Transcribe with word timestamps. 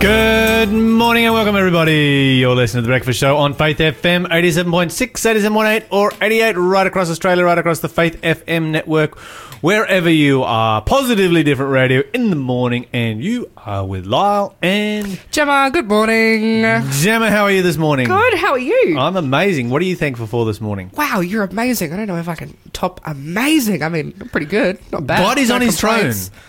Good 0.00 0.70
morning 0.70 1.24
and 1.24 1.34
welcome, 1.34 1.56
everybody. 1.56 2.36
You're 2.38 2.54
listening 2.54 2.82
to 2.84 2.86
The 2.86 2.92
Breakfast 2.92 3.18
Show 3.18 3.36
on 3.36 3.52
Faith 3.54 3.78
FM 3.78 4.28
87.6, 4.28 4.90
87.8, 4.90 5.86
or 5.90 6.12
88 6.22 6.52
right 6.56 6.86
across 6.86 7.10
Australia, 7.10 7.44
right 7.44 7.58
across 7.58 7.80
the 7.80 7.88
Faith 7.88 8.20
FM 8.22 8.70
network, 8.70 9.18
wherever 9.60 10.08
you 10.08 10.44
are. 10.44 10.82
Positively 10.82 11.42
different 11.42 11.72
radio 11.72 12.02
in 12.14 12.30
the 12.30 12.36
morning, 12.36 12.86
and 12.92 13.24
you 13.24 13.50
are 13.56 13.84
with 13.84 14.06
Lyle 14.06 14.54
and 14.62 15.18
Gemma, 15.32 15.68
good 15.72 15.88
morning. 15.88 16.62
Gemma. 16.92 17.28
How 17.28 17.42
are 17.44 17.50
you 17.50 17.62
this 17.62 17.76
morning? 17.76 18.06
Good, 18.06 18.34
how 18.34 18.52
are 18.52 18.58
you? 18.58 18.96
I'm 18.98 19.16
amazing. 19.16 19.68
What 19.68 19.82
are 19.82 19.86
you 19.86 19.96
thankful 19.96 20.28
for 20.28 20.46
this 20.46 20.60
morning? 20.60 20.92
wow, 20.94 21.18
you're 21.18 21.42
amazing. 21.42 21.92
I 21.92 21.96
don't 21.96 22.06
know 22.06 22.16
if 22.18 22.28
I 22.28 22.36
can 22.36 22.56
top 22.72 23.00
amazing. 23.04 23.82
I 23.82 23.88
mean, 23.88 24.12
pretty 24.30 24.46
good. 24.46 24.78
Not 24.92 25.08
bad. 25.08 25.22
Body's 25.24 25.48
No 25.48 25.56
on 25.56 25.62
his 25.62 25.78
complaints. 25.80 26.28
throne. 26.28 26.40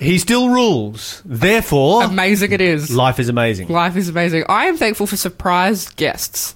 He 0.00 0.18
still 0.18 0.48
rules. 0.48 1.22
Therefore, 1.24 2.04
Amazing 2.04 2.52
it 2.52 2.60
is. 2.60 2.90
life 2.94 3.18
is 3.20 3.28
amazing. 3.28 3.68
Life 3.68 3.96
is 3.96 4.08
amazing. 4.08 4.44
I 4.48 4.66
am 4.66 4.76
thankful 4.76 5.06
for 5.06 5.16
surprise 5.16 5.88
guests. 5.90 6.54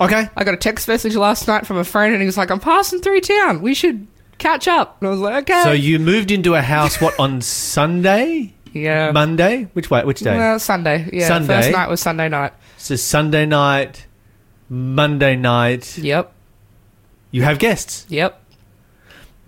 Okay. 0.00 0.28
I 0.36 0.44
got 0.44 0.54
a 0.54 0.58
text 0.58 0.88
message 0.88 1.14
last 1.14 1.46
night 1.46 1.66
from 1.66 1.76
a 1.76 1.84
friend 1.84 2.12
and 2.12 2.22
he 2.22 2.26
was 2.26 2.36
like, 2.36 2.50
I'm 2.50 2.58
passing 2.60 3.00
through 3.00 3.20
town. 3.20 3.62
We 3.62 3.74
should 3.74 4.06
catch 4.38 4.66
up. 4.66 4.96
And 5.00 5.08
I 5.08 5.10
was 5.10 5.20
like, 5.20 5.48
okay. 5.48 5.62
So 5.62 5.72
you 5.72 5.98
moved 5.98 6.30
into 6.30 6.54
a 6.54 6.62
house, 6.62 7.00
what, 7.00 7.16
on 7.20 7.40
Sunday? 7.76 8.54
yeah. 8.72 9.12
Monday? 9.12 9.68
Which 9.74 9.90
way? 9.90 10.02
Which 10.04 10.20
day? 10.20 10.36
Well, 10.36 10.58
Sunday. 10.58 11.08
Yeah. 11.12 11.28
Sunday. 11.28 11.54
First 11.60 11.72
night 11.72 11.88
was 11.88 12.00
Sunday 12.00 12.28
night. 12.30 12.52
So 12.78 12.96
Sunday 12.96 13.46
night, 13.46 14.06
Monday 14.68 15.36
night, 15.36 15.98
Yep. 15.98 16.32
you 17.30 17.42
have 17.42 17.58
guests. 17.60 18.06
Yep. 18.08 18.41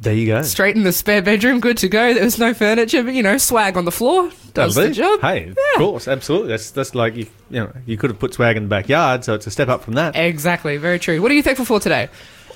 There 0.04 0.12
you 0.12 0.26
go. 0.26 0.42
Straight 0.42 0.76
in 0.76 0.84
the 0.84 0.92
spare 0.92 1.22
bedroom. 1.22 1.60
Good 1.60 1.78
to 1.78 1.88
go. 1.88 2.12
There 2.12 2.22
was 2.22 2.38
no 2.38 2.52
furniture, 2.52 3.02
but 3.02 3.14
you 3.14 3.22
know, 3.22 3.38
swag 3.38 3.78
on 3.78 3.86
the 3.86 3.90
floor. 3.90 4.30
Does 4.52 4.74
the 4.74 4.82
Lovely. 4.82 4.94
job. 4.94 5.20
Hey, 5.22 5.48
of 5.48 5.56
course, 5.78 6.06
absolutely. 6.06 6.48
That's 6.48 6.70
that's 6.72 6.94
like 6.94 7.16
you, 7.16 7.26
you 7.50 7.60
know 7.60 7.72
you 7.86 7.96
could 7.96 8.10
have 8.10 8.18
put 8.18 8.34
swag 8.34 8.58
in 8.58 8.64
the 8.64 8.68
backyard, 8.68 9.24
so 9.24 9.32
it's 9.32 9.46
a 9.46 9.50
step 9.50 9.68
up 9.68 9.82
from 9.82 9.94
that. 9.94 10.14
Exactly. 10.14 10.76
Very 10.76 10.98
true. 10.98 11.22
What 11.22 11.30
are 11.30 11.34
you 11.34 11.42
thankful 11.42 11.64
for 11.64 11.80
today? 11.80 12.08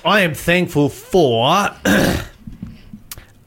I 0.05 0.21
am 0.21 0.35
thankful 0.35 0.89
for 0.89 1.71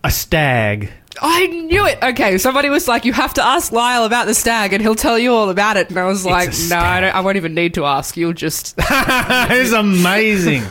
a 0.04 0.10
stag. 0.10 0.90
I 1.20 1.46
knew 1.46 1.86
it. 1.86 1.98
Okay, 2.02 2.38
somebody 2.38 2.70
was 2.70 2.88
like, 2.88 3.04
"You 3.04 3.12
have 3.12 3.34
to 3.34 3.44
ask 3.44 3.70
Lyle 3.70 4.04
about 4.04 4.26
the 4.26 4.34
stag, 4.34 4.72
and 4.72 4.82
he'll 4.82 4.96
tell 4.96 5.18
you 5.18 5.32
all 5.32 5.48
about 5.48 5.76
it." 5.76 5.90
And 5.90 5.98
I 5.98 6.06
was 6.06 6.26
like, 6.26 6.50
"No. 6.68 6.76
I, 6.76 7.00
don't, 7.00 7.14
I 7.14 7.20
won't 7.20 7.36
even 7.36 7.54
need 7.54 7.74
to 7.74 7.84
ask. 7.84 8.16
You'll 8.16 8.32
just." 8.32 8.74
it's 8.78 9.72
amazing. 9.72 10.64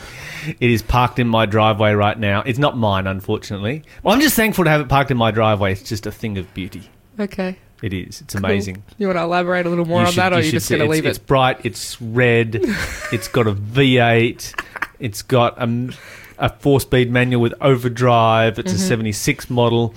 It 0.59 0.69
is 0.71 0.81
parked 0.81 1.19
in 1.19 1.27
my 1.27 1.45
driveway 1.45 1.93
right 1.93 2.17
now. 2.17 2.41
It's 2.45 2.59
not 2.59 2.77
mine, 2.77 3.07
unfortunately. 3.07 3.83
Well, 4.03 4.13
I'm 4.15 4.21
just 4.21 4.35
thankful 4.35 4.63
to 4.65 4.69
have 4.69 4.81
it 4.81 4.89
parked 4.89 5.11
in 5.11 5.17
my 5.17 5.31
driveway. 5.31 5.71
It's 5.73 5.83
just 5.83 6.05
a 6.05 6.11
thing 6.11 6.37
of 6.37 6.53
beauty. 6.53 6.83
okay. 7.19 7.57
It 7.81 7.93
is. 7.93 8.21
It's 8.21 8.35
amazing. 8.35 8.83
You 8.99 9.07
want 9.07 9.17
to 9.17 9.23
elaborate 9.23 9.65
a 9.65 9.69
little 9.69 9.85
more 9.85 10.01
You 10.01 10.05
on 10.05 10.11
should- 10.13 10.19
that, 10.19 10.33
or 10.33 10.35
are 10.35 10.39
you 10.39 10.43
should 10.45 10.51
just 10.51 10.67
see 10.67 10.77
going 10.77 10.87
to 10.87 10.93
it's, 10.95 11.03
leave 11.03 11.09
It's 11.09 11.17
it? 11.17 11.25
bright. 11.25 11.65
It's 11.65 11.99
red. 11.99 12.55
it's 13.11 13.27
got 13.27 13.47
a 13.47 13.53
V8. 13.53 14.63
It's 14.99 15.23
got 15.23 15.57
a, 15.59 15.89
a 16.37 16.49
four-speed 16.59 17.09
manual 17.11 17.41
with 17.41 17.55
overdrive. 17.59 18.59
It's 18.59 18.71
Mm-hmm. 18.71 18.83
a 18.83 18.87
'76 18.87 19.49
model, 19.49 19.95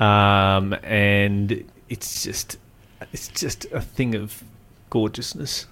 um, 0.00 0.72
and 0.82 1.64
it's 1.88 2.24
just 2.24 2.58
it's 3.12 3.28
just 3.28 3.66
a 3.66 3.80
thing 3.80 4.16
of 4.16 4.42
gorgeousness. 4.90 5.66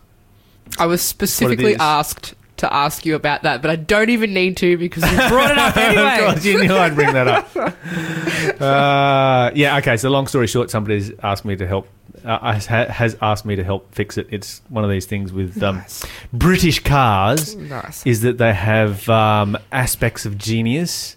I 0.79 0.87
was 0.87 1.03
specifically 1.03 1.73
is. 1.73 1.81
asked 1.81 2.35
to 2.63 2.73
ask 2.73 3.07
you 3.07 3.15
about 3.15 3.43
that, 3.43 3.63
but 3.63 3.71
I 3.71 3.77
don't 3.77 4.09
even 4.11 4.35
need 4.35 4.57
to 4.57 4.77
because 4.79 5.03
you 5.09 5.17
brought 5.29 5.51
it 5.53 5.59
up 5.59 5.77
anyway. 5.79 6.25
of 6.27 6.33
course, 6.33 6.45
you 6.45 6.61
knew 6.65 6.75
I'd 6.75 6.95
bring 6.97 7.13
that 7.13 7.29
up. 7.29 7.57
uh, 8.61 9.51
yeah. 9.55 9.77
Okay. 9.79 9.97
So, 9.97 10.11
long 10.11 10.27
story 10.27 10.47
short, 10.47 10.71
somebody's 10.71 11.13
asked 11.23 11.45
me 11.45 11.57
to 11.57 11.67
help. 11.67 11.89
Uh, 12.25 12.53
has, 12.53 12.67
has 12.67 13.17
asked 13.21 13.45
me 13.45 13.57
to 13.57 13.65
help 13.65 13.93
fix 13.93 14.17
it. 14.17 14.29
It's 14.31 14.63
one 14.69 14.85
of 14.85 14.91
these 14.91 15.07
things 15.07 15.33
with 15.33 15.61
um, 15.63 15.77
Nice. 15.79 16.05
British 16.33 16.79
cars. 16.81 17.57
Nice. 17.57 18.07
is 18.07 18.21
that 18.21 18.39
they 18.39 18.53
have 18.55 19.09
um, 19.09 19.59
aspects 19.73 20.25
of 20.25 20.39
genius 20.39 21.17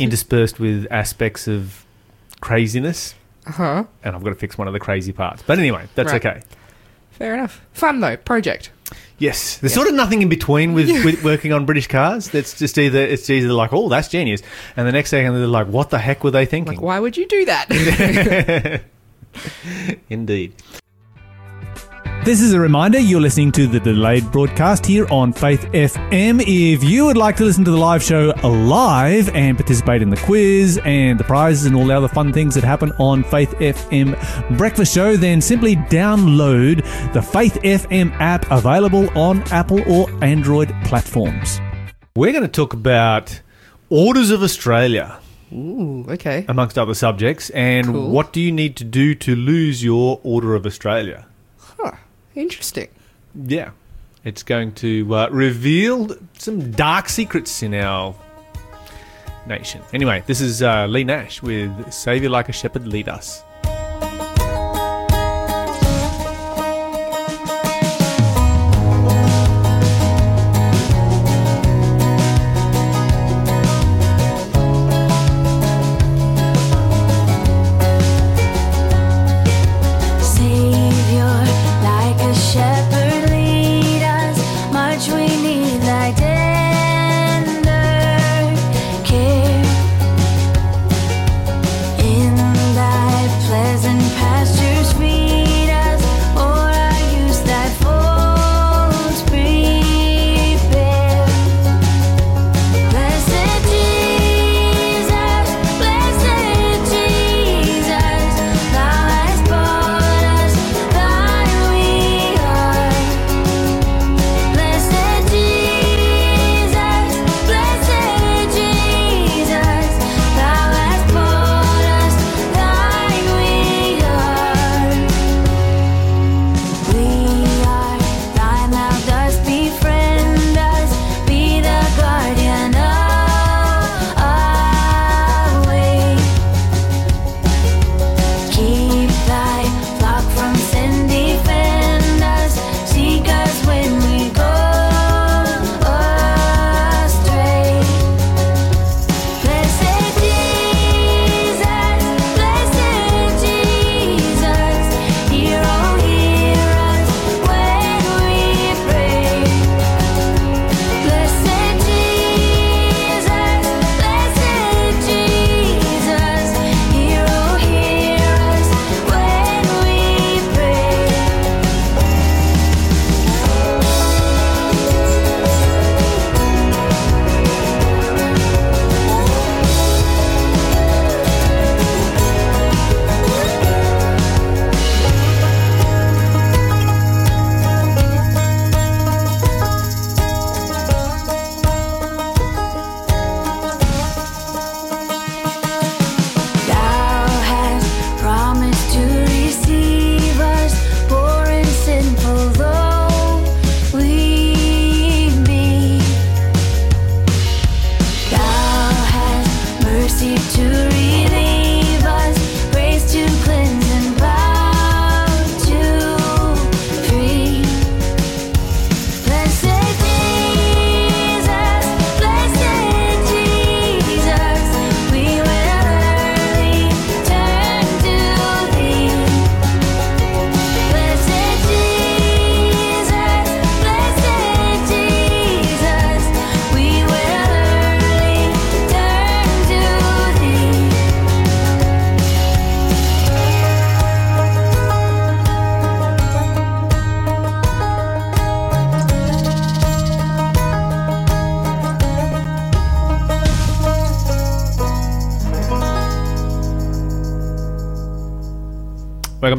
interspersed 0.00 0.58
with 0.58 0.86
aspects 0.90 1.46
of 1.46 1.84
craziness, 2.40 3.14
Huh. 3.46 3.84
and 4.02 4.16
I've 4.16 4.24
got 4.24 4.30
to 4.30 4.34
fix 4.36 4.58
one 4.58 4.66
of 4.66 4.72
the 4.72 4.80
crazy 4.80 5.12
parts. 5.12 5.42
But 5.46 5.60
anyway, 5.60 5.86
that's 5.94 6.10
Right. 6.12 6.26
okay. 6.26 6.42
Fair 7.12 7.34
enough. 7.34 7.60
Fun 7.72 8.00
though. 8.00 8.16
Project. 8.16 8.70
Yes, 9.18 9.58
there's 9.58 9.72
sort 9.72 9.88
of 9.88 9.94
nothing 9.94 10.20
in 10.20 10.28
between 10.28 10.74
with, 10.74 10.88
with 11.04 11.24
working 11.24 11.52
on 11.52 11.64
British 11.64 11.86
cars. 11.86 12.28
That's 12.28 12.58
just 12.58 12.76
either 12.76 12.98
it's 12.98 13.30
either 13.30 13.52
like, 13.52 13.72
oh, 13.72 13.88
that's 13.88 14.08
genius, 14.08 14.42
and 14.76 14.86
the 14.86 14.92
next 14.92 15.10
second 15.10 15.34
they're 15.34 15.46
like, 15.46 15.68
what 15.68 15.90
the 15.90 15.98
heck 15.98 16.22
were 16.22 16.30
they 16.30 16.44
thinking? 16.44 16.74
Like, 16.74 16.82
why 16.82 17.00
would 17.00 17.16
you 17.16 17.26
do 17.26 17.44
that? 17.46 18.82
Indeed. 20.10 20.54
This 22.26 22.40
is 22.40 22.52
a 22.54 22.58
reminder 22.58 22.98
you're 22.98 23.20
listening 23.20 23.52
to 23.52 23.68
the 23.68 23.78
delayed 23.78 24.32
broadcast 24.32 24.84
here 24.84 25.06
on 25.12 25.32
Faith 25.32 25.62
FM. 25.70 26.42
If 26.44 26.82
you 26.82 27.04
would 27.04 27.16
like 27.16 27.36
to 27.36 27.44
listen 27.44 27.64
to 27.64 27.70
the 27.70 27.76
live 27.76 28.02
show 28.02 28.34
live 28.42 29.32
and 29.32 29.56
participate 29.56 30.02
in 30.02 30.10
the 30.10 30.16
quiz 30.16 30.80
and 30.84 31.20
the 31.20 31.24
prizes 31.24 31.66
and 31.66 31.76
all 31.76 31.86
the 31.86 31.96
other 31.96 32.08
fun 32.08 32.32
things 32.32 32.56
that 32.56 32.64
happen 32.64 32.90
on 32.98 33.22
Faith 33.22 33.52
FM 33.60 34.58
Breakfast 34.58 34.92
Show, 34.92 35.16
then 35.16 35.40
simply 35.40 35.76
download 35.76 36.82
the 37.12 37.22
Faith 37.22 37.60
FM 37.62 38.10
app 38.18 38.50
available 38.50 39.08
on 39.16 39.44
Apple 39.52 39.80
or 39.88 40.10
Android 40.24 40.74
platforms. 40.82 41.60
We're 42.16 42.32
going 42.32 42.42
to 42.42 42.48
talk 42.48 42.72
about 42.72 43.40
Orders 43.88 44.30
of 44.32 44.42
Australia, 44.42 45.20
Ooh. 45.52 46.04
Okay. 46.08 46.44
amongst 46.48 46.76
other 46.76 46.94
subjects, 46.94 47.50
and 47.50 47.86
Cool. 47.86 48.10
what 48.10 48.32
do 48.32 48.40
you 48.40 48.50
need 48.50 48.74
to 48.78 48.84
do 48.84 49.14
to 49.14 49.36
lose 49.36 49.84
your 49.84 50.20
Order 50.24 50.56
of 50.56 50.66
Australia? 50.66 51.24
Interesting. 52.36 52.88
Yeah. 53.34 53.70
It's 54.24 54.42
going 54.42 54.72
to 54.74 55.14
uh, 55.14 55.28
reveal 55.30 56.16
some 56.36 56.70
dark 56.72 57.08
secrets 57.08 57.62
in 57.62 57.74
our 57.74 58.14
nation. 59.46 59.80
Anyway, 59.92 60.22
this 60.26 60.40
is 60.40 60.62
uh, 60.62 60.86
Lee 60.86 61.04
Nash 61.04 61.42
with 61.42 61.92
Saviour 61.92 62.30
Like 62.30 62.48
a 62.48 62.52
Shepherd 62.52 62.86
Lead 62.86 63.08
Us. 63.08 63.42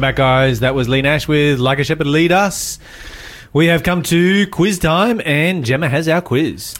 Back, 0.08 0.16
guys. 0.16 0.60
That 0.60 0.74
was 0.74 0.88
Lee 0.88 1.02
Nash 1.02 1.28
with 1.28 1.58
Like 1.58 1.78
a 1.78 1.84
Shepherd 1.84 2.06
Lead 2.06 2.32
Us. 2.32 2.78
We 3.52 3.66
have 3.66 3.82
come 3.82 4.02
to 4.04 4.46
quiz 4.46 4.78
time, 4.78 5.20
and 5.22 5.66
Gemma 5.66 5.86
has 5.86 6.08
our 6.08 6.22
quiz. 6.22 6.74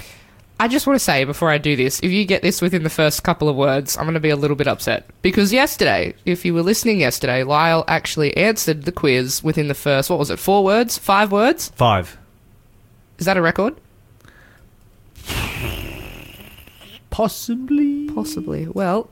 I 0.59 0.67
just 0.67 0.87
want 0.87 0.99
to 0.99 1.05
say 1.05 1.25
before 1.25 1.51
I 1.51 1.59
do 1.59 1.77
this, 1.77 2.01
if 2.01 2.11
you 2.11 2.25
get 2.25 2.41
this 2.41 2.63
within 2.63 2.85
the 2.85 2.91
first 2.91 3.23
couple 3.25 3.51
of 3.51 3.55
words, 3.55 3.99
I'm 3.99 4.05
going 4.05 4.15
to 4.15 4.21
be 4.21 4.31
a 4.31 4.37
little 4.37 4.57
bit 4.57 4.67
upset. 4.67 5.11
Because 5.21 5.53
yesterday, 5.53 6.15
if 6.25 6.47
you 6.47 6.55
were 6.55 6.63
listening 6.63 7.01
yesterday, 7.01 7.43
Lyle 7.45 7.85
actually 7.87 8.35
answered 8.35 8.85
the 8.85 8.93
quiz 8.93 9.45
within 9.45 9.69
the 9.69 9.75
first, 9.75 10.09
what 10.09 10.19
was 10.19 10.31
it, 10.31 10.39
four 10.39 10.65
words? 10.65 10.97
Five 10.97 11.31
words? 11.31 11.69
Five. 11.77 12.17
Is 13.19 13.27
that 13.27 13.37
a 13.37 13.43
record? 13.43 13.77
Possibly. 17.11 18.09
Possibly. 18.09 18.69
Well, 18.69 19.11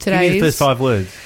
Give 0.00 0.08
me 0.08 0.28
the 0.28 0.34
today's, 0.34 0.42
first 0.42 0.58
five 0.58 0.78
words. 0.78 1.16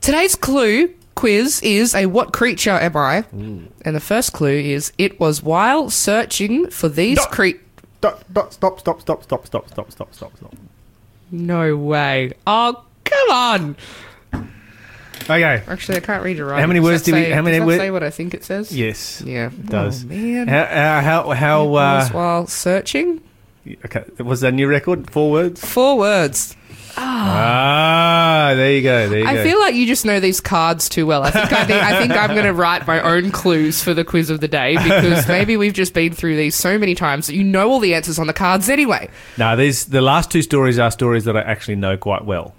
today's 0.00 0.34
clue 0.34 0.94
quiz 1.22 1.60
is 1.62 1.94
a 1.94 2.06
what 2.06 2.32
creature 2.32 2.72
am 2.72 2.96
I? 2.96 3.24
And 3.32 3.94
the 3.94 4.00
first 4.00 4.32
clue 4.32 4.58
is 4.58 4.92
it 4.98 5.20
was 5.20 5.40
while 5.40 5.88
searching 5.88 6.68
for 6.68 6.88
these 6.88 7.16
Duck. 7.16 7.30
cre... 7.30 7.46
Stop, 7.98 8.24
stop, 8.52 8.52
stop, 8.52 8.80
stop, 8.80 9.00
stop, 9.00 9.22
stop, 9.22 9.46
stop, 9.46 9.68
stop, 9.70 9.92
stop, 9.92 10.12
stop, 10.12 10.36
stop. 10.36 10.54
No 11.30 11.76
way. 11.76 12.32
Oh, 12.44 12.82
come 13.04 13.30
on. 13.30 13.76
Okay. 15.22 15.62
Actually, 15.68 15.98
I 15.98 16.00
can't 16.00 16.24
read 16.24 16.40
it 16.40 16.44
right. 16.44 16.60
How 16.60 16.66
many 16.66 16.80
words 16.80 17.02
that 17.04 17.12
did 17.12 17.14
we- 17.18 17.24
say- 17.26 17.30
how 17.30 17.42
many 17.42 17.58
does 17.58 17.62
that 17.62 17.66
wor- 17.66 17.76
say 17.78 17.90
what 17.92 18.02
I 18.02 18.10
think 18.10 18.34
it 18.34 18.42
says? 18.42 18.76
Yes. 18.76 19.22
Yeah. 19.24 19.46
It 19.46 19.66
does. 19.66 20.04
Oh, 20.04 20.08
man. 20.08 20.48
How, 20.48 20.58
uh, 20.62 21.00
how, 21.02 21.30
how, 21.30 21.74
uh, 21.74 22.08
while 22.08 22.46
searching? 22.48 23.20
okay, 23.84 24.02
was 24.18 24.40
that 24.40 24.48
a 24.48 24.56
new 24.56 24.66
record? 24.66 25.08
Four 25.08 25.30
words? 25.30 25.64
Four 25.64 25.96
words. 25.98 26.56
Ah, 26.96 28.52
there 28.56 28.72
you 28.72 28.82
go, 28.82 29.08
there 29.08 29.20
you 29.20 29.26
I 29.26 29.34
go. 29.34 29.44
feel 29.44 29.58
like 29.60 29.74
you 29.74 29.86
just 29.86 30.04
know 30.04 30.20
these 30.20 30.40
cards 30.40 30.88
too 30.88 31.06
well. 31.06 31.22
I 31.22 31.30
think 31.30 31.52
I 31.52 31.64
think, 31.64 31.82
I 31.82 31.98
think 32.00 32.12
I'm 32.12 32.30
going 32.30 32.44
to 32.46 32.52
write 32.52 32.86
my 32.86 33.00
own 33.00 33.30
clues 33.30 33.82
for 33.82 33.94
the 33.94 34.04
quiz 34.04 34.30
of 34.30 34.40
the 34.40 34.48
day 34.48 34.76
because 34.76 35.26
maybe 35.28 35.56
we've 35.56 35.72
just 35.72 35.94
been 35.94 36.12
through 36.12 36.36
these 36.36 36.54
so 36.54 36.78
many 36.78 36.94
times 36.94 37.26
that 37.26 37.34
you 37.34 37.44
know 37.44 37.70
all 37.70 37.80
the 37.80 37.94
answers 37.94 38.18
on 38.18 38.26
the 38.26 38.32
cards 38.32 38.68
anyway. 38.68 39.08
now, 39.38 39.56
these, 39.56 39.86
the 39.86 40.00
last 40.00 40.30
two 40.30 40.42
stories 40.42 40.78
are 40.78 40.90
stories 40.90 41.24
that 41.24 41.36
I 41.36 41.42
actually 41.42 41.76
know 41.76 41.96
quite 41.96 42.24
well. 42.24 42.54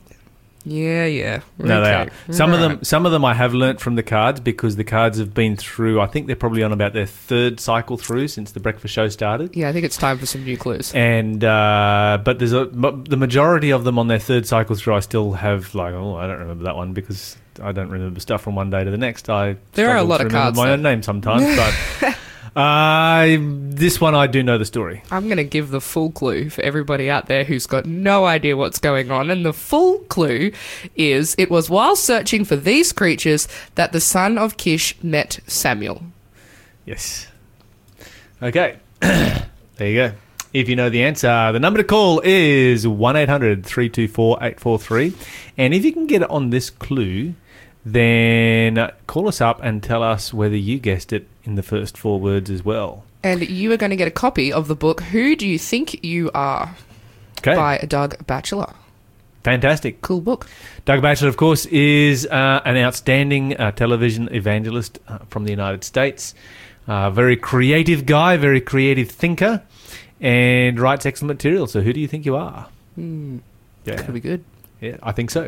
Yeah, 0.66 1.06
yeah. 1.06 1.42
No, 1.58 1.82
they 1.82 1.94
are. 1.94 2.08
Some 2.32 2.54
of 2.54 2.60
Right. 2.62 2.68
them, 2.70 2.84
some 2.84 3.06
of 3.06 3.12
them, 3.12 3.26
I 3.26 3.34
have 3.34 3.54
learnt 3.54 3.82
from 3.82 3.96
the 3.96 4.04
cards 4.04 4.40
because 4.40 4.78
the 4.78 4.84
cards 4.86 5.18
have 5.20 5.34
been 5.34 5.58
through. 5.58 6.00
I 6.00 6.06
think 6.08 6.28
they're 6.28 6.36
probably 6.38 6.64
on 6.64 6.72
about 6.72 6.94
their 6.94 7.06
third 7.06 7.60
cycle 7.60 7.98
through 7.98 8.30
since 8.30 8.52
the 8.54 8.60
breakfast 8.62 8.94
show 8.94 9.10
started. 9.10 9.56
Yeah, 9.56 9.68
I 9.68 9.74
think 9.74 9.84
it's 9.86 9.98
time 9.98 10.18
for 10.18 10.26
some 10.26 10.44
new 10.46 10.56
clues. 10.58 10.94
And 10.96 11.44
uh, 11.44 12.20
but 12.24 12.40
there's 12.40 12.54
a 12.54 12.66
but 12.66 13.10
the 13.10 13.18
majority 13.18 13.72
of 13.72 13.84
them 13.84 14.00
on 14.00 14.08
their 14.08 14.20
third 14.20 14.46
cycle 14.48 14.76
through. 14.76 14.96
I 14.96 15.00
still 15.02 15.34
have 15.34 15.76
like 15.76 15.94
oh 15.94 16.16
I 16.16 16.28
don't 16.28 16.40
remember 16.40 16.64
that 16.64 16.76
one 16.78 16.94
because 16.94 17.36
I 17.62 17.72
don't 17.74 17.90
remember 17.90 18.20
stuff 18.22 18.42
from 18.42 18.56
one 18.56 18.70
day 18.70 18.84
to 18.86 18.90
the 18.90 18.98
next. 18.98 19.30
I 19.30 19.58
There 19.74 19.90
are 19.90 19.98
a 19.98 20.04
lot 20.04 20.22
of 20.22 20.32
cards, 20.32 20.56
My 20.58 20.68
though. 20.68 20.74
own 20.74 20.82
name 20.82 21.04
sometimes, 21.04 21.44
but 22.02 22.18
uh, 22.56 23.38
this 23.40 24.00
one 24.00 24.14
I 24.14 24.28
do 24.28 24.44
know 24.44 24.58
the 24.58 24.66
story. 24.66 25.02
I'm 25.10 25.26
going 25.26 25.38
to 25.38 25.44
give 25.44 25.72
the 25.72 25.82
full 25.82 26.12
clue 26.12 26.50
for 26.50 26.62
everybody 26.62 27.10
out 27.10 27.26
there 27.26 27.44
who's 27.44 27.66
got 27.66 27.86
no 27.86 28.26
idea 28.26 28.56
what's 28.56 28.80
going 28.80 29.10
on. 29.10 29.32
And 29.32 29.46
the 29.46 29.54
full 29.54 30.00
clue 30.00 30.52
is 30.96 31.36
it 31.38 31.50
was 31.50 31.70
while 31.70 31.96
searching 31.96 32.46
for 32.46 32.56
these 32.56 32.94
creatures 32.94 33.48
that 33.76 33.92
the 33.92 34.02
son 34.02 34.38
of 34.38 34.58
Kish 34.58 34.96
met 35.02 35.40
Samuel. 35.48 36.04
Yes. 36.86 37.28
Okay. 38.42 38.78
there 39.00 39.48
you 39.80 39.96
go. 39.96 40.12
If 40.54 40.70
you 40.70 40.76
know 40.76 40.92
the 40.92 41.04
answer, 41.04 41.52
the 41.52 41.60
number 41.60 41.80
to 41.80 41.84
call 41.84 42.22
is 42.24 42.88
1 42.88 43.16
800 43.16 43.66
324 43.66 44.38
843. 44.38 45.14
And 45.58 45.74
if 45.74 45.84
you 45.84 45.92
can 45.92 46.06
get 46.06 46.22
it 46.22 46.30
on 46.30 46.52
this 46.52 46.70
clue, 46.70 47.34
then 47.84 48.92
call 49.08 49.28
us 49.28 49.42
up 49.42 49.60
and 49.64 49.82
tell 49.82 50.04
us 50.04 50.32
whether 50.32 50.56
you 50.56 50.78
guessed 50.78 51.12
it 51.12 51.28
in 51.44 51.56
the 51.56 51.64
first 51.64 51.98
four 51.98 52.20
words 52.20 52.50
as 52.50 52.64
well. 52.64 53.04
And 53.24 53.42
you 53.48 53.72
are 53.72 53.78
going 53.78 53.90
to 53.92 53.96
get 53.96 54.08
a 54.08 54.12
copy 54.12 54.52
of 54.52 54.68
the 54.68 54.76
book 54.76 55.02
Who 55.02 55.36
Do 55.36 55.48
You 55.48 55.58
Think 55.60 56.04
You 56.04 56.30
Are 56.34 56.76
Okay. 57.40 57.56
by 57.56 57.78
Doug 57.88 58.26
Batchelor. 58.28 58.74
Fantastic. 59.44 60.02
Cool 60.02 60.22
book. 60.22 60.48
Doug 60.86 61.02
Batchelor, 61.02 61.28
of 61.30 61.36
course, 61.38 61.66
is 61.66 62.26
uh, 62.28 62.62
an 62.64 62.78
outstanding 62.78 63.58
uh, 63.58 63.72
television 63.72 64.30
evangelist 64.34 65.00
uh, 65.10 65.18
from 65.30 65.44
the 65.44 65.52
United 65.52 65.84
States. 65.84 66.34
Uh, 66.88 67.10
very 67.10 67.36
creative 67.36 68.06
guy, 68.06 68.38
very 68.38 68.62
creative 68.62 69.10
thinker, 69.10 69.62
and 70.22 70.80
writes 70.80 71.06
excellent 71.06 71.30
material. 71.38 71.68
So, 71.68 71.82
who 71.82 71.92
do 71.92 72.00
you 72.00 72.08
think 72.08 72.26
you 72.26 72.36
are? 72.38 72.68
Hmm, 72.96 73.40
Yeah. 73.86 74.02
could 74.02 74.14
be 74.14 74.20
good. 74.22 74.44
Yeah, 74.80 74.98
I 75.04 75.12
think 75.14 75.30
so. 75.32 75.48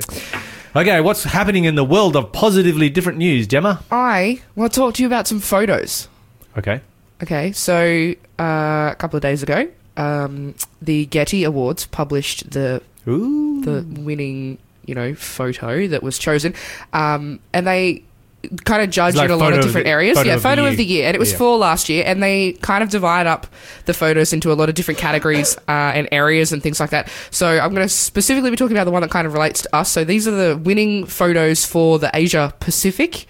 Okay, 0.78 1.00
what's 1.00 1.24
happening 1.24 1.64
in 1.64 1.76
the 1.76 1.86
world 1.86 2.18
of 2.18 2.34
positively 2.34 2.90
different 2.90 3.18
news, 3.18 3.48
Gemma? 3.48 3.82
I 3.90 4.42
want 4.58 4.74
to 4.74 4.80
talk 4.82 4.96
to 4.96 5.04
you 5.04 5.08
about 5.08 5.26
some 5.26 5.40
photos. 5.40 6.10
Okay. 6.58 6.82
Okay, 7.24 7.54
so 7.54 8.14
uh, 8.38 8.90
a 8.92 8.96
couple 8.98 9.16
of 9.16 9.22
days 9.22 9.42
ago, 9.42 9.70
um, 9.96 10.54
the 10.82 11.06
Getty 11.06 11.46
Awards 11.46 11.86
published 11.86 12.52
the 12.52 12.82
Ooh. 13.08 13.62
the 13.62 13.86
winning, 14.02 14.58
you 14.86 14.94
know, 14.94 15.16
photo 15.16 15.88
that 15.88 16.04
was 16.04 16.20
chosen, 16.20 16.54
um, 16.92 17.40
and 17.54 17.66
they 17.66 18.04
kind 18.66 18.82
of 18.82 18.90
judged 18.90 19.18
like 19.18 19.26
in 19.26 19.32
a 19.32 19.36
lot 19.36 19.46
photo 19.46 19.56
of 19.56 19.60
of 19.60 19.66
different 19.66 19.86
the- 19.86 19.92
areas. 19.92 20.18
photo 20.18 20.30
yeah, 20.30 20.36
of 20.36 20.42
the 20.42 20.50
photo 20.50 20.66
of 20.66 20.78
the 20.78 20.86
year, 20.86 21.06
and 21.08 21.16
it 21.16 21.20
was 21.20 21.32
Yeah. 21.32 21.38
for 21.38 21.58
last 21.58 21.90
year, 21.90 22.04
and 22.06 22.22
they 22.24 22.54
kind 22.62 22.84
of 22.84 22.90
divide 22.90 23.28
up 23.28 23.48
the 23.86 23.94
photos 23.94 24.34
into 24.34 24.52
a 24.52 24.56
lot 24.56 24.70
of 24.70 24.76
different 24.76 25.00
categories 25.00 25.58
uh, 25.68 25.72
and 25.72 26.08
areas 26.12 26.52
and 26.52 26.62
things 26.64 26.80
like 26.80 26.90
that. 26.92 27.10
So 27.32 27.48
I'm 27.60 27.74
going 27.74 27.86
to 27.86 27.90
specifically 27.90 28.50
be 28.50 28.56
talking 28.56 28.76
about 28.76 28.86
the 28.86 28.92
one 28.92 29.02
that 29.02 29.12
kind 29.12 29.28
of 29.28 29.34
relates 29.34 29.62
to 29.64 29.76
us. 29.76 29.90
So 29.92 30.04
these 30.04 30.28
are 30.28 30.32
the 30.32 30.58
winning 30.58 31.06
photos 31.06 31.66
for 31.66 32.00
the 32.00 32.10
Asia 32.14 32.54
Pacific 32.60 33.26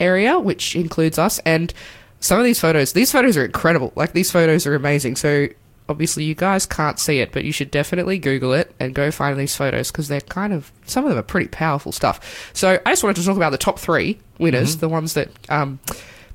area, 0.00 0.38
which 0.38 0.76
includes 0.76 1.18
us, 1.18 1.38
and 1.46 1.72
some 2.20 2.38
of 2.38 2.44
these 2.44 2.58
photos. 2.60 2.92
These 2.92 3.12
photos 3.12 3.36
are 3.36 3.44
incredible. 3.44 3.92
Like 3.94 4.12
these 4.12 4.30
photos 4.30 4.66
are 4.66 4.74
amazing. 4.74 5.16
So 5.16 5.48
obviously 5.88 6.24
you 6.24 6.34
guys 6.34 6.66
can't 6.66 6.98
see 6.98 7.20
it, 7.20 7.32
but 7.32 7.44
you 7.44 7.52
should 7.52 7.70
definitely 7.70 8.18
Google 8.18 8.52
it 8.52 8.74
and 8.80 8.94
go 8.94 9.10
find 9.10 9.38
these 9.38 9.54
photos 9.54 9.90
because 9.90 10.08
they're 10.08 10.20
kind 10.20 10.52
of 10.52 10.72
some 10.84 11.04
of 11.04 11.10
them 11.10 11.18
are 11.18 11.22
pretty 11.22 11.48
powerful 11.48 11.92
stuff. 11.92 12.50
So 12.52 12.80
I 12.84 12.90
just 12.92 13.02
wanted 13.04 13.16
to 13.16 13.24
talk 13.26 13.36
about 13.36 13.50
the 13.50 13.58
top 13.58 13.78
three 13.78 14.18
winners, 14.38 14.78
the 14.78 14.88
ones 14.88 15.14
that 15.14 15.30
um, 15.48 15.78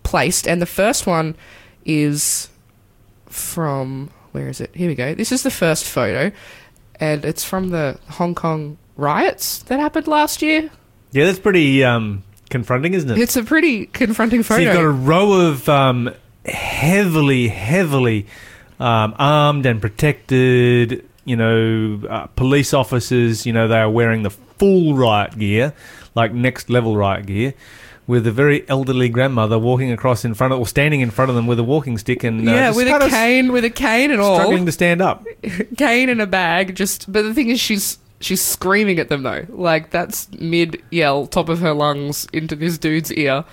placed, 0.03 0.47
and 0.47 0.61
the 0.61 0.65
first 0.65 1.05
one 1.07 1.35
is 1.85 2.49
from 3.27 4.09
where 4.31 4.47
is 4.47 4.61
it? 4.61 4.73
Here 4.73 4.87
we 4.87 4.95
go. 4.95 5.13
This 5.13 5.31
is 5.31 5.43
the 5.43 5.51
first 5.51 5.85
photo, 5.85 6.31
and 6.99 7.25
it's 7.25 7.43
from 7.43 7.69
the 7.69 7.99
Hong 8.11 8.35
Kong 8.35 8.77
riots 8.95 9.59
that 9.63 9.79
happened 9.79 10.07
last 10.07 10.41
year. 10.41 10.69
Yeah, 11.11 11.25
that's 11.25 11.39
pretty 11.39 11.83
um, 11.83 12.23
confronting, 12.49 12.93
isn't 12.93 13.09
it? 13.11 13.17
It's 13.17 13.35
a 13.35 13.43
pretty 13.43 13.87
confronting 13.87 14.43
So 14.43 14.55
photo. 14.55 14.63
you've 14.63 14.73
got 14.73 14.83
a 14.85 14.89
row 14.89 15.33
of 15.47 15.67
um, 15.67 16.13
heavily, 16.45 17.49
heavily 17.49 18.27
um, 18.81 19.15
armed 19.19 19.65
and 19.65 19.81
protected, 19.81 21.07
you 21.25 21.35
know, 21.35 22.01
uh, 22.09 22.27
police 22.35 22.73
officers. 22.73 23.45
You 23.45 23.53
know, 23.53 23.67
they 23.67 23.77
are 23.77 23.89
wearing 23.89 24.23
the 24.23 24.29
full 24.31 24.95
riot 24.95 25.37
gear, 25.37 25.73
like 26.15 26.33
next 26.33 26.69
level 26.69 26.97
riot 26.97 27.25
gear, 27.27 27.53
with 28.07 28.25
a 28.27 28.31
very 28.31 28.67
elderly 28.67 29.07
grandmother 29.09 29.59
walking 29.59 29.91
across 29.91 30.25
in 30.25 30.33
front 30.33 30.53
of, 30.53 30.59
or 30.59 30.67
standing 30.67 31.01
in 31.01 31.11
front 31.11 31.29
of 31.29 31.35
them 31.35 31.47
with 31.47 31.59
a 31.59 31.63
walking 31.63 31.97
stick 31.97 32.23
and 32.23 32.47
uh, 32.47 32.51
yeah, 32.51 32.75
with 32.75 32.87
a 32.87 33.09
cane, 33.09 33.51
with 33.51 33.63
a 33.65 33.69
cane 33.69 34.11
and 34.11 34.19
all. 34.19 34.35
struggling 34.35 34.65
to 34.65 34.71
stand 34.71 35.01
up. 35.01 35.25
cane 35.77 36.09
in 36.09 36.19
a 36.19 36.27
bag. 36.27 36.75
Just, 36.75 37.11
but 37.11 37.21
the 37.21 37.33
thing 37.33 37.49
is, 37.49 37.59
she's 37.59 37.99
she's 38.19 38.41
screaming 38.41 38.99
at 38.99 39.09
them 39.09 39.23
though. 39.23 39.45
Like 39.49 39.91
that's 39.91 40.29
mid 40.33 40.81
yell, 40.89 41.27
top 41.27 41.49
of 41.49 41.59
her 41.59 41.73
lungs 41.73 42.27
into 42.33 42.55
this 42.55 42.77
dude's 42.77 43.11
ear. 43.13 43.45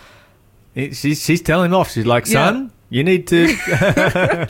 It- 0.75 0.97
she's 0.97 1.23
she's 1.23 1.43
telling 1.43 1.67
him 1.71 1.75
off. 1.75 1.91
She's 1.91 2.07
like, 2.07 2.27
Yeah. 2.27 2.69
You 2.91 3.05
need 3.05 3.27
to. 3.29 3.47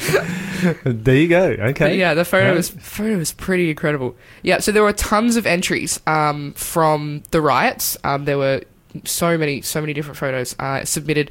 there 0.85 1.15
you 1.17 1.29
go. 1.29 1.45
Okay. 1.45 1.85
But 1.87 1.97
yeah, 1.97 2.15
the 2.15 2.25
photo 2.25 2.49
Right. 2.49 2.57
was 2.57 2.69
photo 2.71 3.17
was 3.19 3.33
pretty 3.33 3.71
incredible. 3.71 4.17
Yeah, 4.43 4.59
so 4.59 4.73
there 4.73 4.83
were 4.83 4.93
tons 4.93 5.37
of 5.37 5.47
entries 5.47 6.01
um, 6.07 6.53
from 6.55 7.23
the 7.31 7.41
riots. 7.41 7.97
Um, 8.05 8.25
there 8.25 8.39
were 8.39 8.63
so 9.05 9.37
many, 9.39 9.63
so 9.63 9.81
many 9.81 9.93
different 9.93 10.17
photos 10.17 10.55
uh, 10.59 10.85
submitted 10.85 11.31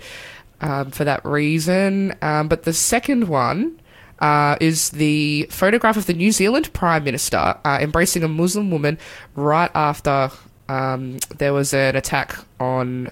um, 0.61 0.91
for 0.91 1.03
that 1.03 1.23
reason. 1.25 2.15
Um, 2.21 2.47
but 2.47 2.63
the 2.63 2.73
second 2.73 3.27
one. 3.27 3.79
Uh, 4.19 4.57
is 4.59 4.89
the 4.89 5.45
photograph 5.51 5.95
of 5.95 6.07
the 6.07 6.13
New 6.13 6.31
Zealand 6.31 6.73
Prime 6.73 7.03
Minister 7.03 7.37
uh, 7.63 7.77
embracing 7.79 8.23
a 8.23 8.27
Muslim 8.27 8.71
woman 8.71 8.97
right 9.35 9.69
after 9.75 10.31
um, 10.69 11.19
there 11.37 11.53
was 11.53 11.71
an 11.71 11.95
attack 11.95 12.35
on, 12.59 13.11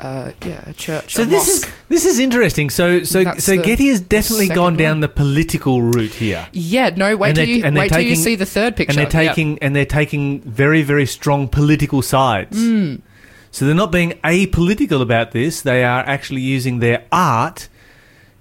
uh, 0.00 0.32
yeah, 0.44 0.62
a 0.66 0.72
church. 0.72 1.14
So 1.14 1.24
this 1.24 1.46
mosque. 1.46 1.68
is 1.68 1.74
this 1.88 2.04
is 2.04 2.18
interesting. 2.18 2.70
So 2.70 3.02
so 3.02 3.24
That's 3.24 3.44
so 3.44 3.56
the 3.56 3.62
Getty 3.62 3.88
has 3.88 4.00
definitely 4.00 4.46
second 4.46 4.56
gone 4.56 4.76
down 4.76 4.96
one. 4.96 5.00
the 5.00 5.08
political 5.08 5.82
route 5.82 6.12
here, 6.14 6.46
yeah. 6.52 6.90
No, 6.90 7.16
wait 7.16 7.34
till 7.34 7.48
you 7.48 7.62
wait 7.72 7.90
till 7.90 8.00
you 8.00 8.16
see 8.16 8.34
the 8.34 8.46
third 8.46 8.76
picture. 8.76 8.90
and 8.90 8.98
they're 8.98 9.26
taking 9.26 9.58
and 9.60 9.74
they're 9.74 9.86
taking 9.86 10.40
very 10.42 10.82
very 10.82 11.06
strong 11.06 11.48
political 11.48 12.02
sides. 12.02 12.56
Hmm. 12.58 12.96
So 13.50 13.64
they're 13.64 13.74
not 13.74 13.90
being 13.90 14.12
apolitical 14.24 15.00
about 15.00 15.32
this. 15.32 15.62
They 15.62 15.82
are 15.82 16.00
actually 16.00 16.42
using 16.42 16.80
their 16.80 17.04
art 17.10 17.68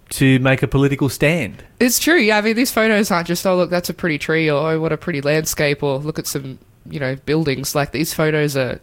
to 0.09 0.39
make 0.39 0.61
a 0.63 0.67
political 0.67 1.09
stand. 1.09 1.63
It's 1.79 1.99
true. 1.99 2.17
Yeah, 2.17 2.37
I 2.37 2.41
mean, 2.41 2.55
these 2.55 2.71
photos 2.71 3.11
aren't 3.11 3.27
just, 3.27 3.45
oh, 3.45 3.55
look, 3.55 3.69
that's 3.69 3.89
a 3.89 3.93
pretty 3.93 4.17
tree, 4.17 4.49
or 4.49 4.71
oh, 4.71 4.79
what 4.79 4.91
a 4.91 4.97
pretty 4.97 5.21
landscape, 5.21 5.83
or 5.83 5.97
look 5.97 6.19
at 6.19 6.27
some, 6.27 6.59
you 6.89 6.99
know, 6.99 7.15
buildings. 7.15 7.75
Like, 7.75 7.91
these 7.91 8.13
photos 8.13 8.55
are 8.55 8.79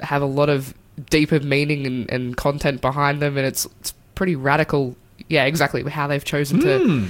have 0.00 0.22
a 0.22 0.26
lot 0.26 0.48
of 0.48 0.74
deeper 1.10 1.40
meaning 1.40 1.86
and, 1.86 2.10
and 2.10 2.36
content 2.36 2.80
behind 2.80 3.20
them, 3.20 3.36
and 3.36 3.46
it's 3.46 3.66
it's 3.80 3.92
pretty 4.14 4.36
radical. 4.36 4.96
Yeah, 5.28 5.44
exactly 5.44 5.82
how 5.84 6.06
they've 6.08 6.24
chosen 6.24 6.60
to 6.60 7.06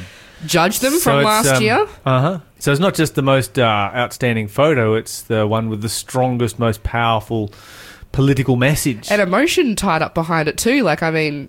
judge 0.47 0.81
them 0.81 0.99
from 1.01 1.25
last 1.25 1.61
year. 1.63 1.87
Uh 2.05 2.21
huh. 2.21 2.41
So 2.59 2.71
it's 2.73 2.81
not 2.81 2.95
just 2.95 3.15
the 3.15 3.23
most 3.23 3.59
uh, 3.59 3.63
outstanding 3.95 4.49
photo; 4.49 4.95
it's 4.95 5.23
the 5.23 5.47
one 5.47 5.69
with 5.69 5.83
the 5.83 5.89
strongest, 5.89 6.59
most 6.59 6.83
powerful 6.83 7.53
political 8.13 8.57
message. 8.57 9.11
and 9.11 9.23
emotion 9.23 9.75
tied 9.75 10.03
up 10.03 10.15
behind 10.15 10.49
it 10.49 10.59
too. 10.59 10.83
Like, 10.83 11.03
I 11.03 11.11
mean, 11.11 11.49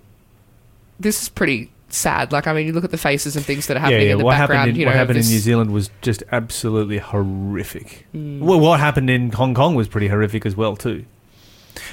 this 0.98 1.22
is 1.22 1.28
pretty 1.28 1.70
sad. 1.90 2.32
Like, 2.32 2.46
I 2.46 2.54
mean, 2.54 2.66
you 2.66 2.72
look 2.72 2.84
at 2.84 2.90
the 2.90 2.96
faces 2.98 3.36
and 3.36 3.44
things 3.44 3.66
that 3.66 3.76
are 3.76 3.80
happening 3.80 4.08
in 4.10 4.18
the 4.18 4.24
What 4.24 4.32
background. 4.32 4.58
happened 4.60 4.70
in 4.70 4.80
you 4.80 4.86
know, 4.86 4.90
what 4.92 4.96
happened 4.96 5.18
this- 5.18 5.28
in 5.28 5.34
New 5.34 5.40
Zealand 5.40 5.70
was 5.72 5.90
just 6.00 6.22
absolutely 6.32 6.98
horrific. 6.98 8.06
Mm. 8.14 8.40
Well, 8.40 8.58
what 8.60 8.80
happened 8.80 9.10
in 9.10 9.30
Hong 9.32 9.54
Kong 9.54 9.74
was 9.74 9.86
pretty 9.88 10.08
horrific 10.08 10.46
as 10.46 10.56
well 10.56 10.74
too. 10.76 11.04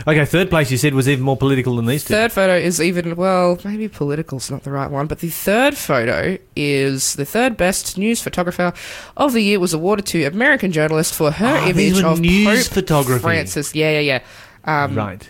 Okay, 0.08 0.26
third 0.26 0.50
place 0.50 0.72
you 0.72 0.78
said 0.78 0.94
was 0.94 1.08
even 1.10 1.24
more 1.24 1.38
political 1.38 1.76
than 1.76 1.86
these 1.86 2.04
two. 2.04 2.14
Third 2.14 2.32
photo 2.32 2.56
is 2.56 2.82
even 2.82 3.16
well, 3.16 3.60
maybe 3.64 3.88
political's 3.88 4.50
not 4.50 4.64
the 4.64 4.72
right 4.72 4.90
one, 4.90 5.08
but 5.08 5.20
the 5.20 5.30
third 5.30 5.78
photo 5.78 6.38
is 6.56 7.16
the 7.16 7.26
third 7.26 7.58
best 7.58 7.98
news 7.98 8.22
photographer 8.22 8.74
of 9.18 9.34
the 9.34 9.42
year 9.42 9.60
was 9.60 9.74
awarded 9.74 10.06
to 10.08 10.24
American 10.26 10.72
journalist 10.72 11.14
for 11.14 11.32
her 11.32 11.72
these 11.74 12.00
image 12.00 12.04
of 12.04 12.20
news 12.20 12.68
Pope 12.68 12.74
photography. 12.74 13.22
Francis. 13.22 13.76
Yeah, 13.76 14.00
yeah, 14.00 14.22
yeah. 14.66 14.84
Um, 14.84 14.96
right. 14.96 15.30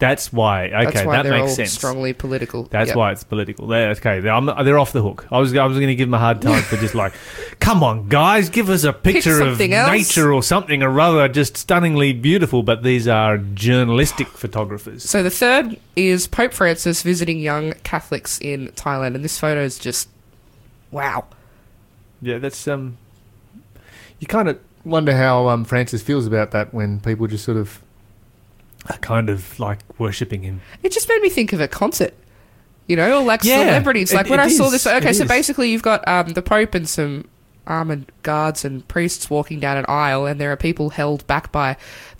That's 0.00 0.32
why. 0.32 0.66
Okay, 0.68 0.84
that's 0.86 1.06
why 1.06 1.16
that 1.18 1.22
they're 1.24 1.32
makes 1.32 1.50
all 1.50 1.56
sense. 1.56 1.72
strongly 1.72 2.12
political. 2.14 2.64
That's 2.64 2.88
Yep. 2.88 2.96
why 2.96 3.12
it's 3.12 3.22
political. 3.22 3.66
They're, 3.66 3.90
okay, 3.90 4.20
they're, 4.20 4.32
I'm, 4.32 4.46
they're 4.64 4.78
off 4.78 4.92
the 4.92 5.02
hook. 5.02 5.26
I 5.30 5.38
was 5.38 5.54
I 5.54 5.64
was 5.66 5.76
going 5.76 5.88
to 5.88 5.94
give 5.94 6.08
them 6.08 6.14
a 6.14 6.18
hard 6.18 6.40
time 6.48 6.62
for 6.62 6.76
just 6.78 6.94
like, 6.94 7.12
come 7.60 7.82
on, 7.84 8.08
guys, 8.08 8.48
give 8.48 8.70
us 8.70 8.82
a 8.84 8.92
picture 8.94 9.42
of 9.42 9.60
else. 9.60 9.90
nature 9.92 10.32
or 10.32 10.42
something, 10.42 10.82
or 10.82 10.88
rather 10.90 11.28
just 11.28 11.56
stunningly 11.58 12.12
beautiful. 12.14 12.62
But 12.62 12.82
these 12.82 13.06
are 13.06 13.36
journalistic 13.38 14.26
photographers. 14.44 15.08
So 15.08 15.22
the 15.22 15.30
third 15.30 15.78
is 15.94 16.26
Pope 16.26 16.54
Francis 16.54 17.02
visiting 17.02 17.38
young 17.38 17.74
Catholics 17.84 18.38
in 18.40 18.68
Thailand, 18.68 19.14
and 19.14 19.22
this 19.22 19.38
photo 19.38 19.60
is 19.62 19.78
just 19.78 20.08
wow. 20.90 21.26
Yeah, 22.22 22.38
that's 22.38 22.66
um. 22.66 22.96
You 24.18 24.26
kind 24.26 24.48
of 24.48 24.58
wonder 24.84 25.14
how 25.14 25.48
um 25.48 25.64
Francis 25.66 26.00
feels 26.02 26.26
about 26.26 26.52
that 26.52 26.72
when 26.72 27.00
people 27.00 27.26
just 27.26 27.44
sort 27.44 27.58
of 27.58 27.82
are 28.88 28.98
kind 28.98 29.28
of 29.28 29.58
like 29.60 29.80
worshipping 29.98 30.42
him. 30.42 30.60
It 30.82 30.92
just 30.92 31.08
made 31.08 31.20
me 31.22 31.28
think 31.28 31.52
of 31.52 31.60
a 31.60 31.68
concert. 31.68 32.14
You 32.86 32.96
know, 32.96 33.20
or 33.20 33.24
like 33.24 33.44
Yeah, 33.44 33.58
celebrities. 33.64 34.12
it- 34.12 34.16
Like 34.16 34.28
when 34.28 34.40
it 34.40 34.44
I 34.44 34.48
saw 34.48 34.66
is, 34.66 34.72
this. 34.72 34.86
it 34.86 34.94
Okay, 34.96 35.12
so 35.12 35.22
is. 35.22 35.28
basically 35.28 35.70
you've 35.70 35.82
got 35.82 36.06
um, 36.08 36.28
the 36.32 36.42
Pope 36.42 36.74
and 36.74 36.88
some 36.88 37.24
armored 37.66 38.10
guards 38.24 38.64
and 38.64 38.86
priests 38.88 39.30
walking 39.30 39.60
down 39.60 39.76
an 39.76 39.84
aisle, 39.86 40.26
and 40.26 40.40
there 40.40 40.50
are 40.50 40.56
people 40.56 40.90
held 40.90 41.24
back 41.28 41.52
by 41.52 41.76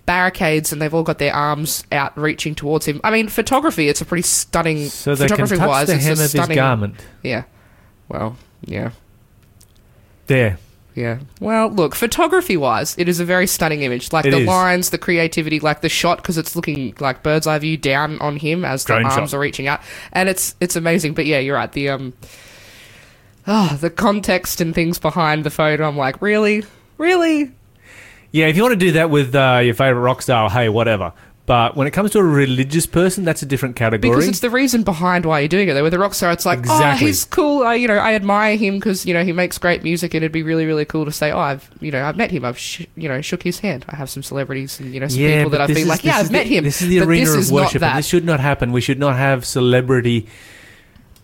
barricades, 0.06 0.70
and 0.72 0.80
they've 0.80 0.94
all 0.94 1.02
got 1.02 1.18
their 1.18 1.34
arms 1.34 1.82
out 1.90 2.16
reaching 2.16 2.54
towards 2.54 2.86
him. 2.86 3.00
I 3.02 3.10
mean, 3.10 3.26
photography. 3.28 3.88
It's 3.88 4.00
a 4.00 4.04
pretty 4.04 4.22
stunning. 4.22 4.88
So 4.90 5.16
they 5.16 5.26
can 5.26 5.38
touch 5.38 5.48
photography 5.48 5.68
wise, 5.68 5.86
the 5.88 5.94
it's 5.94 6.04
hem 6.04 6.10
a 6.10 6.12
of 6.14 6.18
his 6.20 6.30
stunning. 6.30 6.54
garment. 6.56 6.94
Yeah. 7.24 7.44
Well, 8.08 8.36
yeah. 8.64 8.90
There. 10.28 10.58
Yeah. 10.94 11.20
Well, 11.40 11.68
look, 11.70 11.94
photography 11.94 12.56
wise, 12.56 12.96
it 12.98 13.08
is 13.08 13.20
a 13.20 13.24
very 13.24 13.46
stunning 13.46 13.82
image. 13.82 14.12
Like 14.12 14.26
It 14.26 14.32
the 14.32 14.38
is. 14.40 14.46
lines, 14.46 14.90
the 14.90 14.98
creativity, 14.98 15.60
like 15.60 15.80
the 15.82 15.88
shot 15.88 16.18
because 16.18 16.36
it's 16.36 16.56
looking 16.56 16.94
like 16.98 17.22
bird's 17.22 17.46
eye 17.46 17.58
view 17.58 17.76
down 17.76 18.18
on 18.20 18.36
him 18.36 18.64
as 18.64 18.84
the 18.84 18.94
arms 18.94 19.14
shot. 19.30 19.34
are 19.34 19.38
reaching 19.40 19.68
out, 19.68 19.80
and 20.12 20.28
it's 20.28 20.56
it's 20.60 20.76
amazing. 20.76 21.14
But 21.14 21.26
yeah, 21.26 21.38
you're 21.38 21.54
right. 21.56 21.70
The 21.70 21.90
um, 21.90 22.12
ah, 23.46 23.78
the 23.80 23.90
context 23.90 24.60
and 24.60 24.74
things 24.74 24.98
behind 24.98 25.44
the 25.44 25.50
photo. 25.50 25.86
I'm 25.86 25.96
like, 25.96 26.20
really, 26.20 26.64
really. 26.98 27.52
Yeah, 28.32 28.46
if 28.46 28.56
you 28.56 28.62
want 28.62 28.72
to 28.72 28.76
do 28.86 28.92
that 28.92 29.10
with 29.10 29.34
uh, 29.34 29.60
your 29.62 29.74
favorite 29.74 30.00
rock 30.02 30.22
star, 30.22 30.48
hey, 30.50 30.68
whatever. 30.68 31.12
But 31.50 31.74
when 31.74 31.88
it 31.88 31.90
comes 31.90 32.12
to 32.12 32.20
a 32.20 32.22
religious 32.22 32.86
person, 32.86 33.24
that's 33.24 33.42
a 33.42 33.44
different 33.44 33.74
category. 33.74 34.14
Because 34.14 34.28
it's 34.28 34.38
the 34.38 34.50
reason 34.50 34.84
behind 34.84 35.26
why 35.26 35.40
you're 35.40 35.48
doing 35.48 35.68
it. 35.68 35.74
Though 35.74 35.82
with 35.82 35.92
a 35.92 35.98
rock 35.98 36.14
star, 36.14 36.30
it's 36.30 36.46
like, 36.46 36.60
oh, 36.68 36.90
he's 36.92 37.24
cool. 37.24 37.64
I, 37.64 37.74
you 37.74 37.88
know, 37.88 37.96
I 37.96 38.14
admire 38.14 38.56
him 38.56 38.74
because 38.76 39.04
you 39.04 39.12
know 39.12 39.24
he 39.24 39.32
makes 39.32 39.58
great 39.58 39.82
music, 39.82 40.14
and 40.14 40.22
it'd 40.22 40.30
be 40.30 40.44
really, 40.44 40.64
really 40.64 40.84
cool 40.84 41.06
to 41.06 41.10
say, 41.10 41.32
oh, 41.32 41.40
I've, 41.40 41.68
you 41.80 41.90
know, 41.90 42.04
I've 42.04 42.16
met 42.16 42.30
him. 42.30 42.44
I've, 42.44 42.56
sh- 42.56 42.86
you 42.94 43.08
know, 43.08 43.20
shook 43.20 43.42
his 43.42 43.58
hand. 43.58 43.84
I 43.88 43.96
have 43.96 44.08
some 44.08 44.22
celebrities 44.22 44.78
and 44.78 44.94
you 44.94 45.00
know 45.00 45.08
some 45.08 45.18
people 45.18 45.50
that 45.50 45.62
I've 45.62 45.66
been 45.66 45.78
is- 45.78 45.88
like, 45.88 46.04
yeah, 46.04 46.18
I've 46.18 46.30
met 46.30 46.46
him. 46.46 46.62
This 46.62 46.82
is 46.82 46.86
the 46.88 47.00
but 47.00 47.08
arena 47.08 47.24
this 47.24 47.34
of 47.34 47.40
is 47.40 47.50
worship. 47.52 47.82
And. 47.82 47.98
This 47.98 48.06
should 48.06 48.24
not 48.24 48.38
happen. 48.38 48.70
We 48.70 48.80
should 48.80 49.00
not 49.00 49.16
have 49.16 49.44
celebrity 49.44 50.28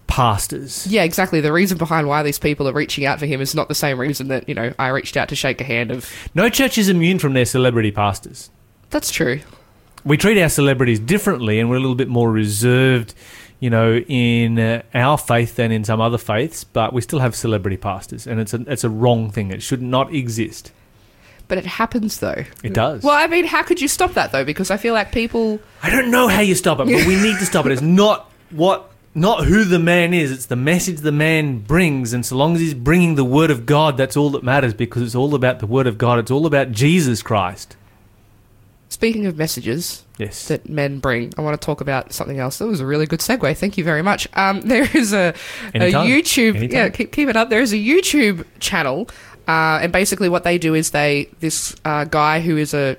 pastors. 0.09 0.89
Yeah, 0.89 1.05
exactly. 1.05 1.41
The 1.41 1.53
reason 1.53 1.79
behind 1.79 2.09
why 2.09 2.25
these 2.25 2.41
people 2.41 2.67
are 2.69 2.73
reaching 2.73 3.07
out 3.07 3.21
for 3.21 3.27
him 3.27 3.41
is 3.41 3.55
not 3.55 3.69
the 3.69 3.77
same 3.77 3.97
reason 4.01 4.27
that, 4.27 4.49
you 4.49 4.57
know, 4.57 4.75
I 4.77 4.89
reached 4.89 5.17
out 5.17 5.29
to 5.29 5.37
shake 5.37 5.61
a 5.61 5.65
hand 5.65 5.93
of. 5.93 6.11
No 6.35 6.49
church 6.49 6.79
is 6.79 6.89
immune 6.89 7.21
from 7.21 7.35
their 7.35 7.45
celebrity 7.45 7.93
pastors. 7.93 8.51
That's 8.91 9.13
true. 9.13 9.39
We 10.07 10.17
treat 10.17 10.41
our 10.41 10.49
celebrities 10.49 11.01
differently, 11.01 11.59
and 11.59 11.69
we're 11.69 11.77
a 11.77 11.81
little 11.81 11.97
bit 11.97 12.09
more 12.09 12.31
reserved, 12.31 13.13
you 13.61 13.69
know, 13.69 13.99
in 13.99 14.59
uh, 14.59 14.83
our 14.95 15.19
faith 15.19 15.57
than 15.57 15.73
in 15.73 15.85
some 15.85 16.01
other 16.01 16.17
faiths. 16.17 16.65
But 16.65 16.93
we 16.93 17.03
still 17.03 17.19
have 17.19 17.35
celebrity 17.35 17.77
pastors, 17.77 18.27
and 18.27 18.41
it's 18.41 18.55
a 18.55 18.65
it's 18.69 18.85
a 18.85 18.91
wrong 18.91 19.31
thing. 19.31 19.51
It 19.51 19.63
should 19.63 19.83
not 19.83 20.15
exist. 20.15 20.73
But 21.49 21.59
it 21.59 21.67
happens, 21.67 22.19
though. 22.19 22.45
It 22.63 22.73
does. 22.73 23.03
Well, 23.03 23.15
I 23.15 23.27
mean, 23.27 23.45
how 23.45 23.63
could 23.63 23.81
you 23.81 23.89
stop 23.89 24.15
that, 24.15 24.33
though? 24.33 24.45
Because 24.45 24.71
I 24.71 24.77
feel 24.77 24.95
like 24.95 25.13
people. 25.13 25.61
I 25.83 25.91
don't 25.91 26.11
know 26.11 26.29
how 26.29 26.41
you 26.41 26.55
stop 26.55 26.81
it, 26.81 26.87
but 26.87 27.07
we 27.07 27.17
need 27.23 27.39
to 27.39 27.47
stop 27.47 27.67
it. 27.67 27.73
It's 27.73 27.83
not 27.83 28.31
what 28.51 28.91
not 29.17 29.45
who 29.45 29.65
the 29.65 29.79
man 29.79 30.13
is, 30.13 30.31
it's 30.31 30.47
the 30.47 30.57
message 30.57 30.99
the 30.99 31.11
man 31.11 31.61
brings, 31.61 32.13
and 32.13 32.25
so 32.25 32.37
long 32.37 32.55
as 32.55 32.61
he's 32.61 32.75
bringing 32.75 33.15
the 33.15 33.25
word 33.25 33.51
of 33.51 33.65
God, 33.65 33.97
that's 33.97 34.17
all 34.17 34.31
that 34.31 34.43
matters 34.43 34.75
because 34.75 35.03
it's 35.03 35.15
all 35.15 35.35
about 35.35 35.59
the 35.59 35.67
word 35.67 35.87
of 35.87 35.97
God. 35.97 36.19
It's 36.19 36.31
all 36.31 36.47
about 36.47 36.71
Jesus 36.71 37.23
Christ. 37.23 37.77
Speaking 38.89 39.27
of 39.27 39.37
messages 39.37 40.05
Yes. 40.17 40.49
that 40.49 40.69
men 40.69 41.01
bring, 41.01 41.33
I 41.37 41.43
want 41.43 41.61
to 41.61 41.65
talk 41.65 41.81
about 41.81 42.13
something 42.13 42.39
else. 42.39 42.59
That 42.59 42.67
was 42.67 42.81
a 42.81 42.87
really 42.87 43.05
good 43.07 43.21
segue. 43.21 43.57
Thank 43.57 43.77
you 43.77 43.85
very 43.85 44.03
much. 44.03 44.29
Um, 44.35 44.61
there 44.65 44.89
is 44.97 45.13
a, 45.13 45.35
a 45.75 45.79
YouTube. 45.79 46.57
Anytime. 46.57 46.71
Yeah, 46.77 46.89
keep, 46.91 47.13
keep 47.13 47.29
it 47.29 47.37
up. 47.37 47.51
There 47.51 47.61
is 47.61 47.73
a 47.73 47.77
YouTube 47.77 48.45
channel, 48.61 49.09
uh, 49.49 49.81
and 49.83 49.93
basically 49.93 50.29
what 50.29 50.45
they 50.45 50.57
do 50.59 50.75
is 50.75 50.91
they 50.91 51.29
this 51.41 51.75
uh, 51.85 52.05
guy 52.05 52.41
who 52.41 52.57
is 52.57 52.75
a 52.75 52.97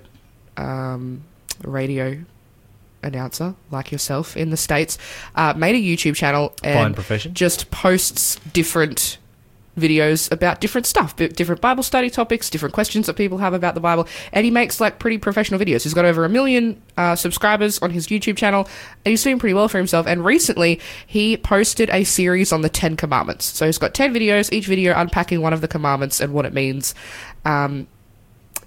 um, 0.57 1.23
radio 1.63 2.17
announcer 3.03 3.55
like 3.71 3.91
yourself 3.91 4.35
in 4.35 4.49
the 4.49 4.57
states 4.57 4.97
uh, 5.35 5.53
made 5.55 5.75
a 5.75 5.79
YouTube 5.79 6.15
channel 6.15 6.53
and 6.63 6.95
just 7.33 7.69
posts 7.71 8.37
different 8.53 9.17
videos 9.77 10.29
about 10.31 10.59
different 10.59 10.85
stuff, 10.85 11.15
different 11.15 11.61
Bible 11.61 11.83
study 11.83 12.09
topics, 12.09 12.49
different 12.49 12.73
questions 12.73 13.05
that 13.05 13.15
people 13.15 13.37
have 13.37 13.53
about 13.53 13.75
the 13.75 13.79
Bible, 13.79 14.07
and 14.33 14.43
he 14.43 14.51
makes 14.51 14.81
like 14.81 14.99
pretty 14.99 15.17
professional 15.17 15.59
videos. 15.59 15.83
He's 15.83 15.93
got 15.93 16.05
over 16.05 16.25
a 16.25 16.29
million 16.29 16.81
uh, 16.97 17.15
subscribers 17.15 17.79
on 17.79 17.91
his 17.91 18.07
YouTube 18.07 18.37
channel, 18.37 18.67
and 19.05 19.11
he's 19.11 19.23
doing 19.23 19.39
pretty 19.39 19.53
well 19.53 19.69
for 19.69 19.77
himself. 19.77 20.07
And 20.07 20.25
recently, 20.25 20.81
he 21.05 21.37
posted 21.37 21.89
a 21.91 22.03
series 22.03 22.51
on 22.51 22.61
the 22.61 22.69
Ten 22.69 22.97
Commandments. 22.97 23.45
So 23.45 23.65
he's 23.65 23.77
got 23.77 23.93
ten 23.93 24.13
videos, 24.13 24.51
each 24.51 24.65
video 24.65 24.93
unpacking 24.95 25.41
one 25.41 25.53
of 25.53 25.61
the 25.61 25.67
commandments 25.67 26.19
and 26.19 26.33
what 26.33 26.45
it 26.45 26.53
means. 26.53 26.95
Um, 27.45 27.87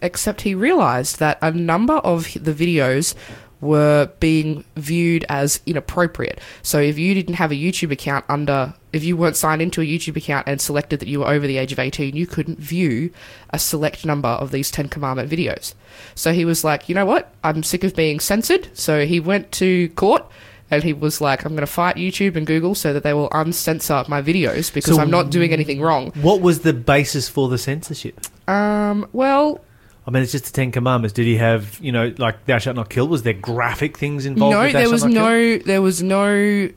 except 0.02 0.42
he 0.42 0.54
realized 0.54 1.18
that 1.18 1.38
a 1.42 1.50
number 1.50 1.94
of 1.94 2.32
the 2.32 2.54
videos 2.54 3.14
were 3.60 4.10
being 4.20 4.64
viewed 4.76 5.24
as 5.28 5.60
inappropriate. 5.66 6.40
So 6.62 6.78
if 6.80 6.98
you 6.98 7.14
didn't 7.14 7.34
have 7.34 7.52
a 7.52 7.56
YouTube 7.56 7.90
account 7.90 8.24
under 8.28 8.74
if 8.92 9.04
you 9.04 9.16
weren't 9.16 9.36
signed 9.36 9.62
into 9.62 9.80
a 9.80 9.84
YouTube 9.84 10.16
account 10.16 10.48
and 10.48 10.60
selected 10.60 10.98
that 11.00 11.08
you 11.08 11.20
were 11.20 11.28
over 11.28 11.46
the 11.46 11.58
age 11.58 11.70
of 11.72 11.78
18, 11.78 12.16
you 12.16 12.26
couldn't 12.26 12.58
view 12.58 13.12
a 13.50 13.58
select 13.58 14.04
number 14.04 14.28
of 14.28 14.50
these 14.50 14.70
10 14.70 14.88
commandment 14.88 15.30
videos. 15.30 15.74
So 16.14 16.32
he 16.32 16.44
was 16.44 16.64
like, 16.64 16.88
"You 16.88 16.94
know 16.94 17.06
what? 17.06 17.32
I'm 17.44 17.62
sick 17.62 17.84
of 17.84 17.94
being 17.94 18.18
censored." 18.20 18.68
So 18.74 19.06
he 19.06 19.20
went 19.20 19.52
to 19.52 19.88
court 19.90 20.24
and 20.70 20.82
he 20.82 20.92
was 20.92 21.20
like, 21.20 21.44
"I'm 21.44 21.52
going 21.52 21.60
to 21.60 21.66
fight 21.66 21.96
YouTube 21.96 22.36
and 22.36 22.46
Google 22.46 22.74
so 22.74 22.92
that 22.92 23.02
they 23.02 23.12
will 23.12 23.28
uncensor 23.30 24.04
my 24.08 24.22
videos 24.22 24.72
because 24.72 24.96
So- 24.96 25.02
I'm 25.02 25.10
not 25.10 25.30
doing 25.30 25.52
anything 25.52 25.80
wrong." 25.80 26.12
What 26.20 26.40
was 26.40 26.60
the 26.60 26.72
basis 26.72 27.28
for 27.28 27.48
the 27.48 27.58
censorship? 27.58 28.20
Um, 28.48 29.06
well, 29.12 29.60
I 30.10 30.12
mean, 30.12 30.24
it's 30.24 30.32
just 30.32 30.46
the 30.46 30.50
Ten 30.50 30.72
Commandments. 30.72 31.12
Did 31.12 31.26
he 31.26 31.36
have, 31.36 31.78
you 31.80 31.92
know, 31.92 32.12
like 32.18 32.44
"Thou 32.46 32.58
shalt 32.58 32.74
not 32.74 32.90
kill"? 32.90 33.06
Was 33.06 33.22
there 33.22 33.32
graphic 33.32 33.96
things 33.96 34.26
involved? 34.26 34.56
no, 34.56 34.72
there 34.72 34.90
was 34.90 35.04
no, 35.04 35.58
there 35.58 35.80
was 35.80 36.02
no, 36.02 36.68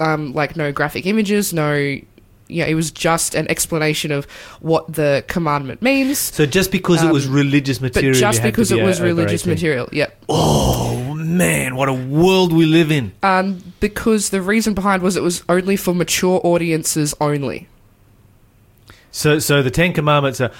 um, 0.00 0.32
like 0.32 0.56
no 0.56 0.72
graphic 0.72 1.04
images, 1.04 1.52
no. 1.52 1.98
Yeah, 2.48 2.64
it 2.64 2.74
was 2.74 2.90
just 2.90 3.34
an 3.34 3.46
explanation 3.50 4.10
of 4.10 4.24
what 4.60 4.90
the 4.90 5.22
commandment 5.28 5.82
means, 5.82 6.18
So 6.18 6.46
just 6.46 6.70
because 6.72 7.02
it 7.02 7.12
was 7.12 7.26
Um, 7.26 7.34
religious 7.34 7.78
but 7.78 7.94
material, 7.94 8.18
just 8.18 8.38
had 8.38 8.46
to 8.46 8.52
because 8.52 8.70
be 8.70 8.78
it 8.78 8.84
was 8.84 9.02
religious 9.02 9.42
18. 9.42 9.52
material. 9.52 9.88
Yep. 9.92 10.24
Oh 10.30 11.12
man, 11.14 11.76
what 11.76 11.90
a 11.90 11.92
world 11.92 12.54
we 12.54 12.64
live 12.64 12.90
in! 12.90 13.12
Um, 13.22 13.74
because 13.80 14.30
the 14.30 14.40
reason 14.40 14.72
behind 14.72 15.02
was 15.02 15.14
it 15.14 15.22
was 15.22 15.42
only 15.50 15.76
for 15.76 15.92
mature 15.94 16.40
audiences 16.42 17.14
only. 17.20 17.68
So, 19.10 19.40
so 19.40 19.62
the 19.62 19.70
Ten 19.70 19.92
Commandments 19.92 20.40
are. 20.40 20.52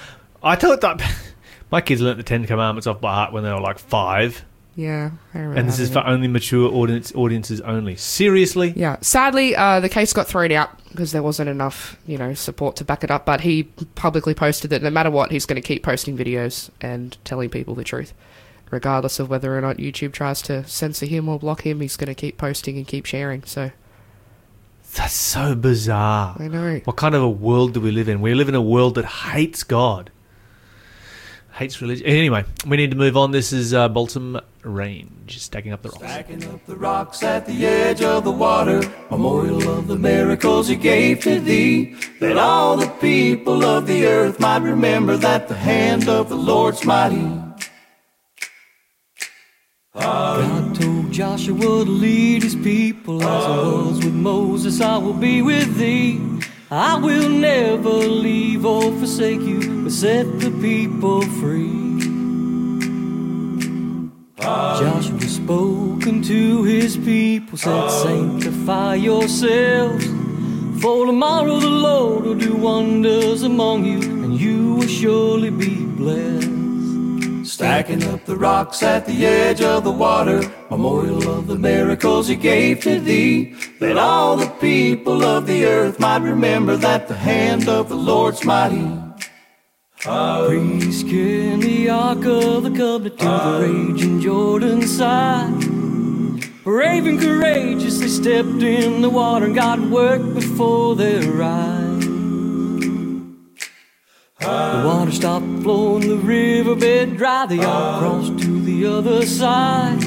I 0.43 0.55
thought 0.55 0.81
that 0.81 1.01
my 1.71 1.81
kids 1.81 2.01
learnt 2.01 2.17
the 2.17 2.23
Ten 2.23 2.45
Commandments 2.45 2.87
off 2.87 3.01
by 3.01 3.13
heart 3.13 3.33
when 3.33 3.43
they 3.43 3.51
were 3.51 3.59
like 3.59 3.79
five, 3.79 4.43
Yeah, 4.75 5.11
I 5.33 5.37
remember. 5.39 5.59
and 5.59 5.67
this 5.67 5.79
is 5.79 5.91
for 5.91 5.99
it. 5.99 6.05
only 6.07 6.27
mature 6.27 6.71
audience 6.71 7.13
audiences 7.15 7.61
only. 7.61 7.95
Seriously? 7.95 8.73
Yeah, 8.75 8.97
sadly, 9.01 9.55
uh, 9.55 9.79
the 9.79 9.89
case 9.89 10.13
got 10.13 10.27
thrown 10.27 10.51
out 10.51 10.69
because 10.89 11.11
there 11.11 11.23
wasn't 11.23 11.49
enough, 11.49 11.97
you 12.07 12.17
know, 12.17 12.33
support 12.33 12.75
to 12.77 12.85
back 12.85 13.03
it 13.03 13.11
up. 13.11 13.25
But 13.25 13.41
he 13.41 13.63
publicly 13.95 14.33
posted 14.33 14.69
that 14.71 14.81
no 14.81 14.89
matter 14.89 15.11
what, 15.11 15.31
he's 15.31 15.45
going 15.45 15.61
to 15.61 15.67
keep 15.67 15.83
posting 15.83 16.17
videos 16.17 16.69
and 16.81 17.17
telling 17.25 17.49
people 17.49 17.75
the 17.75 17.83
truth. 17.83 18.13
regardless 18.69 19.17
of 19.19 19.29
whether 19.29 19.57
or 19.57 19.61
not 19.61 19.77
YouTube 19.77 20.11
tries 20.11 20.41
to 20.43 20.65
censor 20.67 21.05
him 21.05 21.29
or 21.29 21.39
block 21.39 21.61
him, 21.65 21.79
he's 21.81 21.95
going 21.95 22.07
to 22.07 22.13
keep 22.15 22.37
posting 22.37 22.75
and 22.77 22.85
keep 22.85 23.05
sharing. 23.05 23.41
So 23.43 23.71
That's 24.95 25.13
so 25.13 25.55
bizarre. 25.55 26.35
I 26.39 26.47
know. 26.49 26.81
What 26.85 26.95
kind 26.97 27.15
of 27.15 27.21
a 27.21 27.29
world 27.29 27.73
do 27.73 27.79
we 27.81 27.91
live 27.91 28.09
in? 28.09 28.19
We 28.21 28.33
live 28.33 28.49
in 28.49 28.55
a 28.55 28.61
world 28.61 28.95
that 28.95 29.05
hates 29.05 29.63
God, 29.63 30.09
hates 31.57 31.81
religion. 31.81 32.05
Anyway, 32.05 32.45
we 32.67 32.77
need 32.77 32.91
to 32.91 32.97
move 32.97 33.17
on. 33.17 33.31
This 33.31 33.51
is 33.51 33.73
uh, 33.73 33.89
Balsam 33.89 34.39
Range, 34.61 35.39
stacking 35.39 35.73
up 35.73 35.81
the 35.81 35.89
rocks. 35.89 36.03
Stacking 36.03 36.43
up 36.45 36.65
the 36.67 36.75
rocks 36.75 37.23
at 37.23 37.47
the 37.47 37.65
edge 37.65 38.01
of 38.01 38.23
the 38.23 38.31
water, 38.31 38.81
memorial 39.09 39.67
of 39.67 39.87
the 39.87 39.97
miracles 39.97 40.67
he 40.67 40.75
gave 40.75 41.21
to 41.21 41.39
thee, 41.39 41.95
that 42.19 42.37
all 42.37 42.77
the 42.77 42.89
people 43.01 43.63
of 43.63 43.87
the 43.87 44.05
earth 44.05 44.39
might 44.39 44.61
remember 44.61 45.17
that 45.17 45.47
the 45.47 45.55
hand 45.55 46.07
of 46.07 46.29
the 46.29 46.35
Lord's 46.35 46.85
mighty. 46.85 47.43
God 49.93 50.75
told 50.75 51.11
Joshua 51.11 51.57
to 51.59 51.91
lead 51.91 52.43
his 52.43 52.55
people 52.55 53.23
as 53.23 53.45
I 53.45 53.57
was 53.57 54.05
with 54.05 54.13
Moses, 54.13 54.79
I 54.79 54.97
will 54.99 55.13
be 55.13 55.41
with 55.41 55.75
thee. 55.75 56.36
I 56.69 56.97
will 56.97 57.29
never 57.29 57.89
leave 57.89 58.65
or 58.65 58.91
forsake 58.99 59.39
you, 59.39 59.83
but 59.83 59.91
set 59.93 60.25
the 60.41 60.51
people 60.51 61.21
free. 61.21 61.77
Joshua 64.37 65.21
spoke 65.21 66.05
unto 66.05 66.63
his 66.63 66.97
people, 66.97 67.57
said, 67.57 67.89
Sanctify 67.89 68.95
yourselves. 68.95 70.05
For 70.81 71.05
tomorrow 71.05 71.57
the 71.59 71.69
Lord 71.69 72.25
will 72.25 72.35
do 72.35 72.53
wonders 72.55 73.43
among 73.43 73.85
you, 73.85 74.01
and 74.01 74.37
you 74.37 74.73
will 74.75 74.87
surely 74.87 75.49
be 75.49 75.85
blessed. 75.85 76.56
Stacking 77.57 78.03
up 78.03 78.23
the 78.25 78.37
rocks 78.37 78.83
at 78.83 79.07
the 79.07 79.25
edge 79.25 79.63
of 79.63 79.83
the 79.83 79.91
water, 79.91 80.43
memorial 80.69 81.27
of 81.27 81.47
the 81.47 81.57
miracles 81.57 82.27
he 82.27 82.35
gave 82.35 82.81
to 82.81 82.99
thee, 82.99 83.55
that 83.79 83.97
all 83.97 84.37
the 84.37 84.49
people 84.61 85.23
of 85.23 85.47
the 85.47 85.65
earth 85.65 85.99
might 85.99 86.21
remember 86.21 86.77
that 86.77 87.07
the 87.07 87.15
hand 87.15 87.67
of 87.67 87.89
the 87.89 87.95
Lord's 87.95 88.45
mighty. 88.45 88.87
Priests 90.01 91.01
carrying 91.01 91.61
the 91.61 91.89
ark 91.89 92.23
of 92.25 92.61
the 92.61 92.69
covenant 92.69 93.17
to 93.17 93.25
the 93.25 93.59
raging 93.63 94.21
Jordan 94.21 94.83
side. 94.83 95.59
Brave 96.63 97.07
and 97.07 97.19
courageous, 97.19 97.97
they 97.97 98.07
stepped 98.07 98.61
in 98.61 99.01
the 99.01 99.09
water 99.09 99.47
and 99.47 99.55
God 99.55 99.89
worked 99.89 100.35
before 100.35 100.95
their 100.95 101.41
eyes. 101.41 101.76
The 104.47 104.83
water 104.85 105.11
stopped 105.11 105.45
flowing, 105.61 106.07
the 106.07 106.15
riverbed 106.15 107.17
dry, 107.17 107.45
they 107.47 107.61
all 107.63 107.99
crossed 107.99 108.39
to 108.39 108.61
the 108.61 108.85
other 108.85 109.25
side. 109.25 110.01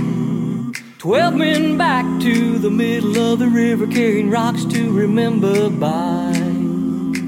Twelve 0.98 1.34
men 1.34 1.76
back 1.76 2.06
to 2.22 2.58
the 2.58 2.70
middle 2.70 3.18
of 3.18 3.38
the 3.38 3.48
river, 3.48 3.86
carrying 3.86 4.30
rocks 4.30 4.64
to 4.64 4.90
remember 4.92 5.68
by. 5.68 6.32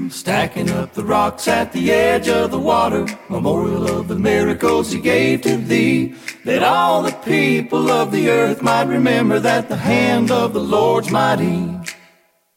Stacking 0.09 0.71
up 0.71 0.93
the 0.93 1.03
rocks 1.03 1.47
at 1.47 1.71
the 1.71 1.91
edge 1.91 2.27
of 2.27 2.49
the 2.49 2.59
water, 2.59 3.05
memorial 3.29 3.87
of 3.87 4.07
the 4.07 4.17
miracles 4.17 4.91
he 4.91 4.99
gave 4.99 5.41
to 5.41 5.57
thee, 5.57 6.15
that 6.45 6.63
all 6.63 7.03
the 7.03 7.11
people 7.11 7.91
of 7.91 8.11
the 8.11 8.29
earth 8.29 8.63
might 8.63 8.87
remember 8.87 9.39
that 9.39 9.69
the 9.69 9.77
hand 9.77 10.31
of 10.31 10.53
the 10.53 10.59
Lord's 10.59 11.11
mighty. 11.11 11.69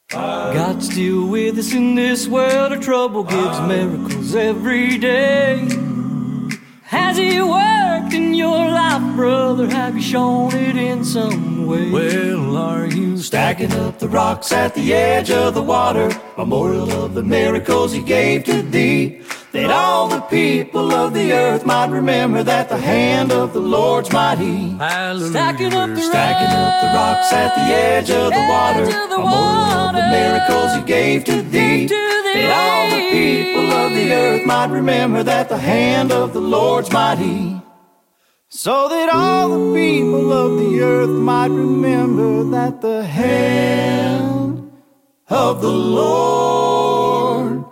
God's 0.08 0.88
still 0.88 1.26
with 1.26 1.58
us 1.58 1.72
in 1.72 1.96
this 1.96 2.28
world 2.28 2.72
of 2.72 2.80
trouble, 2.80 3.24
gives 3.24 3.60
miracles 3.62 4.36
every 4.36 4.98
day. 4.98 5.68
Has 6.84 7.16
He 7.16 7.42
worked 7.42 8.14
in 8.14 8.32
your 8.34 8.70
life, 8.70 9.16
brother? 9.16 9.68
Have 9.68 9.96
you 9.96 10.02
shown 10.02 10.54
it 10.54 10.76
in 10.76 11.04
some 11.04 11.66
way? 11.66 11.90
Well, 11.90 12.56
are 12.56 12.86
you 12.86 13.18
stacking 13.18 13.72
up 13.72 13.98
the 13.98 14.08
rocks 14.08 14.52
at 14.52 14.74
the 14.74 14.94
edge 14.94 15.32
of 15.32 15.54
the 15.54 15.62
water? 15.62 16.08
Memorial 16.38 16.92
of 16.92 17.14
the 17.14 17.24
miracles 17.24 17.92
He 17.92 18.00
gave 18.00 18.44
to 18.44 18.62
thee, 18.62 19.22
that 19.56 19.70
all 19.70 20.08
the 20.08 20.20
people 20.20 20.92
of 20.92 21.14
the 21.14 21.32
earth 21.32 21.64
might 21.64 21.90
remember 21.90 22.42
that 22.42 22.68
the 22.68 22.76
hand 22.76 23.32
of 23.32 23.52
the 23.54 23.60
Lord's 23.60 24.12
mighty. 24.12 24.74
Stacking 24.76 25.72
up 25.72 25.90
the 25.90 26.02
stacking 26.02 26.54
up 26.64 26.72
the 26.82 26.88
rocks 26.98 27.32
at 27.32 27.54
the 27.54 27.66
edge 27.74 28.10
of 28.10 28.30
the 28.32 28.46
water. 28.54 28.84
Memorial 28.84 29.72
of 29.86 29.94
the 29.94 30.06
miracles 30.18 30.74
He 30.76 30.82
gave 30.82 31.24
to 31.24 31.42
thee. 31.42 31.86
That 31.86 32.50
all 32.62 32.90
the 32.90 33.10
people 33.10 33.72
of 33.72 33.92
the 33.92 34.12
earth 34.12 34.46
might 34.46 34.70
remember 34.70 35.22
that 35.22 35.48
the 35.48 35.58
hand 35.58 36.12
of 36.12 36.34
the 36.34 36.40
Lord's 36.40 36.92
mighty. 36.92 37.60
So 38.48 38.88
that 38.88 39.08
all 39.08 39.48
the 39.48 39.74
people 39.74 40.32
of 40.32 40.58
the 40.58 40.80
earth 40.80 41.10
might 41.10 41.50
remember 41.50 42.44
that 42.50 42.80
the 42.80 43.04
hand 43.04 44.70
of 45.28 45.60
the 45.62 45.72
Lord 45.72 47.64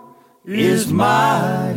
is 0.45 0.91
mighty. 0.91 1.74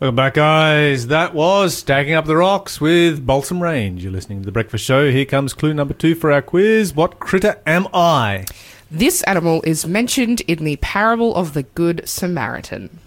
Welcome 0.00 0.14
back, 0.14 0.34
guys. 0.34 1.08
That 1.08 1.34
was 1.34 1.76
Stacking 1.76 2.14
Up 2.14 2.24
the 2.24 2.36
Rocks 2.36 2.80
with 2.80 3.26
Balsam 3.26 3.60
Range. 3.60 4.00
You're 4.00 4.12
listening 4.12 4.38
to 4.38 4.46
The 4.46 4.52
Breakfast 4.52 4.84
Show. 4.84 5.10
Here 5.10 5.24
comes 5.24 5.54
clue 5.54 5.74
number 5.74 5.92
two 5.92 6.14
for 6.14 6.30
our 6.30 6.40
quiz. 6.40 6.94
What 6.94 7.18
critter 7.18 7.60
am 7.66 7.88
I? 7.92 8.44
This 8.92 9.24
animal 9.24 9.60
is 9.62 9.88
mentioned 9.88 10.42
in 10.42 10.62
the 10.62 10.76
parable 10.76 11.34
of 11.34 11.52
the 11.52 11.64
Good 11.64 12.08
Samaritan. 12.08 13.00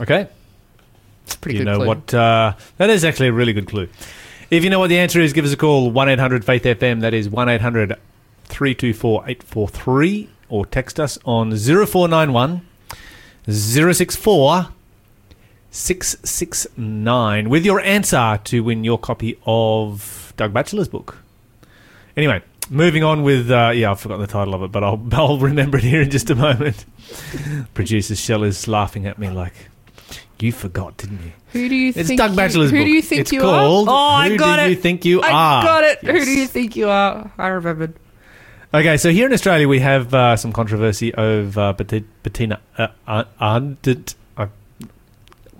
Okay. 0.00 0.26
It's 1.24 1.36
a 1.36 1.38
pretty 1.38 1.58
you 1.58 1.64
good 1.64 1.70
know 1.70 1.76
clue. 1.76 1.86
what? 1.86 2.12
Uh, 2.12 2.54
that 2.78 2.90
is 2.90 3.04
actually 3.04 3.28
a 3.28 3.32
really 3.32 3.52
good 3.52 3.68
clue. 3.68 3.88
If 4.50 4.64
you 4.64 4.70
know 4.70 4.80
what 4.80 4.88
the 4.88 4.98
answer 4.98 5.20
is, 5.20 5.32
give 5.32 5.44
us 5.44 5.52
a 5.52 5.56
call 5.56 5.92
1 5.92 6.08
800 6.08 6.44
Faith 6.44 6.64
FM. 6.64 7.02
That 7.02 7.14
is 7.14 7.30
1 7.30 7.48
800 7.48 7.96
324 8.46 9.22
843. 9.28 10.30
Or 10.48 10.66
text 10.66 10.98
us 10.98 11.16
on 11.24 11.56
0491 11.56 12.66
064 13.46 14.66
669 15.72 17.48
with 17.48 17.64
your 17.64 17.80
answer 17.80 18.38
to 18.44 18.62
win 18.62 18.84
your 18.84 18.98
copy 18.98 19.38
of 19.46 20.32
Doug 20.36 20.52
Batchelor's 20.52 20.88
book. 20.88 21.18
Anyway, 22.16 22.42
moving 22.70 23.02
on 23.02 23.22
with. 23.22 23.50
Uh, 23.50 23.72
yeah, 23.74 23.90
I've 23.90 24.00
forgotten 24.00 24.20
the 24.20 24.26
title 24.30 24.54
of 24.54 24.62
it, 24.62 24.70
but 24.70 24.84
I'll, 24.84 25.02
I'll 25.12 25.38
remember 25.38 25.78
it 25.78 25.84
here 25.84 26.02
in 26.02 26.10
just 26.10 26.30
a 26.30 26.34
moment. 26.34 26.84
Producer 27.74 28.14
Shell 28.14 28.42
is 28.44 28.68
laughing 28.68 29.06
at 29.06 29.18
me 29.18 29.30
like, 29.30 29.54
You 30.40 30.52
forgot, 30.52 30.98
didn't 30.98 31.22
you? 31.24 31.32
Who 31.52 31.68
do 31.68 31.74
you 31.74 31.92
It's 31.94 32.08
think? 32.08 32.18
Doug 32.18 32.30
you- 32.32 32.36
Batchelor's 32.36 32.70
Who 32.70 32.76
book. 32.78 32.84
do 32.86 32.90
you 32.92 33.02
think 33.02 33.20
it's 33.22 33.32
you 33.32 33.40
called 33.40 33.88
are? 33.88 33.92
Oh, 33.92 33.96
I 33.96 34.36
got 34.36 34.58
it. 34.58 34.62
Who 34.62 34.66
do 34.66 34.66
it. 34.66 34.76
you 34.76 34.76
think 34.82 35.04
you 35.04 35.20
I 35.22 35.30
are? 35.30 35.62
I 35.62 35.64
got 35.64 35.84
it. 35.84 35.98
Who 36.00 36.24
do 36.24 36.30
you 36.30 36.46
think 36.46 36.76
you 36.76 36.88
are? 36.90 37.32
I 37.38 37.48
remembered. 37.48 37.94
Okay, 38.74 38.96
so 38.96 39.10
here 39.10 39.26
in 39.26 39.32
Australia 39.34 39.68
we 39.68 39.80
have 39.80 40.12
uh, 40.14 40.36
some 40.36 40.52
controversy 40.52 41.12
over 41.14 41.60
uh, 41.60 41.72
Bettina 41.74 42.60
uh, 42.78 42.88
uh, 43.06 43.24
Arndt. 43.38 43.86
Uh, 43.88 43.94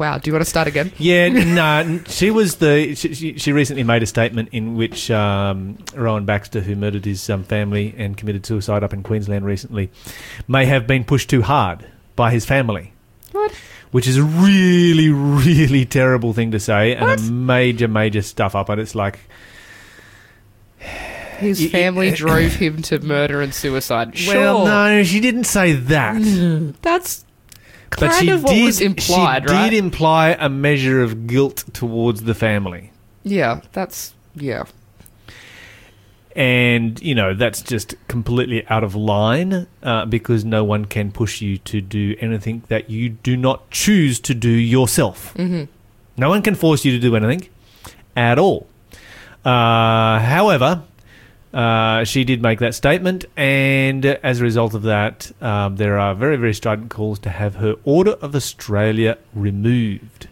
Wow. 0.03 0.19
Do 0.19 0.29
you 0.29 0.35
want 0.35 0.45
to 0.45 0.51
start 0.51 0.67
again? 0.67 0.91
yeah, 0.99 1.29
no, 1.29 2.01
she 2.09 2.33
was 2.33 2.57
the. 2.57 2.97
She, 2.97 3.15
she, 3.15 3.39
she 3.39 3.53
recently 3.53 3.85
made 3.85 4.03
a 4.03 4.07
statement 4.07 4.49
in 4.51 4.75
which 4.75 5.13
um, 5.13 5.79
Rowan 5.95 6.25
Baxter, 6.25 6.61
who 6.61 6.75
murdered 6.75 7.05
his 7.05 7.31
um, 7.31 7.45
family 7.45 7.95
and 7.97 8.17
committed 8.17 8.45
suicide 8.45 8.83
up 8.83 8.93
in 8.93 9.05
Queensland 9.05 9.45
recently, 9.45 9.93
may 10.49 10.67
have 10.67 10.89
been 10.89 11.05
pushed 11.05 11.31
too 11.31 11.43
hard 11.43 11.87
by 12.17 12.33
his 12.33 12.45
family. 12.45 12.93
What? 13.31 13.53
Which 13.93 14.09
is 14.09 14.17
a 14.17 14.25
really, 14.25 15.11
really 15.11 15.87
terrible 15.87 16.33
thing 16.33 16.51
to 16.51 16.59
say, 16.59 16.97
and 16.97 17.21
a 17.21 17.23
major, 17.23 17.87
major 17.87 18.23
stuff 18.23 18.57
up. 18.57 18.71
And 18.71 18.81
it's 18.81 18.97
like, 18.97 19.21
His 21.39 21.71
family 21.71 22.11
drove 22.11 22.55
him 22.57 22.83
to 22.83 22.99
murder 22.99 23.41
and 23.41 23.55
suicide. 23.55 24.19
Sure. 24.19 24.35
well, 24.35 24.65
no, 24.67 25.05
she 25.05 25.21
didn't 25.21 25.45
say 25.45 25.75
that. 25.75 26.75
That's 26.83 27.25
But 27.99 28.13
she 28.15 28.27
did, 28.27 28.43
was 28.43 28.81
implied, 28.81 29.49
she 29.49 29.55
right? 29.55 29.71
did 29.71 29.79
imply 29.79 30.31
a 30.39 30.49
measure 30.49 31.03
of 31.03 31.27
guilt 31.27 31.65
towards 31.73 32.23
the 32.25 32.35
family. 32.35 32.91
yeah. 33.23 33.61
That's 33.73 34.15
yeah. 34.35 34.65
And, 36.35 37.01
you 37.03 37.15
know, 37.15 37.35
that's 37.35 37.61
just 37.61 37.95
completely 38.09 38.67
out 38.69 38.83
of 38.83 38.95
line 38.95 39.67
uh, 39.83 40.07
because 40.07 40.45
no 40.47 40.65
one 40.65 40.87
can 40.87 41.13
push 41.13 41.43
you 41.43 41.59
to 41.59 41.83
do 41.83 42.17
anything 42.21 42.63
that 42.69 42.89
you 42.89 43.11
do 43.11 43.37
not 43.37 43.71
choose 43.71 44.19
to 44.21 44.35
do 44.35 44.49
yourself. 44.49 45.33
hmm 45.37 45.65
No 46.17 46.31
one 46.31 46.41
can 46.41 46.55
force 46.55 46.87
you 46.87 46.93
to 46.93 46.99
do 46.99 47.15
anything 47.17 47.49
at 48.17 48.39
all. 48.39 48.67
Uh, 49.45 50.21
however, 50.21 50.83
uh, 51.53 52.05
she 52.05 52.25
did 52.25 52.41
make 52.43 52.61
that 52.61 52.75
statement, 52.75 53.25
and 53.37 54.05
as 54.07 54.41
a 54.41 54.43
result 54.43 54.75
of 54.75 54.83
that, 54.83 55.31
um, 55.43 55.77
there 55.77 55.99
are 55.99 56.15
very, 56.15 56.37
very 56.37 56.55
strident 56.55 56.91
calls 56.91 57.19
to 57.21 57.31
have 57.31 57.57
her 57.57 57.77
Order 57.85 58.13
of 58.13 58.35
Australia 58.35 59.19
removed, 59.35 60.29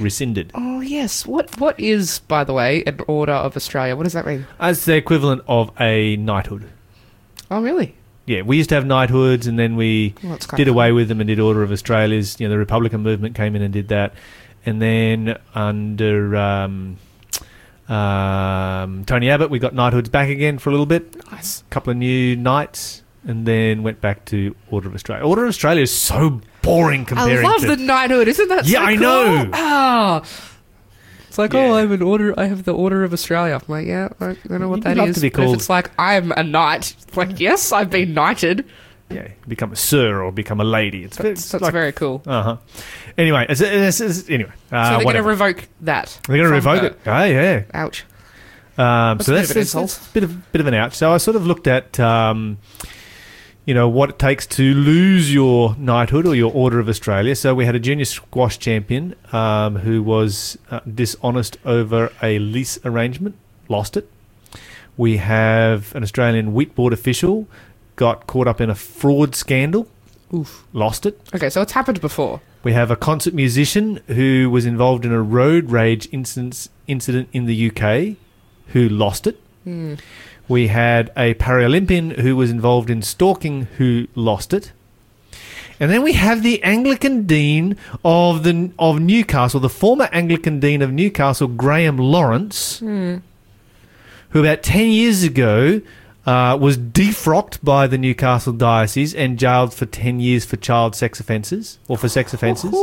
rescinded. 0.00 0.50
Oh 0.54 0.80
yes. 0.80 1.26
What 1.26 1.58
what 1.60 1.78
is, 1.78 2.18
by 2.20 2.44
the 2.44 2.52
way, 2.52 2.82
an 2.84 2.98
order 3.06 3.32
of 3.32 3.56
Australia? 3.56 3.94
What 3.96 4.02
does 4.04 4.14
that 4.14 4.26
mean? 4.26 4.46
As 4.58 4.84
the 4.84 4.96
equivalent 4.96 5.42
of 5.46 5.70
a 5.80 6.16
knighthood. 6.16 6.68
Oh 7.50 7.62
really? 7.62 7.94
Yeah, 8.26 8.40
we 8.42 8.56
used 8.56 8.70
to 8.70 8.74
have 8.74 8.86
knighthoods, 8.86 9.46
and 9.46 9.58
then 9.58 9.76
we 9.76 10.14
Well, 10.22 10.38
did 10.56 10.66
away 10.66 10.92
with 10.92 11.08
them 11.08 11.20
and 11.20 11.28
did 11.28 11.38
Order 11.38 11.62
of 11.62 11.70
Australia's. 11.70 12.40
You 12.40 12.48
know, 12.48 12.52
the 12.52 12.58
Republican 12.58 13.02
movement 13.02 13.34
came 13.34 13.54
in 13.54 13.60
and 13.62 13.72
did 13.72 13.88
that, 13.88 14.14
and 14.64 14.80
then 14.80 15.38
under 15.54 16.34
um, 16.34 16.96
um, 17.88 19.04
Tony 19.04 19.30
Abbott, 19.30 19.50
we 19.50 19.58
got 19.58 19.74
knighthoods 19.74 20.08
back 20.08 20.28
again 20.28 20.58
for 20.58 20.70
a 20.70 20.72
little 20.72 20.86
bit. 20.86 21.30
Nice. 21.30 21.60
A 21.62 21.64
couple 21.70 21.90
of 21.90 21.96
new 21.96 22.36
knights, 22.36 23.02
and 23.26 23.46
then 23.46 23.82
went 23.82 24.00
back 24.00 24.24
to 24.26 24.54
Order 24.70 24.88
of 24.88 24.94
Australia. 24.94 25.24
Order 25.24 25.44
of 25.44 25.48
Australia 25.50 25.82
is 25.82 25.94
so 25.94 26.40
boring 26.62 27.06
I 27.12 27.40
love 27.42 27.60
to. 27.60 27.68
the 27.68 27.76
knighthood. 27.76 28.28
Isn't 28.28 28.48
that 28.48 28.64
so? 28.66 28.70
Yeah, 28.72 28.78
so 28.80 28.84
I 28.86 28.92
cool? 28.96 29.00
know. 29.02 29.50
Ah. 29.52 30.22
It's 31.28 31.38
like, 31.38 31.52
Yeah. 31.52 31.60
oh, 31.66 31.74
I'm 31.74 31.90
an 31.90 32.00
order. 32.00 32.32
I 32.38 32.46
have 32.46 32.62
the 32.64 32.72
Order 32.74 33.02
of 33.02 33.12
Australia. 33.12 33.54
I'm 33.54 33.62
like, 33.66 33.86
yeah, 33.86 34.08
I 34.20 34.36
don't 34.46 34.60
know 34.60 34.68
what 34.68 34.76
You'd 34.76 34.96
that 34.96 35.08
is. 35.08 35.16
to 35.16 35.20
be 35.20 35.30
But 35.30 35.48
if 35.48 35.54
it's 35.54 35.68
like, 35.68 35.90
I'm 35.98 36.30
a 36.32 36.44
knight. 36.44 36.94
Like, 37.16 37.40
yes, 37.40 37.72
I've 37.72 37.90
been 37.90 38.14
knighted. 38.14 38.64
Yeah, 39.10 39.28
become 39.46 39.72
a 39.72 39.76
sir 39.76 40.22
or 40.22 40.32
become 40.32 40.60
a 40.60 40.64
lady. 40.64 41.04
It's, 41.04 41.16
That's, 41.16 41.40
it's 41.40 41.52
that's 41.52 41.62
like, 41.62 41.72
very 41.72 41.92
cool. 41.92 42.22
uh 42.26 42.42
huh. 42.42 42.56
Anyway, 43.18 43.46
it's, 43.48 43.60
it's, 43.60 44.00
it's- 44.00 44.28
anyway. 44.28 44.52
Uh, 44.72 44.84
so 44.84 44.94
they're 44.96 45.04
going 45.04 45.16
to 45.16 45.22
revoke 45.22 45.68
that. 45.82 46.18
They're 46.26 46.36
going 46.38 46.48
to 46.48 46.54
revoke 46.54 46.80
her. 46.82 46.86
it. 46.88 46.98
Oh 47.06 47.24
yeah. 47.24 47.62
Ouch. 47.74 48.04
Um, 48.76 49.18
That's 49.18 49.26
so 49.26 49.32
a 49.34 49.36
bit 49.36 49.48
that's, 49.48 49.50
of 49.50 49.56
an 49.56 49.60
that's, 49.62 49.72
that's 49.98 50.08
a 50.10 50.12
bit 50.12 50.24
of 50.24 50.52
bit 50.52 50.60
of 50.60 50.66
an 50.66 50.74
ouch. 50.74 50.94
So 50.94 51.12
I 51.12 51.18
sort 51.18 51.36
of 51.36 51.46
looked 51.46 51.68
at 51.68 52.00
um, 52.00 52.58
you 53.66 53.72
know 53.72 53.88
what 53.88 54.10
it 54.10 54.18
takes 54.18 54.46
to 54.48 54.74
lose 54.74 55.32
your 55.32 55.76
knighthood 55.76 56.26
or 56.26 56.34
your 56.34 56.52
Order 56.52 56.80
of 56.80 56.88
Australia. 56.88 57.36
So 57.36 57.54
we 57.54 57.66
had 57.66 57.76
a 57.76 57.78
junior 57.78 58.04
squash 58.04 58.58
champion 58.58 59.14
um, 59.32 59.76
who 59.76 60.02
was 60.02 60.58
uh, 60.72 60.80
dishonest 60.92 61.56
over 61.64 62.10
a 62.20 62.38
lease 62.40 62.78
arrangement, 62.84 63.36
lost 63.68 63.96
it. 63.96 64.10
We 64.96 65.18
have 65.18 65.94
an 65.94 66.02
Australian 66.02 66.52
wheat 66.52 66.74
board 66.74 66.92
official 66.92 67.46
got 67.96 68.26
caught 68.26 68.46
up 68.48 68.60
in 68.60 68.70
a 68.70 68.74
fraud 68.74 69.34
scandal, 69.34 69.88
Oof. 70.32 70.64
lost 70.72 71.06
it. 71.06 71.20
Okay, 71.34 71.50
so 71.50 71.62
it's 71.62 71.72
happened 71.72 72.00
before. 72.00 72.40
We 72.62 72.72
have 72.72 72.90
a 72.90 72.96
concert 72.96 73.34
musician 73.34 74.00
who 74.06 74.48
was 74.50 74.64
involved 74.66 75.04
in 75.04 75.12
a 75.12 75.22
road 75.22 75.70
rage 75.70 76.08
incident, 76.12 76.68
incident 76.86 77.28
in 77.32 77.44
the 77.46 77.70
UK 77.70 78.16
who 78.68 78.88
lost 78.88 79.26
it. 79.26 79.38
Hmm. 79.64 79.94
We 80.48 80.68
had 80.68 81.10
a 81.16 81.34
Paralympian 81.34 82.18
who 82.20 82.36
was 82.36 82.50
involved 82.50 82.90
in 82.90 83.02
stalking 83.02 83.62
who 83.78 84.08
lost 84.14 84.52
it. 84.52 84.72
And 85.80 85.90
then 85.90 86.02
we 86.02 86.12
have 86.12 86.42
the 86.42 86.62
Anglican 86.62 87.26
Dean 87.26 87.76
of 88.04 88.44
the 88.44 88.70
of 88.78 89.00
Newcastle, 89.00 89.58
the 89.60 89.68
former 89.68 90.08
Anglican 90.12 90.60
Dean 90.60 90.82
of 90.82 90.92
Newcastle, 90.92 91.48
Graeme 91.48 91.96
Lawrence, 91.98 92.78
Hmm. 92.78 93.16
who 94.30 94.40
about 94.40 94.62
10 94.62 94.88
years 94.88 95.22
ago 95.22 95.80
uh, 96.26 96.56
was 96.60 96.78
defrocked 96.78 97.62
by 97.62 97.86
the 97.86 97.98
Newcastle 97.98 98.52
Diocese 98.52 99.14
and 99.14 99.38
jailed 99.38 99.74
for 99.74 99.86
10 99.86 100.20
years 100.20 100.44
for 100.44 100.56
child 100.56 100.94
sex 100.94 101.20
offences 101.20 101.78
or 101.88 101.98
for 101.98 102.08
sex 102.08 102.32
offences. 102.32 102.74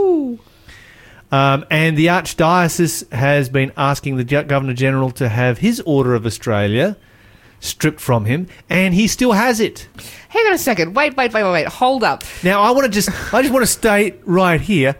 Um, 1.31 1.65
and 1.71 1.97
the 1.97 2.07
Archdiocese 2.07 3.11
has 3.11 3.49
been 3.49 3.71
asking 3.77 4.17
the 4.17 4.23
Governor 4.23 4.73
General 4.73 5.11
to 5.11 5.29
have 5.29 5.59
his 5.59 5.81
Order 5.85 6.13
of 6.13 6.25
Australia 6.25 6.97
stripped 7.61 8.01
from 8.01 8.25
him, 8.25 8.47
and 8.69 8.93
he 8.93 9.07
still 9.07 9.31
has 9.31 9.59
it. 9.59 9.87
Hang 10.29 10.45
on 10.47 10.53
a 10.53 10.57
second. 10.57 10.95
Wait, 10.95 11.15
wait, 11.15 11.31
wait, 11.31 11.43
wait, 11.43 11.51
wait. 11.51 11.67
Hold 11.67 12.03
up. 12.03 12.23
Now, 12.43 12.61
I 12.61 12.71
want 12.71 12.85
to 12.85 12.91
just, 12.91 13.09
I 13.33 13.41
just 13.41 13.53
want 13.53 13.63
to 13.63 13.71
state 13.71 14.19
right 14.25 14.59
here 14.59 14.97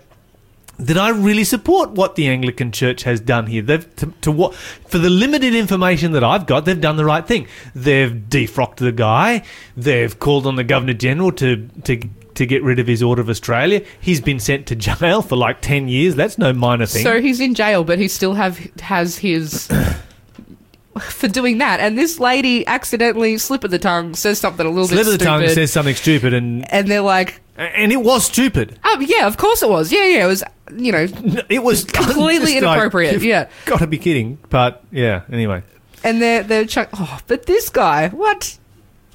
that 0.82 0.98
I 0.98 1.10
really 1.10 1.44
support 1.44 1.92
what 1.92 2.16
the 2.16 2.28
Anglican 2.28 2.72
Church 2.72 3.04
has 3.04 3.20
done 3.20 3.46
here. 3.46 3.62
They've 3.62 3.96
to, 3.98 4.08
to 4.22 4.32
what 4.32 4.56
for 4.56 4.98
the 4.98 5.10
limited 5.10 5.54
information 5.54 6.12
that 6.14 6.24
I've 6.24 6.46
got, 6.46 6.66
they've 6.66 6.80
done 6.80 6.98
the 6.98 7.06
right 7.06 7.26
thing. 7.26 7.48
They've 7.76 8.12
defrocked 8.12 8.78
the 8.78 8.92
guy. 8.92 9.44
They've 9.78 10.18
called 10.18 10.48
on 10.48 10.56
the 10.56 10.64
Governor 10.64 10.94
General 10.94 11.32
to 11.34 11.68
to 11.84 11.98
to 12.34 12.46
get 12.46 12.64
rid 12.64 12.80
of 12.80 12.88
his 12.88 13.04
Order 13.04 13.22
of 13.22 13.30
Australia. 13.30 13.84
He's 14.00 14.22
been 14.22 14.40
sent 14.40 14.66
to 14.68 14.76
jail 14.76 15.22
for 15.22 15.36
like 15.36 15.62
ten 15.62 15.88
years. 15.88 16.16
That's 16.16 16.38
no 16.38 16.54
minor 16.54 16.86
thing. 16.86 17.04
So 17.04 17.22
he's 17.22 17.40
in 17.40 17.54
jail, 17.54 17.84
but 17.84 18.00
he 18.00 18.08
still 18.08 18.34
have 18.34 18.58
has 18.82 19.20
his 19.20 19.70
for 21.00 21.28
doing 21.28 21.58
that. 21.60 21.80
And 21.80 21.98
this 21.98 22.20
lady 22.20 22.66
accidentally 22.68 23.38
slip 23.38 23.64
of 23.64 23.72
the 23.72 23.80
tongue 23.80 24.14
says 24.16 24.40
something 24.40 24.66
a 24.66 24.70
little 24.70 24.88
Slip 24.88 25.00
bit 25.00 25.08
of 25.08 25.14
the 25.14 25.20
stupid, 25.26 25.26
tongue 25.26 25.48
says 25.50 25.72
something 25.72 25.96
stupid, 25.96 26.34
and 26.34 26.72
and 26.72 26.88
they're 26.90 27.02
like, 27.02 27.42
and 27.58 27.92
it 27.92 28.02
was 28.04 28.26
stupid. 28.26 28.78
"Oh 28.84 29.00
yeah, 29.00 29.28
of 29.28 29.38
course 29.38 29.62
it 29.64 29.70
was. 29.70 29.92
Yeah, 29.92 30.06
yeah, 30.08 30.24
it 30.26 30.28
was. 30.28 30.44
You 30.76 30.92
know, 30.92 31.08
It 31.50 31.64
was 31.64 31.84
completely 32.00 32.54
like, 32.56 32.64
inappropriate. 32.64 33.14
you've 33.14 33.24
yeah." 33.24 33.50
got 33.66 33.80
to 33.80 33.88
be 33.88 33.98
kidding. 33.98 34.38
But 34.50 34.84
yeah, 34.92 35.22
anyway, 35.32 35.64
And 36.04 36.22
they're 36.22 36.44
they're 36.44 36.66
chuck- 36.66 36.90
oh, 36.94 37.20
but 37.28 37.46
this 37.46 37.70
guy, 37.70 38.10
what? 38.10 38.58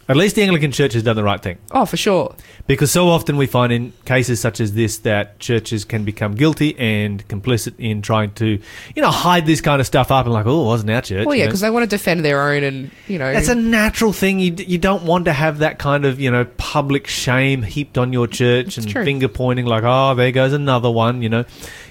At 0.08 0.16
least 0.16 0.36
the 0.36 0.42
Anglican 0.42 0.70
Church 0.70 0.92
has 0.92 1.02
done 1.02 1.16
the 1.16 1.24
right 1.24 1.42
thing. 1.42 1.58
Oh, 1.72 1.84
for 1.84 1.96
sure. 1.96 2.34
Because 2.66 2.92
so 2.92 3.08
often 3.08 3.36
we 3.36 3.46
find 3.46 3.72
in 3.72 3.92
cases 4.04 4.40
such 4.40 4.60
as 4.60 4.74
this 4.74 4.98
that 4.98 5.38
churches 5.40 5.84
can 5.84 6.04
become 6.04 6.34
guilty 6.34 6.78
and 6.78 7.26
complicit 7.28 7.74
in 7.78 8.02
trying 8.02 8.32
to, 8.34 8.60
you 8.94 9.02
know, 9.02 9.10
hide 9.10 9.46
this 9.46 9.60
kind 9.60 9.80
of 9.80 9.86
stuff 9.86 10.12
up 10.12 10.26
and 10.26 10.32
like, 10.32 10.46
oh, 10.46 10.62
it 10.62 10.66
wasn't 10.66 10.90
our 10.90 11.02
church. 11.02 11.26
Well, 11.26 11.34
you 11.34 11.40
yeah, 11.40 11.46
know. 11.46 11.50
because 11.50 11.60
they 11.60 11.70
want 11.70 11.82
to 11.82 11.96
defend 11.96 12.24
their 12.24 12.40
own, 12.40 12.62
and 12.62 12.90
you 13.08 13.18
know, 13.18 13.32
That's 13.32 13.48
a 13.48 13.54
natural 13.54 14.12
thing. 14.12 14.38
You, 14.38 14.54
you 14.56 14.78
don't 14.78 15.04
want 15.04 15.24
to 15.24 15.32
have 15.32 15.58
that 15.58 15.78
kind 15.78 16.04
of, 16.04 16.20
you 16.20 16.30
know, 16.30 16.44
public 16.56 17.06
shame 17.08 17.62
heaped 17.62 17.98
on 17.98 18.12
your 18.12 18.28
church 18.28 18.78
and 18.78 18.88
true. 18.88 19.04
finger 19.04 19.28
pointing 19.28 19.66
like, 19.66 19.82
oh, 19.84 20.14
there 20.14 20.30
goes 20.30 20.52
another 20.52 20.90
one, 20.90 21.22
you 21.22 21.28
know. 21.28 21.44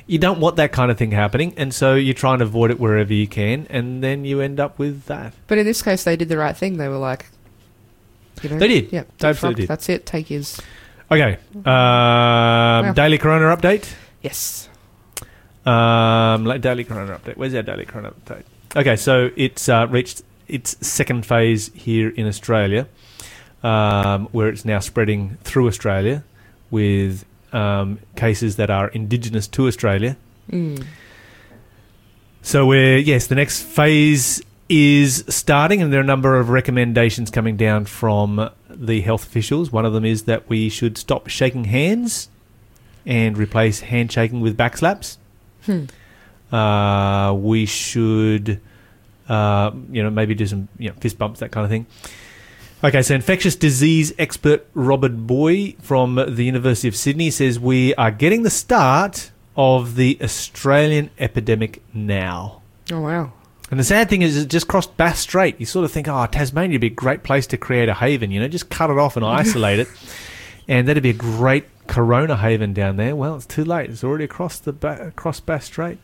You 0.08 0.20
don't 0.20 0.40
want 0.40 0.58
that 0.58 0.72
kind 0.72 0.92
of 0.92 0.98
thing 1.00 1.12
happening. 1.12 1.56
And 1.58 1.74
so 1.74 1.96
you 1.96 2.14
try 2.14 2.34
and 2.34 2.42
avoid 2.42 2.70
it 2.70 2.80
wherever 2.80 3.12
you 3.12 3.28
can. 3.28 3.66
And 3.72 4.04
then 4.04 4.24
you 4.24 4.40
end 4.40 4.60
up 4.60 4.78
with 4.78 5.06
that. 5.06 5.34
But 5.48 5.58
in 5.58 5.66
this 5.66 5.82
case, 5.82 6.04
they 6.04 6.16
did 6.16 6.30
the 6.30 6.38
right 6.38 6.56
thing. 6.56 6.78
They 6.78 6.88
were 6.88 6.98
like, 6.98 7.26
you 8.42 8.50
know, 8.50 8.58
They 8.60 8.68
did. 8.68 8.92
Yeah, 8.92 9.04
They 9.20 9.30
absolutely 9.30 9.64
did. 9.64 9.70
That's 9.70 9.90
it. 9.90 10.06
Take 10.06 10.28
his 10.28 10.60
Okay. 11.12 11.38
Um, 11.66 12.94
Daily 12.94 13.18
Corona 13.18 13.56
update. 13.56 13.94
yes. 14.22 14.70
Um, 15.66 16.46
like 16.46 16.62
daily 16.62 16.84
corona 16.84 17.18
update. 17.18 17.38
Where's 17.38 17.56
our 17.56 17.64
daily 17.64 17.86
corona 17.86 18.12
update? 18.12 18.44
Okay, 18.76 18.96
so 18.96 19.32
it's 19.36 19.68
uh, 19.68 19.88
reached 19.90 20.22
its 20.48 20.76
second 20.88 21.26
phase 21.26 21.72
here 21.74 22.10
in 22.10 22.28
Australia, 22.28 22.88
um, 23.64 24.28
where 24.32 24.48
it's 24.50 24.64
now 24.64 24.78
spreading 24.80 25.38
through 25.44 25.66
Australia 25.68 26.24
with 26.70 27.26
um, 27.52 27.98
cases 28.16 28.58
that 28.58 28.70
are 28.70 28.90
indigenous 28.90 29.48
to 29.48 29.66
Australia. 29.66 30.18
Mm. 30.52 30.86
So 32.44 32.68
we're 32.68 33.00
yes, 33.00 33.26
the 33.26 33.36
next 33.36 33.64
phase 33.64 34.44
is 34.68 35.24
starting, 35.28 35.82
and 35.82 35.92
there 35.94 36.00
are 36.00 36.04
a 36.04 36.06
number 36.06 36.40
of 36.40 36.50
recommendations 36.50 37.30
coming 37.30 37.56
down 37.56 37.86
from 37.86 38.50
the 38.70 39.02
health 39.02 39.26
officials. 39.26 39.72
One 39.72 39.86
of 39.86 39.94
them 39.94 40.06
is 40.06 40.24
that 40.24 40.50
we 40.50 40.70
should 40.70 40.98
stop 40.98 41.28
shaking 41.28 41.66
hands 41.66 42.30
and 43.06 43.38
replace 43.38 43.82
handshaking 43.82 44.42
with 44.42 44.58
backslaps. 44.58 45.18
Hmm. 45.66 45.86
Uh, 46.52 47.34
we 47.34 47.66
should, 47.66 48.60
uh, 49.30 49.72
you 49.92 50.02
know, 50.02 50.10
maybe 50.10 50.34
do 50.34 50.48
some 50.48 50.68
you 50.80 50.90
know, 50.90 50.96
fist 51.00 51.18
bumps, 51.18 51.40
that 51.40 51.52
kind 51.52 51.64
of 51.64 51.70
thing. 51.70 51.86
Okay, 52.84 53.02
so 53.02 53.16
infectious 53.16 53.56
disease 53.56 54.14
expert 54.20 54.68
Robert 54.74 55.26
Booy 55.26 55.76
from 55.82 56.16
the 56.16 56.44
University 56.44 56.88
of 56.88 56.96
Sydney 56.96 57.32
says 57.32 57.60
we 57.60 57.96
are 57.96 58.12
getting 58.12 58.44
the 58.44 58.50
start 58.50 59.32
of 59.56 59.96
the 59.96 60.18
Australian 60.22 61.10
epidemic 61.18 61.82
now. 61.94 62.62
Oh 62.92 63.02
wow. 63.02 63.34
And 63.76 63.80
the 63.82 63.84
sad 63.84 64.08
thing 64.08 64.22
is, 64.22 64.38
it 64.38 64.48
just 64.48 64.70
crossed 64.70 64.96
Bass 64.96 65.20
Strait. 65.20 65.60
You 65.60 65.66
sort 65.66 65.84
of 65.84 65.92
think, 65.92 66.08
oh, 66.08 66.26
Tasmania 66.28 66.76
would 66.76 66.80
be 66.82 66.88
a 66.88 66.90
great 66.90 67.24
place 67.24 67.46
to 67.48 67.58
create 67.58 67.90
a 67.90 67.94
haven, 67.94 68.32
you 68.32 68.40
know, 68.40 68.48
just 68.48 68.70
cut 68.70 68.90
it 68.90 68.98
off 68.98 69.18
and 69.18 69.26
isolate 69.26 69.80
it. 69.80 69.90
And 70.70 70.88
that'd 70.88 71.04
be 71.04 71.10
a 71.10 71.14
great 71.14 71.66
corona 71.88 72.38
haven 72.38 72.74
down 72.74 72.96
there. 72.96 73.18
Well, 73.18 73.36
it's 73.36 73.46
too 73.46 73.66
late. 73.66 73.90
It's 73.90 74.04
already 74.04 74.24
across 74.24 74.60
the 74.60 74.72
ba- 74.72 75.08
across 75.10 75.42
Bass 75.42 75.66
Strait. 75.66 75.98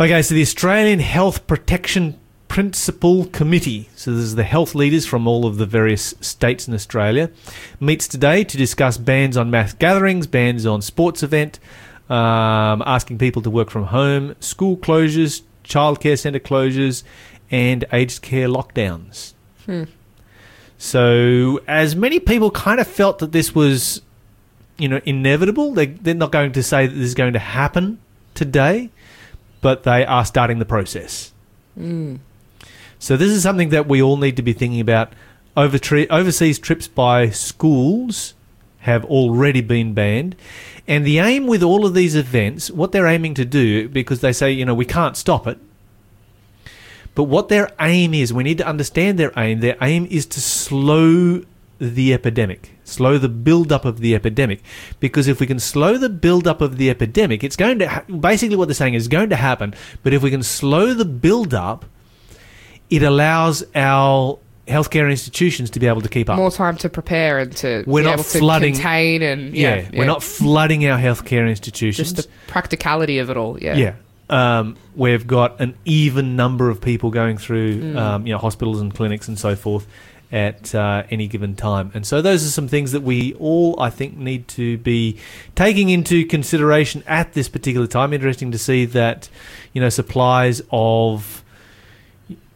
Okay, 0.00 0.22
so 0.22 0.34
the 0.34 0.40
Australian 0.40 0.98
Health 0.98 1.46
Protection 1.46 2.18
Principal 2.48 3.26
Committee, 3.26 3.90
so 3.94 4.10
this 4.10 4.24
is 4.24 4.34
the 4.34 4.44
health 4.44 4.74
leaders 4.74 5.04
from 5.04 5.28
all 5.28 5.46
of 5.46 5.58
the 5.58 5.66
various 5.66 6.14
states 6.22 6.66
in 6.66 6.72
Australia, 6.72 7.30
meets 7.78 8.08
today 8.08 8.44
to 8.44 8.56
discuss 8.56 8.96
bans 8.96 9.36
on 9.36 9.50
mass 9.50 9.74
gatherings, 9.74 10.26
bans 10.26 10.64
on 10.64 10.80
sports 10.80 11.22
event, 11.22 11.60
um, 12.08 12.82
asking 12.84 13.18
people 13.18 13.42
to 13.42 13.50
work 13.50 13.70
from 13.70 13.84
home, 13.84 14.34
school 14.40 14.76
closures, 14.76 15.42
childcare 15.64 16.18
centre 16.18 16.38
closures, 16.38 17.02
and 17.50 17.84
aged 17.92 18.22
care 18.22 18.48
lockdowns. 18.48 19.34
Hmm. 19.66 19.84
So, 20.78 21.60
as 21.66 21.96
many 21.96 22.20
people 22.20 22.50
kind 22.50 22.80
of 22.80 22.86
felt 22.86 23.18
that 23.20 23.32
this 23.32 23.54
was, 23.54 24.02
you 24.76 24.88
know, 24.88 25.00
inevitable, 25.04 25.72
they, 25.72 25.86
they're 25.86 26.14
not 26.14 26.32
going 26.32 26.52
to 26.52 26.62
say 26.62 26.86
that 26.86 26.92
this 26.92 27.06
is 27.06 27.14
going 27.14 27.32
to 27.32 27.38
happen 27.38 28.00
today, 28.34 28.90
but 29.60 29.84
they 29.84 30.04
are 30.04 30.24
starting 30.24 30.58
the 30.58 30.64
process. 30.64 31.32
Mm. 31.78 32.18
So, 32.98 33.16
this 33.16 33.30
is 33.30 33.42
something 33.42 33.70
that 33.70 33.86
we 33.86 34.02
all 34.02 34.16
need 34.16 34.36
to 34.36 34.42
be 34.42 34.52
thinking 34.52 34.80
about. 34.80 35.12
Over 35.56 35.78
overseas 36.10 36.58
trips 36.58 36.88
by 36.88 37.30
schools 37.30 38.34
have 38.80 39.04
already 39.04 39.60
been 39.60 39.94
banned. 39.94 40.36
And 40.86 41.06
the 41.06 41.18
aim 41.18 41.46
with 41.46 41.62
all 41.62 41.86
of 41.86 41.94
these 41.94 42.14
events, 42.14 42.70
what 42.70 42.92
they're 42.92 43.06
aiming 43.06 43.34
to 43.34 43.44
do, 43.44 43.88
because 43.88 44.20
they 44.20 44.32
say, 44.32 44.52
you 44.52 44.64
know, 44.64 44.74
we 44.74 44.84
can't 44.84 45.16
stop 45.16 45.46
it, 45.46 45.58
but 47.14 47.24
what 47.24 47.48
their 47.48 47.70
aim 47.80 48.12
is, 48.12 48.32
we 48.32 48.42
need 48.42 48.58
to 48.58 48.66
understand 48.66 49.18
their 49.18 49.32
aim. 49.36 49.60
Their 49.60 49.76
aim 49.80 50.06
is 50.10 50.26
to 50.26 50.40
slow 50.40 51.42
the 51.78 52.12
epidemic, 52.12 52.72
slow 52.84 53.18
the 53.18 53.28
build 53.28 53.70
up 53.70 53.84
of 53.84 54.00
the 54.00 54.14
epidemic. 54.14 54.62
Because 55.00 55.28
if 55.28 55.40
we 55.40 55.46
can 55.46 55.60
slow 55.60 55.96
the 55.96 56.08
build 56.08 56.46
up 56.46 56.60
of 56.60 56.76
the 56.76 56.90
epidemic, 56.90 57.44
it's 57.44 57.56
going 57.56 57.78
to 57.78 57.88
ha- 57.88 58.02
basically 58.02 58.56
what 58.56 58.66
they're 58.66 58.74
saying 58.74 58.94
is 58.94 59.08
going 59.08 59.30
to 59.30 59.36
happen. 59.36 59.74
But 60.02 60.12
if 60.12 60.22
we 60.22 60.30
can 60.30 60.42
slow 60.42 60.92
the 60.92 61.04
build 61.04 61.54
up, 61.54 61.84
it 62.90 63.02
allows 63.02 63.64
our 63.74 64.38
healthcare 64.66 65.10
institutions 65.10 65.70
to 65.70 65.80
be 65.80 65.86
able 65.86 66.00
to 66.00 66.08
keep 66.08 66.30
up. 66.30 66.36
More 66.36 66.50
time 66.50 66.76
to 66.78 66.88
prepare 66.88 67.38
and 67.38 67.54
to 67.56 67.84
We're 67.86 68.00
be 68.00 68.04
not 68.06 68.14
able 68.14 68.24
to 68.24 68.38
flooding- 68.38 68.74
contain 68.74 69.22
and 69.22 69.54
yeah, 69.54 69.76
yeah, 69.76 69.98
we're 69.98 70.06
not 70.06 70.22
flooding 70.22 70.86
our 70.86 70.98
healthcare 70.98 71.48
institutions. 71.48 71.96
just 72.12 72.16
the 72.28 72.32
practicality 72.46 73.18
of 73.18 73.28
it 73.30 73.36
all. 73.36 73.58
Yeah, 73.60 73.76
Yeah. 73.76 73.92
Um, 74.30 74.76
we've 74.96 75.26
got 75.26 75.60
an 75.60 75.74
even 75.84 76.34
number 76.34 76.70
of 76.70 76.80
people 76.80 77.10
going 77.10 77.36
through, 77.36 77.80
Mm. 77.92 77.96
um, 77.98 78.26
you 78.26 78.32
know, 78.32 78.38
hospitals 78.38 78.80
and 78.80 78.92
clinics 78.94 79.28
and 79.28 79.38
so 79.38 79.54
forth 79.54 79.86
at 80.32 80.74
uh, 80.74 81.02
any 81.10 81.28
given 81.28 81.54
time. 81.54 81.90
And 81.92 82.06
so 82.06 82.22
those 82.22 82.44
are 82.44 82.48
some 82.48 82.66
things 82.66 82.92
that 82.92 83.02
we 83.02 83.34
all, 83.34 83.78
I 83.78 83.90
think, 83.90 84.16
need 84.16 84.48
to 84.48 84.78
be 84.78 85.18
taking 85.54 85.90
into 85.90 86.24
consideration 86.24 87.04
at 87.06 87.34
this 87.34 87.50
particular 87.50 87.86
time. 87.86 88.14
Interesting 88.14 88.50
to 88.52 88.58
see 88.58 88.86
that, 88.86 89.28
you 89.74 89.80
know, 89.82 89.90
supplies 89.90 90.62
of 90.72 91.43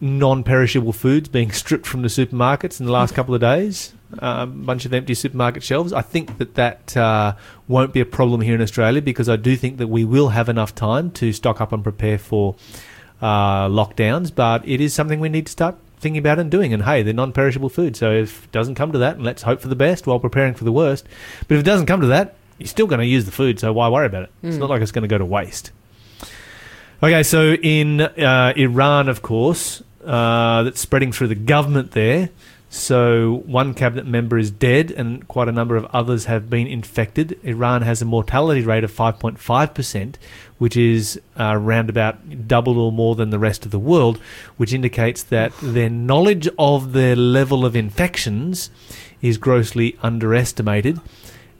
non-perishable 0.01 0.93
foods 0.93 1.29
being 1.29 1.51
stripped 1.51 1.85
from 1.85 2.01
the 2.01 2.07
supermarkets 2.07 2.79
in 2.79 2.85
the 2.85 2.91
last 2.91 3.13
couple 3.13 3.35
of 3.35 3.41
days. 3.41 3.93
A 4.17 4.47
bunch 4.47 4.85
of 4.85 4.93
empty 4.93 5.13
supermarket 5.13 5.61
shelves. 5.61 5.93
I 5.93 6.01
think 6.01 6.39
that 6.39 6.55
that 6.55 6.97
uh, 6.97 7.35
won't 7.67 7.93
be 7.93 7.99
a 7.99 8.05
problem 8.05 8.41
here 8.41 8.55
in 8.55 8.61
Australia 8.61 9.01
because 9.01 9.29
I 9.29 9.35
do 9.35 9.55
think 9.55 9.77
that 9.77 9.87
we 9.87 10.03
will 10.03 10.29
have 10.29 10.49
enough 10.49 10.73
time 10.73 11.11
to 11.11 11.31
stock 11.31 11.61
up 11.61 11.71
and 11.71 11.83
prepare 11.83 12.17
for 12.17 12.55
uh, 13.21 13.67
lockdowns. 13.67 14.33
But 14.33 14.67
it 14.67 14.81
is 14.81 14.93
something 14.93 15.19
we 15.19 15.29
need 15.29 15.45
to 15.45 15.51
start 15.51 15.75
thinking 15.99 16.17
about 16.17 16.39
and 16.39 16.49
doing. 16.49 16.73
And 16.73 16.83
hey, 16.83 17.03
they're 17.03 17.13
non-perishable 17.13 17.69
food, 17.69 17.95
so 17.95 18.11
if 18.11 18.45
it 18.45 18.51
doesn't 18.51 18.75
come 18.75 18.91
to 18.93 18.97
that, 18.99 19.17
and 19.17 19.25
let's 19.25 19.43
hope 19.43 19.61
for 19.61 19.67
the 19.67 19.75
best 19.75 20.07
while 20.07 20.19
preparing 20.19 20.55
for 20.55 20.63
the 20.63 20.71
worst. 20.71 21.05
But 21.47 21.55
if 21.55 21.61
it 21.61 21.65
doesn't 21.65 21.85
come 21.85 22.01
to 22.01 22.07
that, 22.07 22.35
you're 22.57 22.67
still 22.67 22.87
going 22.87 22.99
to 22.99 23.05
use 23.05 23.25
the 23.25 23.31
food, 23.31 23.59
so 23.59 23.71
why 23.71 23.89
worry 23.89 24.07
about 24.07 24.23
it? 24.23 24.29
It's 24.41 24.57
not 24.57 24.69
like 24.69 24.81
it's 24.81 24.91
going 24.91 25.03
to 25.03 25.07
go 25.07 25.17
to 25.17 25.25
waste. 25.25 25.71
Okay, 27.01 27.23
so 27.23 27.53
in 27.53 28.01
uh, 28.01 28.51
Iran, 28.57 29.07
of 29.07 29.21
course, 29.21 29.81
uh, 30.03 30.63
that's 30.63 30.81
spreading 30.81 31.13
through 31.13 31.29
the 31.29 31.35
government 31.35 31.91
there. 31.91 32.29
So 32.69 33.41
one 33.45 33.73
cabinet 33.73 34.05
member 34.05 34.37
is 34.37 34.51
dead, 34.51 34.91
and 34.91 35.25
quite 35.29 35.47
a 35.47 35.53
number 35.53 35.77
of 35.77 35.85
others 35.93 36.25
have 36.25 36.49
been 36.49 36.67
infected. 36.67 37.39
Iran 37.41 37.83
has 37.83 38.01
a 38.01 38.05
mortality 38.05 38.63
rate 38.63 38.83
of 38.83 38.91
5.5%, 38.91 40.15
which 40.57 40.75
is 40.75 41.17
uh, 41.39 41.51
around 41.55 41.89
about 41.89 42.49
double 42.49 42.77
or 42.77 42.91
more 42.91 43.15
than 43.15 43.29
the 43.29 43.39
rest 43.39 43.63
of 43.63 43.71
the 43.71 43.79
world, 43.79 44.19
which 44.57 44.73
indicates 44.73 45.23
that 45.23 45.53
their 45.61 45.89
knowledge 45.89 46.49
of 46.59 46.91
their 46.91 47.15
level 47.15 47.65
of 47.65 47.77
infections 47.77 48.71
is 49.21 49.37
grossly 49.37 49.97
underestimated. 50.03 50.99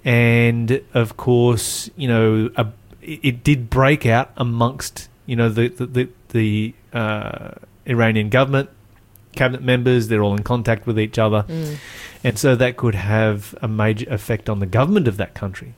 And 0.04 0.82
of 0.94 1.16
course, 1.16 1.90
you 1.96 2.10
know, 2.10 2.50
a, 2.58 2.68
it 3.02 3.42
did 3.42 3.70
break 3.70 4.06
out 4.06 4.32
amongst 4.36 5.08
you 5.30 5.36
know 5.36 5.50
the 5.50 5.68
the 5.68 5.86
the, 5.86 6.10
the 6.30 6.74
uh, 6.92 7.52
Iranian 7.86 8.30
government 8.30 8.70
cabinet 9.34 9.62
members. 9.62 10.08
They're 10.08 10.24
all 10.24 10.36
in 10.36 10.44
contact 10.44 10.88
with 10.88 11.00
each 11.00 11.20
other, 11.20 11.46
and 12.24 12.38
so 12.38 12.56
that 12.56 12.78
could 12.78 12.96
have 12.96 13.56
a 13.62 13.68
major 13.68 14.08
effect 14.10 14.50
on 14.50 14.60
the 14.60 14.66
government 14.66 15.08
of 15.08 15.18
that 15.18 15.36
country. 15.36 15.74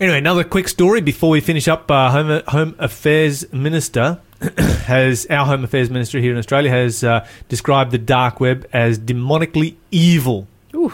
Anyway, 0.00 0.18
another 0.18 0.44
quick 0.44 0.68
story 0.68 1.00
before 1.00 1.30
we 1.30 1.40
finish 1.40 1.68
up. 1.68 1.90
Uh, 1.90 2.10
Home 2.10 2.42
Home 2.48 2.74
Affairs 2.78 3.52
Minister 3.52 4.20
has 4.58 5.26
our 5.26 5.44
Home 5.44 5.64
Affairs 5.64 5.90
Minister 5.90 6.20
here 6.20 6.32
in 6.32 6.38
Australia 6.38 6.70
has 6.70 7.04
uh, 7.04 7.26
described 7.48 7.90
the 7.90 7.98
dark 7.98 8.40
web 8.40 8.66
as 8.72 8.98
demonically 8.98 9.74
evil. 9.90 10.46
Ooh. 10.74 10.92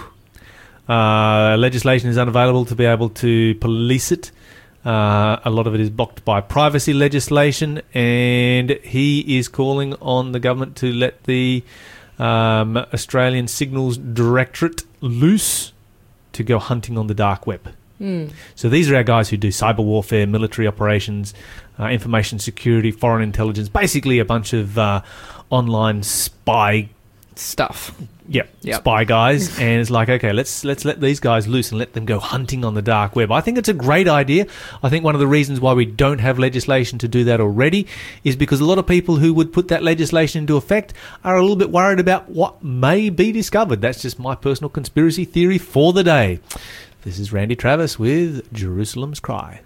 Uh, 0.88 1.56
legislation 1.58 2.10
is 2.10 2.18
unavailable 2.18 2.64
to 2.64 2.74
be 2.74 2.84
able 2.84 3.08
to 3.08 3.54
police 3.56 4.10
it. 4.10 4.30
Uh, 4.84 5.40
a 5.44 5.50
lot 5.50 5.66
of 5.66 5.74
it 5.74 5.80
is 5.80 5.88
blocked 5.88 6.24
by 6.24 6.40
privacy 6.40 6.92
legislation, 6.92 7.80
and 7.94 8.70
he 8.82 9.38
is 9.38 9.48
calling 9.48 9.94
on 9.94 10.32
the 10.32 10.40
government 10.40 10.76
to 10.76 10.92
let 10.92 11.24
the 11.24 11.62
um, 12.18 12.76
Australian 12.76 13.48
Signals 13.48 13.96
Directorate 13.96 14.82
loose 15.00 15.72
to 16.32 16.42
go 16.42 16.58
hunting 16.58 16.98
on 16.98 17.06
the 17.06 17.14
dark 17.14 17.46
web. 17.46 17.72
So 18.56 18.68
these 18.68 18.90
are 18.90 18.96
our 18.96 19.04
guys 19.04 19.30
who 19.30 19.36
do 19.36 19.48
cyber 19.48 19.84
warfare, 19.84 20.26
military 20.26 20.66
operations, 20.66 21.32
uh, 21.78 21.86
information 21.86 22.38
security, 22.38 22.90
foreign 22.90 23.22
intelligence, 23.22 23.68
basically 23.68 24.18
a 24.18 24.24
bunch 24.24 24.52
of 24.52 24.76
uh, 24.76 25.02
online 25.48 26.02
spy 26.02 26.90
Stuff. 27.36 27.94
Yep, 28.26 28.48
Yep. 28.62 28.80
spy 28.80 29.04
guys, 29.04 29.58
and 29.60 29.80
it's 29.80 29.90
like, 29.90 30.08
okay, 30.08 30.32
let's 30.32 30.64
let's 30.64 30.84
let 30.86 31.00
these 31.00 31.20
guys 31.20 31.46
loose 31.46 31.70
and 31.70 31.78
let 31.78 31.92
them 31.92 32.06
go 32.06 32.18
hunting 32.18 32.64
on 32.64 32.72
the 32.74 32.80
dark 32.80 33.14
web. 33.14 33.30
I 33.30 33.42
think 33.42 33.58
it's 33.58 33.68
a 33.68 33.74
great 33.74 34.08
idea. 34.08 34.46
I 34.82 34.88
think 34.88 35.04
one 35.04 35.14
of 35.14 35.20
the 35.20 35.26
reasons 35.26 35.60
why 35.60 35.74
we 35.74 35.84
don't 35.84 36.20
have 36.20 36.38
legislation 36.38 36.98
to 37.00 37.08
do 37.08 37.24
that 37.24 37.40
already 37.40 37.86
is 38.22 38.34
because 38.34 38.60
a 38.60 38.64
lot 38.64 38.78
of 38.78 38.86
people 38.86 39.16
who 39.16 39.34
would 39.34 39.52
put 39.52 39.68
that 39.68 39.82
legislation 39.82 40.38
into 40.40 40.56
effect 40.56 40.94
are 41.22 41.36
a 41.36 41.40
little 41.42 41.56
bit 41.56 41.70
worried 41.70 42.00
about 42.00 42.30
what 42.30 42.62
may 42.64 43.10
be 43.10 43.30
discovered. 43.30 43.82
That's 43.82 44.00
just 44.00 44.18
my 44.18 44.34
personal 44.34 44.70
conspiracy 44.70 45.26
theory 45.26 45.58
for 45.58 45.92
the 45.92 46.02
day. 46.04 46.40
This 47.02 47.18
is 47.18 47.30
Randy 47.30 47.56
Travis 47.56 47.98
with 47.98 48.50
Jerusalem's 48.54 49.20
Cry. 49.20 49.60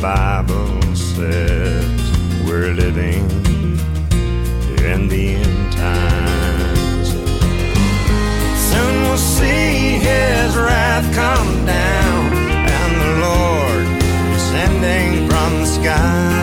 Bible 0.00 0.82
says 0.94 1.84
we're 2.46 2.72
living 2.74 3.24
in 4.84 5.08
the 5.08 5.36
end 5.36 5.72
times. 5.72 7.08
Soon 8.70 9.02
we'll 9.02 9.16
see 9.16 9.98
his 9.98 10.56
wrath 10.56 11.06
come 11.14 11.66
down, 11.66 12.32
and 12.34 13.00
the 13.00 13.12
Lord 13.26 13.84
descending 14.32 15.28
from 15.28 15.60
the 15.60 15.66
sky. 15.66 16.33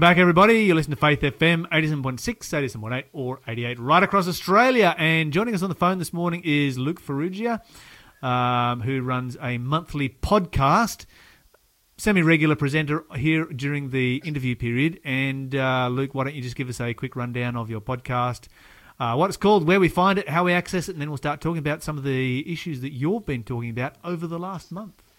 Welcome 0.00 0.14
back, 0.14 0.22
everybody. 0.22 0.60
You're 0.62 0.76
listening 0.76 0.96
to 0.96 1.00
Faith 1.00 1.20
FM 1.20 1.68
87.6, 1.68 2.20
87.8, 2.38 3.04
or 3.12 3.40
88 3.46 3.78
right 3.78 4.02
across 4.02 4.26
Australia. 4.26 4.94
And 4.96 5.30
joining 5.30 5.54
us 5.54 5.62
on 5.62 5.68
the 5.68 5.74
phone 5.74 5.98
this 5.98 6.10
morning 6.10 6.40
is 6.42 6.78
Luke 6.78 7.02
Farrugia, 7.02 7.60
um, 8.22 8.80
who 8.80 9.02
runs 9.02 9.36
a 9.42 9.58
monthly 9.58 10.08
podcast, 10.08 11.04
semi 11.98 12.22
regular 12.22 12.56
presenter 12.56 13.04
here 13.14 13.44
during 13.44 13.90
the 13.90 14.22
interview 14.24 14.56
period. 14.56 15.00
And 15.04 15.54
uh, 15.54 15.88
Luke, 15.88 16.14
why 16.14 16.24
don't 16.24 16.34
you 16.34 16.40
just 16.40 16.56
give 16.56 16.70
us 16.70 16.80
a 16.80 16.94
quick 16.94 17.14
rundown 17.14 17.54
of 17.54 17.68
your 17.68 17.82
podcast, 17.82 18.48
uh, 18.98 19.16
what 19.16 19.28
it's 19.28 19.36
called, 19.36 19.66
where 19.66 19.80
we 19.80 19.90
find 19.90 20.18
it, 20.18 20.30
how 20.30 20.44
we 20.44 20.54
access 20.54 20.88
it, 20.88 20.92
and 20.92 21.02
then 21.02 21.10
we'll 21.10 21.18
start 21.18 21.42
talking 21.42 21.58
about 21.58 21.82
some 21.82 21.98
of 21.98 22.04
the 22.04 22.50
issues 22.50 22.80
that 22.80 22.94
you've 22.94 23.26
been 23.26 23.44
talking 23.44 23.68
about 23.68 23.96
over 24.02 24.26
the 24.26 24.38
last 24.38 24.72
month. 24.72 25.09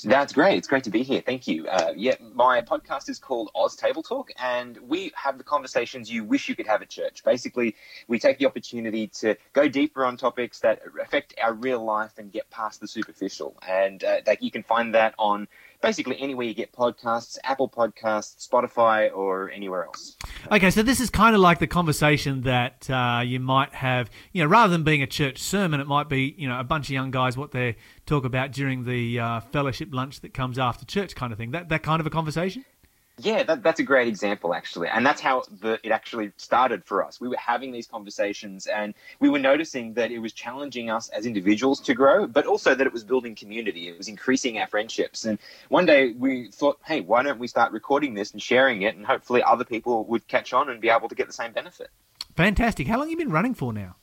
That's 0.00 0.32
great. 0.32 0.56
It's 0.56 0.68
great 0.68 0.84
to 0.84 0.90
be 0.90 1.02
here. 1.02 1.22
Thank 1.24 1.46
you. 1.46 1.66
Uh, 1.68 1.92
yeah, 1.96 2.14
my 2.34 2.62
podcast 2.62 3.08
is 3.08 3.18
called 3.18 3.50
Oz 3.54 3.76
Table 3.76 4.02
Talk, 4.02 4.30
and 4.38 4.78
we 4.86 5.12
have 5.14 5.38
the 5.38 5.44
conversations 5.44 6.10
you 6.10 6.24
wish 6.24 6.48
you 6.48 6.56
could 6.56 6.66
have 6.66 6.82
at 6.82 6.88
church. 6.88 7.22
Basically, 7.24 7.76
we 8.08 8.18
take 8.18 8.38
the 8.38 8.46
opportunity 8.46 9.08
to 9.08 9.36
go 9.52 9.68
deeper 9.68 10.04
on 10.04 10.16
topics 10.16 10.60
that 10.60 10.80
affect 11.00 11.34
our 11.42 11.52
real 11.52 11.84
life 11.84 12.12
and 12.18 12.32
get 12.32 12.48
past 12.50 12.80
the 12.80 12.88
superficial. 12.88 13.56
And 13.66 14.02
uh, 14.02 14.22
that 14.24 14.42
you 14.42 14.50
can 14.50 14.62
find 14.62 14.94
that 14.94 15.14
on 15.18 15.48
basically 15.82 16.18
anywhere 16.20 16.46
you 16.46 16.54
get 16.54 16.72
podcasts, 16.72 17.36
Apple 17.44 17.68
Podcasts, 17.68 18.48
Spotify, 18.48 19.14
or 19.14 19.50
anywhere 19.50 19.84
else. 19.84 20.16
Okay, 20.50 20.70
so 20.70 20.82
this 20.82 21.00
is 21.00 21.10
kind 21.10 21.34
of 21.34 21.40
like 21.40 21.58
the 21.58 21.66
conversation 21.66 22.42
that 22.42 22.88
uh, 22.88 23.22
you 23.24 23.40
might 23.40 23.74
have, 23.74 24.10
you 24.32 24.42
know, 24.42 24.48
rather 24.48 24.72
than 24.72 24.84
being 24.84 25.02
a 25.02 25.06
church 25.06 25.38
sermon, 25.38 25.80
it 25.80 25.86
might 25.86 26.08
be, 26.08 26.34
you 26.38 26.48
know, 26.48 26.58
a 26.58 26.64
bunch 26.64 26.88
of 26.88 26.92
young 26.92 27.10
guys 27.10 27.36
what 27.36 27.50
they 27.50 27.76
talk 28.06 28.24
about 28.24 28.52
during 28.52 28.84
the 28.84 29.18
uh, 29.18 29.40
fellowship 29.40 29.88
lunch 29.92 30.20
that 30.20 30.32
comes 30.32 30.58
after 30.58 30.86
church, 30.86 31.14
kind 31.14 31.32
of 31.32 31.38
thing. 31.38 31.50
That 31.50 31.68
that 31.68 31.82
kind 31.82 32.00
of 32.00 32.06
a 32.06 32.10
conversation. 32.10 32.64
Yeah, 33.18 33.42
that, 33.42 33.62
that's 33.62 33.78
a 33.78 33.82
great 33.82 34.08
example, 34.08 34.54
actually. 34.54 34.88
And 34.88 35.04
that's 35.04 35.20
how 35.20 35.42
the, 35.60 35.78
it 35.82 35.92
actually 35.92 36.32
started 36.38 36.84
for 36.84 37.04
us. 37.04 37.20
We 37.20 37.28
were 37.28 37.36
having 37.36 37.70
these 37.70 37.86
conversations 37.86 38.66
and 38.66 38.94
we 39.20 39.28
were 39.28 39.38
noticing 39.38 39.94
that 39.94 40.10
it 40.10 40.18
was 40.18 40.32
challenging 40.32 40.90
us 40.90 41.08
as 41.10 41.26
individuals 41.26 41.80
to 41.80 41.94
grow, 41.94 42.26
but 42.26 42.46
also 42.46 42.74
that 42.74 42.86
it 42.86 42.92
was 42.92 43.04
building 43.04 43.34
community. 43.34 43.88
It 43.88 43.98
was 43.98 44.08
increasing 44.08 44.58
our 44.58 44.66
friendships. 44.66 45.26
And 45.26 45.38
one 45.68 45.84
day 45.84 46.12
we 46.12 46.50
thought, 46.50 46.80
hey, 46.86 47.02
why 47.02 47.22
don't 47.22 47.38
we 47.38 47.48
start 47.48 47.72
recording 47.72 48.14
this 48.14 48.32
and 48.32 48.40
sharing 48.40 48.82
it? 48.82 48.96
And 48.96 49.04
hopefully 49.04 49.42
other 49.42 49.64
people 49.64 50.04
would 50.06 50.26
catch 50.26 50.52
on 50.54 50.70
and 50.70 50.80
be 50.80 50.88
able 50.88 51.08
to 51.08 51.14
get 51.14 51.26
the 51.26 51.34
same 51.34 51.52
benefit. 51.52 51.90
Fantastic. 52.34 52.86
How 52.86 52.96
long 52.96 53.08
have 53.08 53.10
you 53.10 53.18
been 53.18 53.30
running 53.32 53.54
for 53.54 53.74
now? 53.74 53.96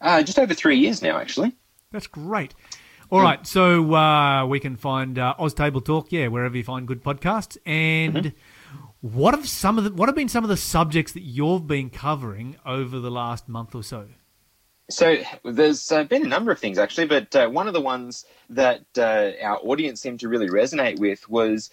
Uh, 0.00 0.22
just 0.22 0.38
over 0.38 0.54
three 0.54 0.78
years 0.78 1.02
now, 1.02 1.18
actually. 1.18 1.52
That's 1.92 2.08
great. 2.08 2.54
All 3.10 3.20
right, 3.20 3.44
so 3.44 3.92
uh, 3.92 4.46
we 4.46 4.60
can 4.60 4.76
find 4.76 5.18
uh, 5.18 5.34
Oz 5.36 5.52
Table 5.52 5.80
Talk, 5.80 6.12
yeah, 6.12 6.28
wherever 6.28 6.56
you 6.56 6.62
find 6.62 6.86
good 6.86 7.02
podcasts. 7.02 7.58
And 7.66 8.32
what 9.00 9.34
have 9.34 9.48
some 9.48 9.78
of 9.78 9.84
the 9.84 9.92
what 9.92 10.08
have 10.08 10.14
been 10.14 10.28
some 10.28 10.44
of 10.44 10.50
the 10.50 10.56
subjects 10.56 11.12
that 11.14 11.22
you've 11.22 11.66
been 11.66 11.90
covering 11.90 12.56
over 12.64 13.00
the 13.00 13.10
last 13.10 13.48
month 13.48 13.74
or 13.74 13.82
so? 13.82 14.06
So 14.90 15.16
there's 15.44 15.90
uh, 15.90 16.04
been 16.04 16.24
a 16.24 16.28
number 16.28 16.52
of 16.52 16.58
things 16.58 16.78
actually, 16.78 17.06
but 17.06 17.34
uh, 17.34 17.48
one 17.48 17.66
of 17.66 17.74
the 17.74 17.80
ones 17.80 18.26
that 18.50 18.84
uh, 18.96 19.30
our 19.42 19.58
audience 19.58 20.00
seemed 20.00 20.20
to 20.20 20.28
really 20.28 20.48
resonate 20.48 20.98
with 20.98 21.28
was 21.28 21.70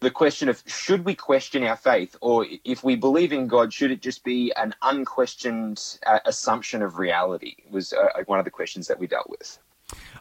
the 0.00 0.10
question 0.10 0.48
of 0.48 0.62
should 0.66 1.04
we 1.04 1.14
question 1.14 1.64
our 1.64 1.76
faith, 1.76 2.16
or 2.20 2.46
if 2.64 2.84
we 2.84 2.96
believe 2.96 3.32
in 3.32 3.48
God, 3.48 3.72
should 3.72 3.90
it 3.90 4.02
just 4.02 4.24
be 4.24 4.52
an 4.56 4.74
unquestioned 4.82 5.98
uh, 6.06 6.20
assumption 6.26 6.82
of 6.82 6.98
reality? 6.98 7.56
Was 7.70 7.92
uh, 7.92 8.08
one 8.26 8.38
of 8.38 8.44
the 8.44 8.50
questions 8.50 8.86
that 8.88 8.98
we 8.98 9.06
dealt 9.06 9.28
with. 9.28 9.58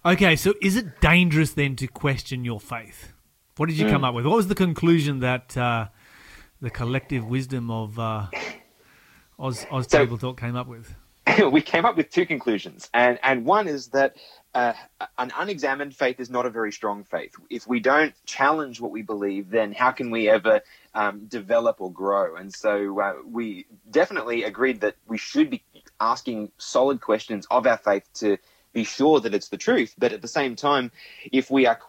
Okay, 0.05 0.35
so 0.35 0.53
is 0.61 0.75
it 0.75 0.99
dangerous 0.99 1.53
then 1.53 1.75
to 1.77 1.87
question 1.87 2.43
your 2.43 2.59
faith? 2.59 3.13
What 3.57 3.69
did 3.69 3.77
you 3.77 3.87
come 3.87 4.03
up 4.03 4.15
with? 4.15 4.25
What 4.25 4.35
was 4.35 4.47
the 4.47 4.55
conclusion 4.55 5.19
that 5.19 5.55
uh, 5.55 5.87
the 6.59 6.69
collective 6.69 7.25
wisdom 7.25 7.69
of 7.69 7.99
uh, 7.99 8.27
Oz, 9.39 9.65
Oz 9.71 9.87
So- 9.89 9.99
Table 9.99 10.17
Talk 10.17 10.39
came 10.39 10.55
up 10.55 10.67
with? 10.67 10.93
we 11.51 11.61
came 11.61 11.85
up 11.85 11.95
with 11.95 12.09
two 12.09 12.25
conclusions, 12.25 12.89
and 12.93 13.17
and 13.23 13.45
one 13.45 13.67
is 13.67 13.87
that 13.89 14.17
uh, 14.53 14.73
an 15.17 15.31
unexamined 15.37 15.95
faith 15.95 16.19
is 16.19 16.29
not 16.29 16.45
a 16.45 16.49
very 16.49 16.71
strong 16.71 17.03
faith. 17.03 17.33
If 17.49 17.67
we 17.67 17.79
don't 17.79 18.13
challenge 18.25 18.81
what 18.81 18.91
we 18.91 19.01
believe, 19.01 19.49
then 19.49 19.71
how 19.71 19.91
can 19.91 20.11
we 20.11 20.29
ever 20.29 20.61
um, 20.93 21.25
develop 21.27 21.79
or 21.79 21.91
grow? 21.91 22.35
And 22.35 22.53
so 22.53 22.99
uh, 22.99 23.13
we 23.25 23.65
definitely 23.89 24.43
agreed 24.43 24.81
that 24.81 24.95
we 25.07 25.17
should 25.17 25.49
be 25.49 25.63
asking 25.99 26.51
solid 26.57 26.99
questions 26.99 27.47
of 27.49 27.65
our 27.65 27.77
faith 27.77 28.07
to 28.15 28.37
be 28.73 28.83
sure 28.83 29.19
that 29.19 29.33
it's 29.33 29.49
the 29.49 29.57
truth. 29.57 29.93
But 29.97 30.11
at 30.13 30.21
the 30.21 30.27
same 30.27 30.55
time, 30.55 30.91
if 31.31 31.49
we 31.51 31.65
are 31.65 31.79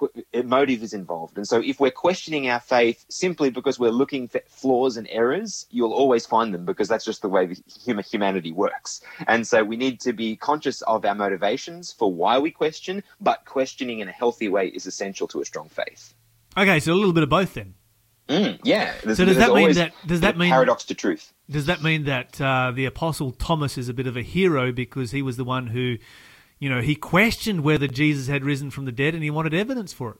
motive 0.44 0.82
is 0.82 0.92
involved, 0.92 1.36
and 1.36 1.48
so 1.48 1.60
if 1.60 1.80
we're 1.80 1.90
questioning 1.90 2.48
our 2.48 2.60
faith 2.60 3.04
simply 3.08 3.50
because 3.50 3.78
we're 3.78 3.90
looking 3.90 4.28
for 4.28 4.40
flaws 4.48 4.96
and 4.96 5.08
errors, 5.10 5.66
you'll 5.70 5.92
always 5.94 6.26
find 6.26 6.52
them 6.54 6.64
because 6.64 6.88
that's 6.88 7.04
just 7.04 7.22
the 7.22 7.28
way 7.28 7.46
the 7.46 7.60
human 7.84 8.04
humanity 8.04 8.52
works. 8.52 9.00
And 9.26 9.46
so 9.46 9.64
we 9.64 9.76
need 9.76 10.00
to 10.00 10.12
be 10.12 10.36
conscious 10.36 10.82
of 10.82 11.04
our 11.04 11.14
motivations 11.14 11.92
for 11.92 12.12
why 12.12 12.38
we 12.38 12.50
question, 12.50 13.02
but 13.20 13.44
questioning 13.46 14.00
in 14.00 14.08
a 14.08 14.12
healthy 14.12 14.48
way 14.48 14.68
is 14.68 14.86
essential 14.86 15.26
to 15.28 15.40
a 15.40 15.44
strong 15.44 15.68
faith. 15.68 16.14
Okay, 16.56 16.78
so 16.80 16.92
a 16.92 16.94
little 16.94 17.12
bit 17.12 17.22
of 17.24 17.28
both 17.30 17.54
then. 17.54 17.74
Mm, 18.28 18.58
yeah. 18.64 18.94
There's, 19.04 19.18
So 19.18 19.24
does 19.26 19.36
that 19.36 19.52
mean 19.52 19.72
that- 19.74 19.92
does 20.06 20.20
that 20.20 20.38
mean- 20.38 20.50
paradox 20.50 20.84
to 20.84 20.94
truth? 20.94 21.32
Does 21.50 21.66
that 21.66 21.82
mean 21.82 22.04
that 22.04 22.40
uh, 22.40 22.72
the 22.74 22.86
Apostle 22.86 23.32
Thomas 23.32 23.76
is 23.76 23.90
a 23.90 23.92
bit 23.94 24.06
of 24.06 24.16
a 24.16 24.22
hero 24.22 24.72
because 24.72 25.10
he 25.10 25.20
was 25.20 25.36
the 25.36 25.44
one 25.44 25.66
who, 25.66 25.98
you 26.58 26.68
know, 26.68 26.80
he 26.80 26.94
questioned 26.94 27.62
whether 27.62 27.86
Jesus 27.86 28.28
had 28.28 28.44
risen 28.44 28.70
from 28.70 28.84
the 28.84 28.92
dead 28.92 29.14
and 29.14 29.22
he 29.22 29.30
wanted 29.30 29.54
evidence 29.54 29.92
for 29.92 30.10
it? 30.10 30.16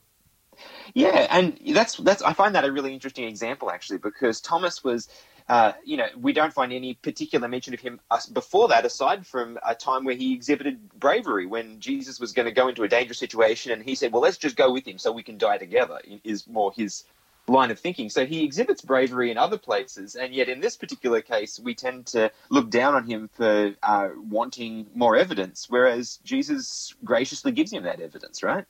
Yeah, 0.95 1.27
and 1.31 1.59
that's 1.75 1.97
that's 1.97 2.23
I 2.23 2.33
find 2.33 2.55
that 2.55 2.65
a 2.65 2.71
really 2.73 2.95
interesting 2.95 3.25
example 3.25 3.71
actually 3.71 3.99
because 3.99 4.41
Thomas 4.41 4.85
was. 4.85 5.09
Uh, 5.47 5.73
you 5.85 5.99
know, 5.99 6.07
we 6.19 6.33
don't 6.33 6.55
find 6.55 6.73
any 6.73 6.95
particular 6.95 7.47
mention 7.47 7.75
of 7.75 7.81
him 7.81 8.01
uh, 8.11 8.19
before 8.33 8.67
that, 8.67 8.87
aside 8.87 9.27
from 9.27 9.59
a 9.63 9.75
time 9.75 10.03
where 10.03 10.15
he 10.15 10.33
exhibited 10.33 10.89
bravery 10.99 11.45
when 11.45 11.79
Jesus 11.81 12.19
was 12.19 12.33
going 12.33 12.47
to 12.47 12.51
go 12.51 12.69
into 12.69 12.83
a 12.83 12.89
dangerous 12.89 13.19
situation, 13.19 13.71
and 13.71 13.83
he 13.83 13.95
said, 13.95 14.11
"Well, 14.11 14.23
let's 14.23 14.39
just 14.39 14.57
go 14.57 14.73
with 14.73 14.89
him 14.89 14.97
so 14.97 15.13
we 15.13 15.23
can 15.23 15.37
die 15.37 15.59
together." 15.59 16.01
Is 16.25 16.47
more 16.47 16.73
his 16.75 17.05
line 17.47 17.71
of 17.71 17.79
thinking. 17.79 18.09
So 18.11 18.25
he 18.27 18.43
exhibits 18.45 18.81
bravery 18.83 19.31
in 19.31 19.39
other 19.39 19.59
places, 19.59 20.15
and 20.15 20.35
yet 20.35 20.49
in 20.49 20.61
this 20.61 20.77
particular 20.77 21.21
case, 21.21 21.61
we 21.61 21.75
tend 21.75 22.07
to 22.07 22.31
look 22.49 22.71
down 22.71 22.95
on 22.95 23.07
him 23.07 23.29
for 23.35 23.75
uh, 23.83 24.09
wanting 24.17 24.87
more 24.95 25.17
evidence, 25.17 25.67
whereas 25.69 26.19
Jesus 26.25 26.95
graciously 27.05 27.53
gives 27.53 27.73
him 27.73 27.83
that 27.85 28.01
evidence, 28.01 28.43
right? 28.43 28.65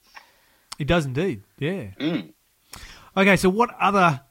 He 0.78 0.84
does 0.84 1.06
indeed, 1.06 1.42
yeah. 1.58 1.90
Mm. 2.00 2.32
Okay, 3.16 3.36
so 3.36 3.48
what 3.48 3.70
other 3.80 4.22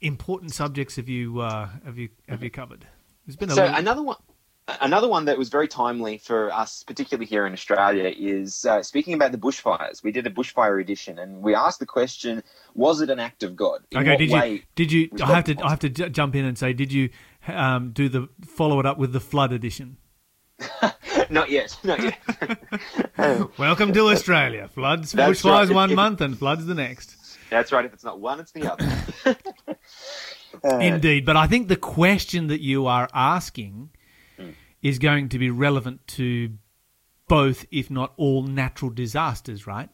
important 0.00 0.52
subjects 0.52 0.96
have 0.96 1.08
you 1.08 1.40
uh, 1.40 1.68
have 1.84 1.98
you 1.98 2.08
have 2.28 2.42
you 2.42 2.50
covered? 2.50 2.86
There's 3.26 3.36
been 3.36 3.50
a 3.50 3.54
So 3.54 3.64
lot- 3.66 3.78
another 3.78 4.02
one, 4.02 4.16
Another 4.80 5.08
one 5.08 5.26
that 5.26 5.38
was 5.38 5.48
very 5.48 5.68
timely 5.68 6.18
for 6.18 6.52
us, 6.52 6.82
particularly 6.82 7.26
here 7.26 7.46
in 7.46 7.52
Australia, 7.52 8.12
is 8.16 8.64
uh, 8.64 8.82
speaking 8.82 9.14
about 9.14 9.30
the 9.30 9.38
bushfires. 9.38 10.02
We 10.02 10.10
did 10.10 10.26
a 10.26 10.30
bushfire 10.30 10.80
edition, 10.80 11.20
and 11.20 11.40
we 11.40 11.54
asked 11.54 11.78
the 11.78 11.86
question: 11.86 12.42
Was 12.74 13.00
it 13.00 13.08
an 13.08 13.20
act 13.20 13.44
of 13.44 13.54
God? 13.54 13.82
In 13.92 13.98
Okay, 13.98 14.16
did 14.16 14.30
you 14.30 14.62
did 14.74 14.90
you? 14.90 15.08
I 15.22 15.34
have 15.34 15.44
to 15.44 15.56
I 15.62 15.70
have 15.70 15.78
to 15.80 15.88
j- 15.88 16.08
jump 16.08 16.34
in 16.34 16.44
and 16.44 16.58
say, 16.58 16.72
did 16.72 16.92
you 16.92 17.10
um, 17.46 17.92
do 17.92 18.08
the 18.08 18.28
follow 18.44 18.80
it 18.80 18.86
up 18.86 18.98
with 18.98 19.12
the 19.12 19.20
flood 19.20 19.52
edition? 19.52 19.98
Not 21.30 21.48
yet. 21.48 21.76
Not 21.84 22.02
yet. 22.02 22.18
Welcome 23.58 23.92
to 23.92 24.08
Australia. 24.08 24.68
Floods, 24.68 25.12
That's 25.12 25.42
bushfires 25.42 25.68
right. 25.68 25.74
one 25.74 25.94
month 25.94 26.20
and 26.20 26.36
floods 26.36 26.66
the 26.66 26.74
next. 26.74 27.16
That's 27.50 27.70
right. 27.70 27.84
If 27.84 27.92
it's 27.94 28.02
not 28.04 28.18
one, 28.20 28.40
it's 28.40 28.50
the 28.50 28.72
other. 28.72 29.36
Uh, 30.64 30.78
Indeed, 30.80 31.24
but 31.24 31.36
I 31.36 31.46
think 31.46 31.68
the 31.68 31.76
question 31.76 32.48
that 32.48 32.60
you 32.60 32.86
are 32.86 33.08
asking. 33.14 33.90
Is 34.82 34.98
going 34.98 35.28
to 35.30 35.38
be 35.38 35.50
relevant 35.50 36.06
to 36.06 36.50
both, 37.28 37.66
if 37.70 37.90
not 37.90 38.12
all, 38.16 38.42
natural 38.42 38.90
disasters, 38.90 39.66
right? 39.66 39.88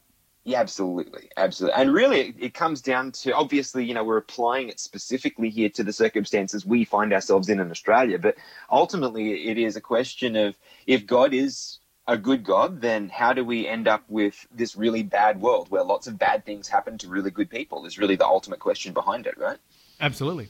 Yeah, 0.44 0.58
absolutely, 0.60 1.28
absolutely. 1.36 1.80
And 1.80 1.94
really, 1.94 2.20
it, 2.20 2.34
it 2.38 2.54
comes 2.54 2.80
down 2.80 3.12
to 3.12 3.32
obviously, 3.32 3.84
you 3.84 3.94
know, 3.94 4.02
we're 4.02 4.16
applying 4.16 4.68
it 4.68 4.80
specifically 4.80 5.50
here 5.50 5.68
to 5.70 5.84
the 5.84 5.92
circumstances 5.92 6.66
we 6.66 6.84
find 6.84 7.12
ourselves 7.12 7.48
in 7.48 7.60
in 7.60 7.70
Australia. 7.70 8.18
But 8.18 8.36
ultimately, 8.70 9.48
it 9.48 9.56
is 9.56 9.76
a 9.76 9.80
question 9.80 10.34
of 10.34 10.56
if 10.86 11.06
God 11.06 11.32
is 11.32 11.78
a 12.08 12.18
good 12.18 12.42
God, 12.42 12.80
then 12.80 13.08
how 13.08 13.32
do 13.32 13.44
we 13.44 13.68
end 13.68 13.86
up 13.86 14.02
with 14.08 14.46
this 14.52 14.74
really 14.74 15.04
bad 15.04 15.40
world 15.40 15.70
where 15.70 15.84
lots 15.84 16.08
of 16.08 16.18
bad 16.18 16.44
things 16.44 16.66
happen 16.66 16.98
to 16.98 17.08
really 17.08 17.30
good 17.30 17.48
people? 17.48 17.86
Is 17.86 17.96
really 17.96 18.16
the 18.16 18.26
ultimate 18.26 18.58
question 18.58 18.92
behind 18.92 19.28
it, 19.28 19.38
right? 19.38 19.58
Absolutely. 20.00 20.48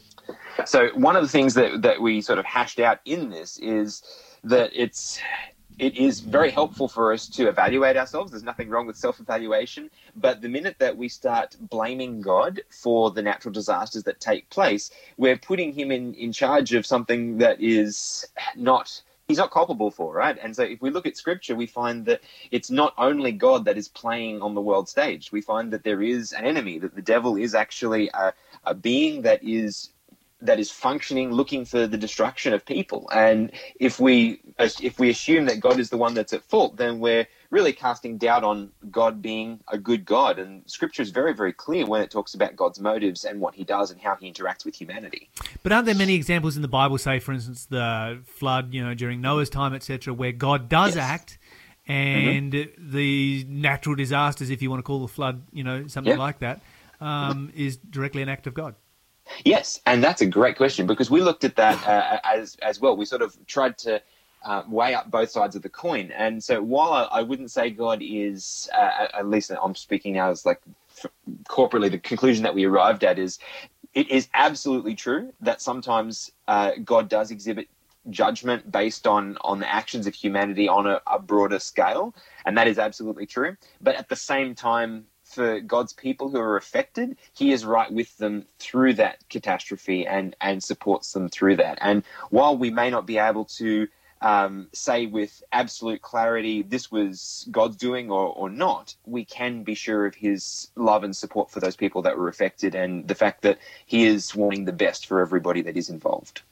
So 0.67 0.89
one 0.95 1.17
of 1.17 1.23
the 1.23 1.29
things 1.29 1.55
that 1.55 1.83
that 1.83 2.01
we 2.01 2.21
sort 2.21 2.39
of 2.39 2.45
hashed 2.45 2.79
out 2.79 3.01
in 3.05 3.31
this 3.31 3.59
is 3.59 4.03
that 4.45 4.71
it's 4.75 5.21
it 5.79 5.97
is 5.97 6.21
very 6.21 6.51
helpful 6.51 6.87
for 6.87 7.13
us 7.13 7.27
to 7.29 7.49
evaluate 7.49 7.97
ourselves. 7.97 8.31
There's 8.31 8.43
nothing 8.43 8.69
wrong 8.69 8.87
with 8.87 8.97
self-evaluation, 8.97 9.91
but 10.15 10.41
the 10.43 10.49
minute 10.49 10.77
that 10.79 10.97
we 10.97 11.09
start 11.09 11.57
blaming 11.59 12.21
God 12.21 12.61
for 12.71 13.11
the 13.11 13.23
natural 13.23 13.53
disasters 13.53 14.05
that 14.05 14.21
take 14.21 14.49
place, 14.51 14.91
we're 15.17 15.39
putting 15.39 15.73
him 15.73 15.91
in 15.91 16.15
in 16.15 16.33
charge 16.33 16.75
of 16.75 16.87
something 16.87 17.39
that 17.39 17.61
is 17.61 18.27
not 18.55 19.03
he's 19.29 19.39
not 19.39 19.51
culpable 19.51 19.91
for, 19.91 20.13
right? 20.15 20.37
And 20.43 20.55
so 20.55 20.63
if 20.63 20.83
we 20.83 20.91
look 20.91 21.07
at 21.07 21.17
scripture, 21.17 21.55
we 21.55 21.67
find 21.67 22.05
that 22.07 22.21
it's 22.51 22.71
not 22.71 22.93
only 22.99 23.33
God 23.33 23.65
that 23.65 23.79
is 23.79 23.89
playing 23.89 24.43
on 24.43 24.55
the 24.55 24.61
world 24.61 24.89
stage. 24.89 25.33
We 25.33 25.41
find 25.41 25.73
that 25.73 25.85
there 25.85 26.03
is 26.03 26.33
an 26.33 26.45
enemy, 26.45 26.79
that 26.81 26.95
the 26.95 27.03
devil 27.03 27.37
is 27.37 27.55
actually 27.55 28.11
a, 28.13 28.35
a 28.65 28.75
being 28.75 29.23
that 29.23 29.43
is 29.43 29.91
that 30.43 30.59
is 30.61 30.71
functioning 30.71 31.31
looking 31.33 31.65
for 31.65 31.87
the 31.87 31.97
destruction 31.97 32.53
of 32.53 32.65
people 32.67 33.09
and 33.13 33.51
if 33.81 33.99
we 34.01 34.41
if 34.59 34.99
we 34.99 35.09
assume 35.09 35.47
that 35.47 35.61
god 35.61 35.79
is 35.79 35.89
the 35.91 35.97
one 35.97 36.15
that's 36.15 36.33
at 36.33 36.43
fault 36.45 36.77
then 36.77 36.99
we're 37.01 37.27
really 37.51 37.73
casting 37.73 38.19
doubt 38.19 38.45
on 38.45 38.71
god 38.91 39.23
being 39.23 39.61
a 39.69 39.79
good 39.79 40.05
god 40.05 40.39
and 40.39 40.63
scripture 40.67 41.03
is 41.03 41.11
very 41.11 41.33
very 41.33 41.53
clear 41.53 41.87
when 41.87 42.03
it 42.03 42.11
talks 42.11 42.35
about 42.35 42.55
god's 42.57 42.81
motives 42.81 43.25
and 43.25 43.41
what 43.41 43.55
he 43.55 43.65
does 43.65 43.91
and 43.91 44.01
how 44.01 44.17
he 44.17 44.31
interacts 44.31 44.65
with 44.65 44.75
humanity 44.75 45.31
But 45.63 45.73
aren't 45.73 45.87
there 45.87 45.95
many 45.95 46.15
examples 46.15 46.57
in 46.57 46.63
the 46.63 46.69
Bible, 46.69 46.99
say, 46.99 47.19
for 47.19 47.33
instance, 47.33 47.67
the 47.67 48.21
flood, 48.27 48.75
you 48.75 48.85
know, 48.85 48.95
during 48.95 49.21
Noah's 49.21 49.49
time, 49.51 49.73
etc., 49.75 50.13
where 50.13 50.33
God 50.33 50.69
does 50.69 50.97
Yes. 50.97 51.05
act 51.05 51.39
and 51.87 52.69
the 52.79 53.45
natural 53.49 53.95
disasters, 53.97 54.51
if 54.51 54.63
you 54.63 54.71
want 54.71 54.79
to 54.81 54.85
call 54.85 55.01
the 55.01 55.09
flood, 55.09 55.43
you 55.53 55.65
know, 55.65 55.87
something 55.87 56.13
Yeah. 56.13 56.19
like 56.19 56.39
that, 56.41 56.61
um, 57.01 57.51
is 57.55 57.77
directly 57.77 58.23
an 58.23 58.29
act 58.29 58.47
of 58.47 58.55
God? 58.55 58.75
Yes, 59.45 59.81
and 59.87 60.03
that's 60.03 60.21
a 60.21 60.27
great 60.27 60.57
question 60.57 60.87
because 60.87 61.11
we 61.11 61.21
looked 61.21 61.45
at 61.45 61.57
that 61.57 61.87
uh, 61.87 62.19
as 62.25 62.57
as 62.63 62.81
well. 62.81 62.97
We 62.97 63.05
sort 63.05 63.23
of 63.23 63.37
tried 63.47 63.79
to 63.79 64.03
uh, 64.45 64.63
weigh 64.69 64.95
up 64.95 65.11
both 65.11 65.31
sides 65.31 65.57
of 65.57 65.63
the 65.63 65.69
coin, 65.69 66.11
and 66.13 66.43
so 66.43 66.63
while 66.63 66.93
I, 66.93 67.21
I 67.21 67.23
wouldn't 67.23 67.51
say 67.51 67.71
God 67.71 68.01
is, 68.03 68.69
uh, 68.77 69.07
at 69.15 69.29
least 69.29 69.51
I'm 69.51 69.75
speaking 69.75 70.15
now 70.15 70.31
as 70.31 70.45
like 70.45 70.61
corporately, 71.45 71.91
the 71.91 71.99
conclusion 71.99 72.43
that 72.43 72.55
we 72.55 72.65
arrived 72.65 73.05
at 73.05 73.19
is 73.19 73.39
it 73.95 74.11
is 74.11 74.29
absolutely 74.35 74.95
true 74.95 75.33
that 75.41 75.61
sometimes 75.61 76.33
uh, 76.49 76.73
God 76.85 77.09
does 77.09 77.31
exhibit 77.31 77.69
judgment 78.11 78.71
based 78.73 79.07
on 79.07 79.37
on 79.43 79.61
the 79.61 79.73
actions 79.73 80.07
of 80.07 80.15
humanity 80.15 80.69
on 80.69 80.87
a, 80.87 81.01
a 81.07 81.19
broader 81.19 81.59
scale, 81.59 82.15
and 82.45 82.57
that 82.59 82.67
is 82.67 82.79
absolutely 82.79 83.27
true. 83.27 83.57
But 83.81 83.95
at 83.97 84.09
the 84.09 84.17
same 84.17 84.55
time, 84.55 85.07
for 85.33 85.61
God's 85.61 85.93
people 85.93 86.29
who 86.31 86.39
are 86.39 86.57
affected, 86.57 87.17
He 87.35 87.53
is 87.53 87.65
right 87.65 87.91
with 87.91 88.17
them 88.19 88.47
through 88.59 88.95
that 88.95 89.17
catastrophe 89.29 90.07
and 90.07 90.37
and 90.41 90.63
supports 90.63 91.13
them 91.13 91.29
through 91.29 91.57
that. 91.57 91.79
And 91.81 92.05
while 92.31 92.57
we 92.57 92.71
may 92.71 92.91
not 92.91 93.07
be 93.07 93.19
able 93.19 93.45
to 93.61 93.89
um, 94.21 94.69
say 94.73 95.07
with 95.07 95.43
absolute 95.51 96.01
clarity 96.01 96.63
this 96.63 96.93
was 96.93 97.45
God's 97.51 97.77
doing 97.77 98.09
or, 98.09 98.29
or 98.29 98.49
not, 98.49 98.95
we 99.05 99.25
can 99.25 99.65
be 99.65 99.75
sure 99.75 100.07
of 100.07 100.15
His 100.15 100.69
love 100.77 101.03
and 101.03 101.17
support 101.17 101.51
for 101.51 101.59
those 101.59 101.75
people 101.77 102.03
that 102.03 102.17
were 102.17 102.29
affected, 102.29 102.75
and 102.77 103.09
the 103.09 103.17
fact 103.17 103.43
that 103.43 103.59
He 103.87 104.05
is 104.07 104.35
wanting 104.35 104.65
the 104.65 104.73
best 104.73 105.07
for 105.07 105.21
everybody 105.21 105.63
that 105.63 105.77
is 105.77 105.91
involved. 105.91 106.43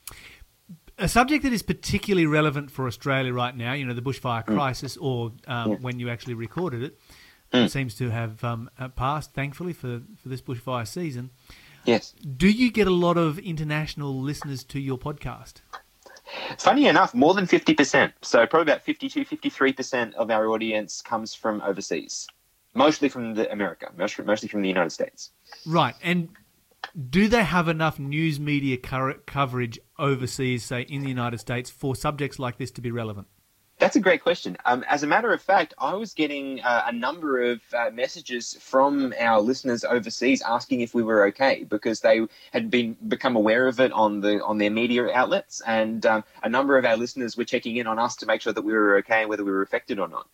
a 0.99 1.09
subject 1.09 1.45
that 1.45 1.53
is 1.53 1.63
particularly 1.63 2.27
relevant 2.27 2.71
for 2.71 2.87
Australia 2.87 3.33
right 3.33 3.57
now, 3.57 3.73
you 3.73 3.87
know, 3.87 3.95
the 3.95 4.03
bushfire 4.03 4.45
Mm. 4.45 4.55
crisis, 4.57 4.97
or 4.97 5.33
um, 5.47 5.81
when 5.81 5.99
you 5.99 6.11
actually 6.11 6.35
recorded 6.35 6.83
it, 6.83 6.99
it 7.53 7.71
seems 7.71 7.95
to 7.97 8.11
have 8.11 8.43
um, 8.45 8.71
uh, 8.79 8.89
passed, 8.89 9.35
thankfully, 9.35 9.73
for, 9.73 10.03
for 10.23 10.29
this 10.29 10.41
bushfire 10.41 10.87
season. 10.87 11.31
Yes. 11.85 12.13
Do 12.13 12.49
you 12.49 12.71
get 12.71 12.87
a 12.87 12.93
lot 12.93 13.17
of 13.17 13.39
international 13.39 14.21
listeners 14.21 14.65
to 14.65 14.79
your 14.79 14.99
podcast? 14.99 15.55
Funny 16.59 16.87
enough, 16.87 17.15
more 17.15 17.35
than 17.35 17.47
50%. 17.47 18.13
So 18.23 18.47
probably 18.47 18.73
about 18.73 18.85
52, 18.85 19.25
53% 19.25 20.15
of 20.15 20.31
our 20.31 20.49
audience 20.49 21.03
comes 21.03 21.35
from 21.35 21.61
overseas, 21.63 22.29
mostly 22.75 23.09
from 23.09 23.35
the 23.35 23.51
America, 23.51 23.91
mostly 23.97 24.49
from 24.49 24.63
the 24.63 24.69
United 24.69 24.91
States. 24.91 25.31
Right. 25.67 25.95
And 26.03 26.29
do 27.09 27.29
they 27.29 27.45
have 27.45 27.69
enough 27.69 27.99
news 27.99 28.39
media 28.39 28.77
coverage 28.77 29.79
overseas, 29.99 30.65
say 30.65 30.83
in 30.83 31.03
the 31.03 31.09
United 31.09 31.39
States, 31.39 31.71
for 31.71 31.97
subjects 31.97 32.39
like 32.39 32.59
this 32.59 32.71
to 32.73 32.81
be 32.81 32.91
relevant? 32.91 33.27
That's 33.81 33.97
a 33.97 34.01
great 34.01 34.23
question. 34.23 34.59
Um, 34.67 34.85
as 34.87 35.03
a 35.03 35.07
matter 35.07 35.33
of 35.33 35.41
fact, 35.41 35.73
I 35.79 35.95
was 35.95 36.13
getting 36.13 36.61
uh, 36.61 36.83
a 36.87 36.93
number 36.93 37.43
of 37.43 37.61
uh, 37.73 37.91
messages 37.91 38.55
from 38.61 39.15
our 39.19 39.41
listeners 39.41 39.85
overseas 39.85 40.43
asking 40.43 40.83
if 40.83 40.95
we 40.95 41.03
were 41.03 41.25
okay 41.29 41.65
because 41.65 42.01
they 42.01 42.27
had 42.53 42.71
been 42.71 42.95
become 43.09 43.37
aware 43.37 43.67
of 43.67 43.81
it 43.81 43.91
on 43.93 44.21
the 44.21 44.45
on 44.45 44.59
their 44.59 44.71
media 44.71 45.11
outlets, 45.11 45.63
and 45.67 46.05
um, 46.05 46.25
a 46.43 46.49
number 46.51 46.77
of 46.77 46.85
our 46.85 46.99
listeners 46.99 47.39
were 47.39 47.47
checking 47.47 47.77
in 47.79 47.87
on 47.87 47.99
us 47.99 48.17
to 48.17 48.27
make 48.27 48.43
sure 48.43 48.53
that 48.53 48.63
we 48.63 48.75
were 48.75 48.99
okay 48.99 49.23
and 49.23 49.31
whether 49.31 49.45
we 49.45 49.51
were 49.51 49.63
affected 49.63 49.99
or 49.99 50.09
not. 50.09 50.27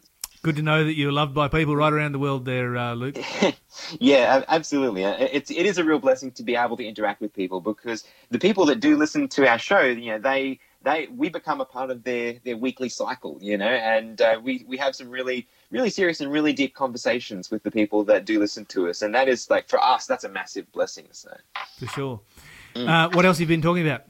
Good 0.42 0.56
to 0.56 0.62
know 0.62 0.84
that 0.84 0.94
you're 0.94 1.12
loved 1.12 1.34
by 1.34 1.46
people 1.46 1.76
right 1.76 1.92
around 1.92 2.12
the 2.12 2.18
world 2.18 2.44
there, 2.44 2.76
uh, 2.76 2.94
Luke. 2.94 3.16
Yeah, 4.00 4.42
absolutely. 4.48 5.04
Uh, 5.04 5.16
It's 5.18 5.50
it 5.50 5.66
is 5.66 5.78
a 5.78 5.84
real 5.84 5.98
blessing 5.98 6.32
to 6.32 6.42
be 6.42 6.56
able 6.56 6.76
to 6.78 6.84
interact 6.84 7.20
with 7.20 7.34
people 7.34 7.60
because 7.60 8.04
the 8.30 8.38
people 8.38 8.66
that 8.66 8.80
do 8.80 8.96
listen 8.96 9.28
to 9.28 9.46
our 9.46 9.58
show, 9.58 9.80
you 9.82 10.12
know, 10.12 10.18
they 10.18 10.60
they 10.86 11.08
we 11.08 11.28
become 11.28 11.60
a 11.60 11.64
part 11.64 11.90
of 11.90 12.04
their 12.04 12.34
their 12.44 12.56
weekly 12.56 12.88
cycle, 12.88 13.38
you 13.40 13.58
know, 13.58 13.66
and 13.66 14.20
uh, 14.20 14.40
we 14.42 14.64
we 14.68 14.76
have 14.76 14.94
some 14.94 15.10
really 15.10 15.48
really 15.70 15.90
serious 15.90 16.20
and 16.20 16.30
really 16.30 16.52
deep 16.52 16.74
conversations 16.74 17.50
with 17.50 17.64
the 17.64 17.70
people 17.70 18.04
that 18.04 18.24
do 18.24 18.38
listen 18.38 18.64
to 18.66 18.88
us, 18.88 19.02
and 19.02 19.14
that 19.14 19.28
is 19.28 19.50
like 19.50 19.68
for 19.68 19.82
us, 19.82 20.06
that's 20.06 20.24
a 20.24 20.28
massive 20.28 20.70
blessing. 20.72 21.06
So. 21.10 21.36
For 21.78 21.86
sure. 21.88 22.20
Uh, 22.76 23.08
what 23.10 23.24
else 23.26 23.38
have 23.38 23.50
you 23.50 23.56
been 23.56 23.62
talking 23.62 23.86
about? 23.86 24.04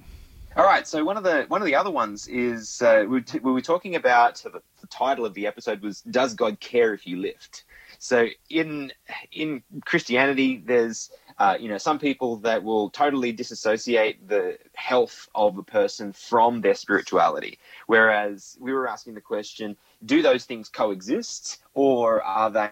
All 0.56 0.64
right. 0.64 0.86
So 0.86 1.04
one 1.04 1.16
of 1.16 1.22
the 1.22 1.46
one 1.48 1.62
of 1.62 1.66
the 1.66 1.74
other 1.74 1.90
ones 1.90 2.28
is 2.28 2.82
uh, 2.82 3.04
we, 3.08 3.22
t- 3.22 3.38
we 3.38 3.52
were 3.52 3.60
talking 3.62 3.96
about 3.96 4.38
so 4.38 4.50
the, 4.50 4.62
the 4.80 4.86
title 4.88 5.24
of 5.24 5.34
the 5.34 5.46
episode 5.46 5.80
was 5.82 6.02
"Does 6.02 6.34
God 6.34 6.60
care 6.60 6.92
if 6.92 7.06
you 7.06 7.16
lift?" 7.16 7.64
So 7.98 8.26
in 8.50 8.92
in 9.32 9.62
Christianity, 9.84 10.62
there's 10.64 11.10
uh, 11.38 11.56
you 11.60 11.68
know 11.68 11.78
some 11.78 11.98
people 11.98 12.36
that 12.36 12.62
will 12.62 12.90
totally 12.90 13.32
disassociate 13.32 14.26
the 14.28 14.58
health 14.74 15.28
of 15.34 15.58
a 15.58 15.62
person 15.62 16.12
from 16.12 16.60
their 16.60 16.74
spirituality, 16.74 17.58
whereas 17.86 18.56
we 18.60 18.72
were 18.72 18.88
asking 18.88 19.14
the 19.14 19.20
question: 19.20 19.76
Do 20.04 20.22
those 20.22 20.44
things 20.44 20.68
coexist, 20.68 21.58
or 21.74 22.22
are 22.22 22.50
they? 22.50 22.70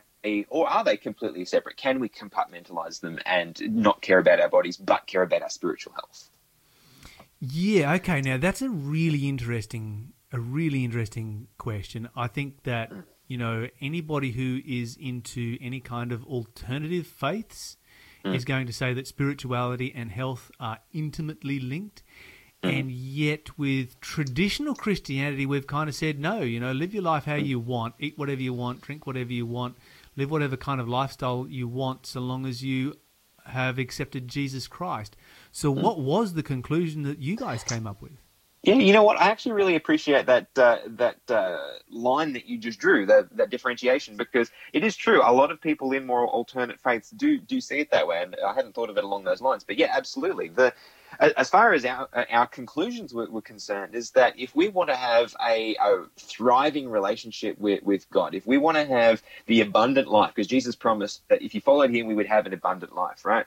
Or 0.49 0.67
are 0.67 0.83
they 0.83 0.97
completely 0.97 1.45
separate? 1.45 1.77
Can 1.77 2.01
we 2.01 2.09
compartmentalize 2.09 3.01
them 3.01 3.19
and 3.27 3.61
not 3.69 4.01
care 4.01 4.19
about 4.19 4.41
our 4.41 4.49
bodies, 4.49 4.79
but 4.79 5.07
care 5.07 5.21
about 5.21 5.43
our 5.43 5.51
spiritual 5.51 5.93
health? 5.93 6.31
Yeah, 7.41 7.93
okay. 7.97 8.23
Now 8.23 8.39
that's 8.39 8.63
a 8.63 8.71
really 8.71 9.29
interesting, 9.29 10.15
a 10.33 10.41
really 10.41 10.83
interesting 10.83 11.49
question. 11.59 12.09
I 12.17 12.29
think 12.29 12.63
that 12.63 12.91
you 13.27 13.37
know 13.37 13.69
anybody 13.83 14.31
who 14.31 14.61
is 14.67 14.97
into 14.99 15.59
any 15.61 15.81
kind 15.81 16.11
of 16.11 16.25
alternative 16.25 17.07
faiths 17.07 17.77
is 18.25 18.45
mm. 18.45 18.49
going 18.49 18.67
to 18.67 18.73
say 18.73 18.95
that 18.95 19.07
spirituality 19.07 19.93
and 19.95 20.11
health 20.11 20.51
are 20.59 20.79
intimately 20.93 21.61
linked. 21.61 22.03
Mm. 22.63 22.79
And 22.81 22.91
yet, 22.91 23.59
with 23.59 24.01
traditional 24.01 24.75
Christianity, 24.75 25.47
we've 25.47 25.67
kind 25.67 25.89
of 25.89 25.95
said, 25.95 26.19
no, 26.19 26.41
you 26.41 26.61
know, 26.61 26.73
live 26.73 26.95
your 26.95 27.03
life 27.03 27.25
how 27.25 27.37
mm. 27.37 27.47
you 27.47 27.61
want, 27.61 27.95
eat 27.99 28.19
whatever 28.19 28.41
you 28.41 28.55
want, 28.55 28.81
drink 28.81 29.07
whatever 29.07 29.33
you 29.33 29.47
want, 29.47 29.77
live 30.17 30.31
whatever 30.31 30.57
kind 30.57 30.81
of 30.81 30.89
lifestyle 30.89 31.47
you 31.49 31.69
want, 31.69 32.07
so 32.07 32.21
long 32.21 32.47
as 32.47 32.63
you 32.63 32.95
have 33.47 33.79
accepted 33.79 34.29
Jesus 34.29 34.67
Christ. 34.67 35.17
So, 35.53 35.71
what 35.71 36.01
was 36.01 36.33
the 36.33 36.43
conclusion 36.43 37.03
that 37.03 37.19
you 37.19 37.37
guys 37.37 37.63
came 37.63 37.87
up 37.87 38.01
with? 38.01 38.24
Yeah, 38.65 38.77
you 38.77 38.93
know 38.93 39.05
what? 39.05 39.21
I 39.21 39.31
actually 39.31 39.55
really 39.55 39.77
appreciate 39.77 40.27
that 40.27 40.49
uh, 40.59 40.79
that 40.87 41.19
uh, 41.31 41.59
line 41.91 42.35
that 42.35 42.47
you 42.47 42.59
just 42.59 42.79
drew, 42.79 43.07
that, 43.07 43.37
that 43.37 43.51
differentiation, 43.51 44.19
because 44.19 44.53
it 44.75 44.85
is 44.85 44.97
true. 44.97 45.23
A 45.25 45.33
lot 45.33 45.51
of 45.51 45.61
people 45.63 45.93
in 45.95 46.07
more 46.07 46.29
alternate 46.29 46.81
faiths 46.81 47.11
do 47.11 47.39
do 47.39 47.61
see 47.61 47.81
it 47.81 47.91
that 47.93 48.07
way, 48.07 48.23
and 48.23 48.37
I 48.47 48.55
hadn't 48.55 48.75
thought 48.77 48.91
of 48.91 48.99
it 48.99 49.05
along 49.05 49.25
those 49.25 49.43
lines. 49.43 49.65
But 49.65 49.79
yeah, 49.79 49.93
absolutely. 49.97 50.49
The 50.51 50.75
as 51.21 51.51
far 51.51 51.75
as 51.75 51.87
our 51.87 52.09
our 52.31 52.49
conclusions 52.49 53.15
were, 53.15 53.31
were 53.31 53.43
concerned, 53.43 53.97
is 53.97 54.13
that 54.13 54.39
if 54.39 54.55
we 54.57 54.69
want 54.69 54.91
to 54.91 54.97
have 54.97 55.35
a, 55.47 55.77
a 55.77 56.05
thriving 56.19 56.91
relationship 56.91 57.59
with, 57.59 57.83
with 57.83 58.11
God, 58.11 58.37
if 58.37 58.47
we 58.47 58.59
want 58.59 58.77
to 58.79 58.87
have 58.87 59.23
the 59.47 59.63
abundant 59.63 60.09
life, 60.09 60.33
because 60.37 60.49
Jesus 60.49 60.77
promised 60.77 61.23
that 61.31 61.43
if 61.43 61.57
you 61.57 61.63
followed 61.63 61.93
Him, 61.93 62.09
we 62.09 62.15
would 62.17 62.29
have 62.29 62.47
an 62.47 62.55
abundant 62.55 62.95
life, 62.95 63.25
right? 63.25 63.47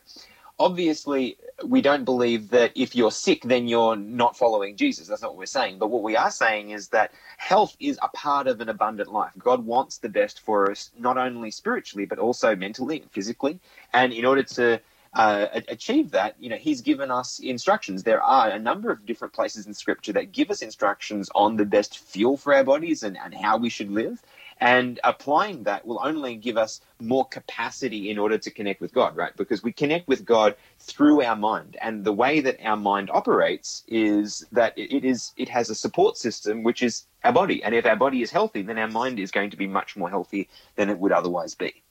obviously 0.59 1.37
we 1.65 1.81
don't 1.81 2.05
believe 2.05 2.49
that 2.49 2.71
if 2.75 2.95
you're 2.95 3.11
sick 3.11 3.41
then 3.43 3.67
you're 3.67 3.95
not 3.95 4.37
following 4.37 4.75
jesus 4.75 5.07
that's 5.07 5.21
not 5.21 5.31
what 5.31 5.39
we're 5.39 5.45
saying 5.45 5.77
but 5.79 5.89
what 5.89 6.03
we 6.03 6.15
are 6.15 6.31
saying 6.31 6.71
is 6.71 6.89
that 6.89 7.11
health 7.37 7.75
is 7.79 7.97
a 8.01 8.07
part 8.09 8.47
of 8.47 8.61
an 8.61 8.69
abundant 8.69 9.11
life 9.11 9.31
god 9.39 9.65
wants 9.65 9.97
the 9.97 10.09
best 10.09 10.39
for 10.41 10.71
us 10.71 10.91
not 10.97 11.17
only 11.17 11.51
spiritually 11.51 12.05
but 12.05 12.19
also 12.19 12.55
mentally 12.55 13.01
and 13.01 13.11
physically 13.11 13.59
and 13.93 14.13
in 14.13 14.25
order 14.25 14.43
to 14.43 14.79
uh, 15.13 15.47
achieve 15.67 16.11
that, 16.11 16.35
you 16.39 16.49
know, 16.49 16.57
he's 16.57 16.81
given 16.81 17.09
us 17.09 17.39
instructions. 17.39 18.03
There 18.03 18.21
are 18.21 18.49
a 18.49 18.59
number 18.59 18.91
of 18.91 19.05
different 19.05 19.33
places 19.33 19.65
in 19.65 19.73
scripture 19.73 20.13
that 20.13 20.31
give 20.31 20.51
us 20.51 20.61
instructions 20.61 21.29
on 21.33 21.55
the 21.55 21.65
best 21.65 21.97
fuel 21.97 22.37
for 22.37 22.53
our 22.53 22.63
bodies 22.63 23.01
and, 23.03 23.17
and 23.17 23.33
how 23.33 23.57
we 23.57 23.69
should 23.69 23.89
live. 23.89 24.21
And 24.59 24.99
applying 25.03 25.63
that 25.63 25.85
will 25.85 25.99
only 26.03 26.35
give 26.35 26.57
us 26.57 26.81
more 26.99 27.25
capacity 27.25 28.09
in 28.09 28.17
order 28.17 28.37
to 28.39 28.49
connect 28.49 28.81
with 28.81 28.93
God, 28.93 29.15
right? 29.15 29.35
Because 29.37 29.61
we 29.61 29.71
connect 29.71 30.07
with 30.07 30.25
God 30.25 30.55
through 30.79 31.21
our 31.21 31.35
mind. 31.35 31.77
And 31.81 32.03
the 32.03 32.13
way 32.13 32.39
that 32.39 32.57
our 32.63 32.77
mind 32.77 33.09
operates 33.11 33.83
is 33.87 34.45
that 34.51 34.73
it 34.77 35.05
is 35.05 35.33
it 35.37 35.49
has 35.49 35.69
a 35.69 35.75
support 35.75 36.17
system 36.17 36.63
which 36.63 36.81
is 36.81 37.05
our 37.23 37.33
body. 37.33 37.63
And 37.63 37.75
if 37.75 37.85
our 37.85 37.95
body 37.95 38.21
is 38.21 38.31
healthy, 38.31 38.63
then 38.63 38.77
our 38.77 38.89
mind 38.89 39.19
is 39.19 39.31
going 39.31 39.51
to 39.51 39.57
be 39.57 39.67
much 39.67 39.95
more 39.95 40.09
healthy 40.09 40.49
than 40.75 40.89
it 40.89 40.97
would 40.97 41.11
otherwise 41.11 41.53
be. 41.53 41.83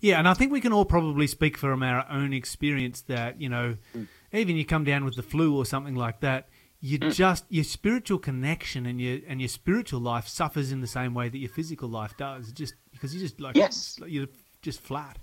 Yeah, 0.00 0.18
and 0.18 0.28
I 0.28 0.34
think 0.34 0.52
we 0.52 0.60
can 0.60 0.72
all 0.72 0.84
probably 0.84 1.26
speak 1.26 1.56
from 1.56 1.82
our 1.82 2.06
own 2.10 2.32
experience 2.32 3.00
that, 3.02 3.40
you 3.40 3.48
know, 3.48 3.76
mm. 3.96 4.06
even 4.32 4.56
you 4.56 4.64
come 4.64 4.84
down 4.84 5.04
with 5.04 5.16
the 5.16 5.22
flu 5.22 5.56
or 5.56 5.64
something 5.64 5.94
like 5.94 6.20
that, 6.20 6.48
you 6.84 6.98
just 6.98 7.46
your 7.48 7.64
spiritual 7.64 8.18
connection 8.18 8.84
and 8.84 9.00
your 9.00 9.20
and 9.26 9.40
your 9.40 9.48
spiritual 9.48 10.00
life 10.00 10.28
suffers 10.28 10.70
in 10.70 10.82
the 10.82 10.86
same 10.86 11.14
way 11.14 11.30
that 11.30 11.38
your 11.38 11.48
physical 11.48 11.88
life 11.88 12.14
does. 12.18 12.52
Just 12.52 12.74
because 12.92 13.14
you 13.14 13.20
just 13.20 13.40
like 13.40 13.56
Yes. 13.56 13.98
you're 14.06 14.28
just 14.60 14.80
flat. 14.80 15.18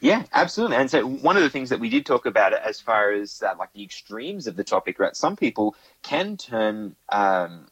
Yeah, 0.00 0.24
absolutely. 0.32 0.76
And 0.76 0.90
so 0.90 1.06
one 1.06 1.36
of 1.36 1.44
the 1.44 1.50
things 1.50 1.70
that 1.70 1.78
we 1.78 1.88
did 1.88 2.04
talk 2.04 2.26
about 2.26 2.52
as 2.52 2.80
far 2.80 3.12
as 3.12 3.42
uh, 3.42 3.54
like 3.56 3.72
the 3.74 3.84
extremes 3.84 4.48
of 4.48 4.56
the 4.56 4.64
topic, 4.64 4.98
right? 4.98 5.14
Some 5.14 5.36
people 5.36 5.76
can 6.02 6.36
turn 6.36 6.96
um, 7.10 7.68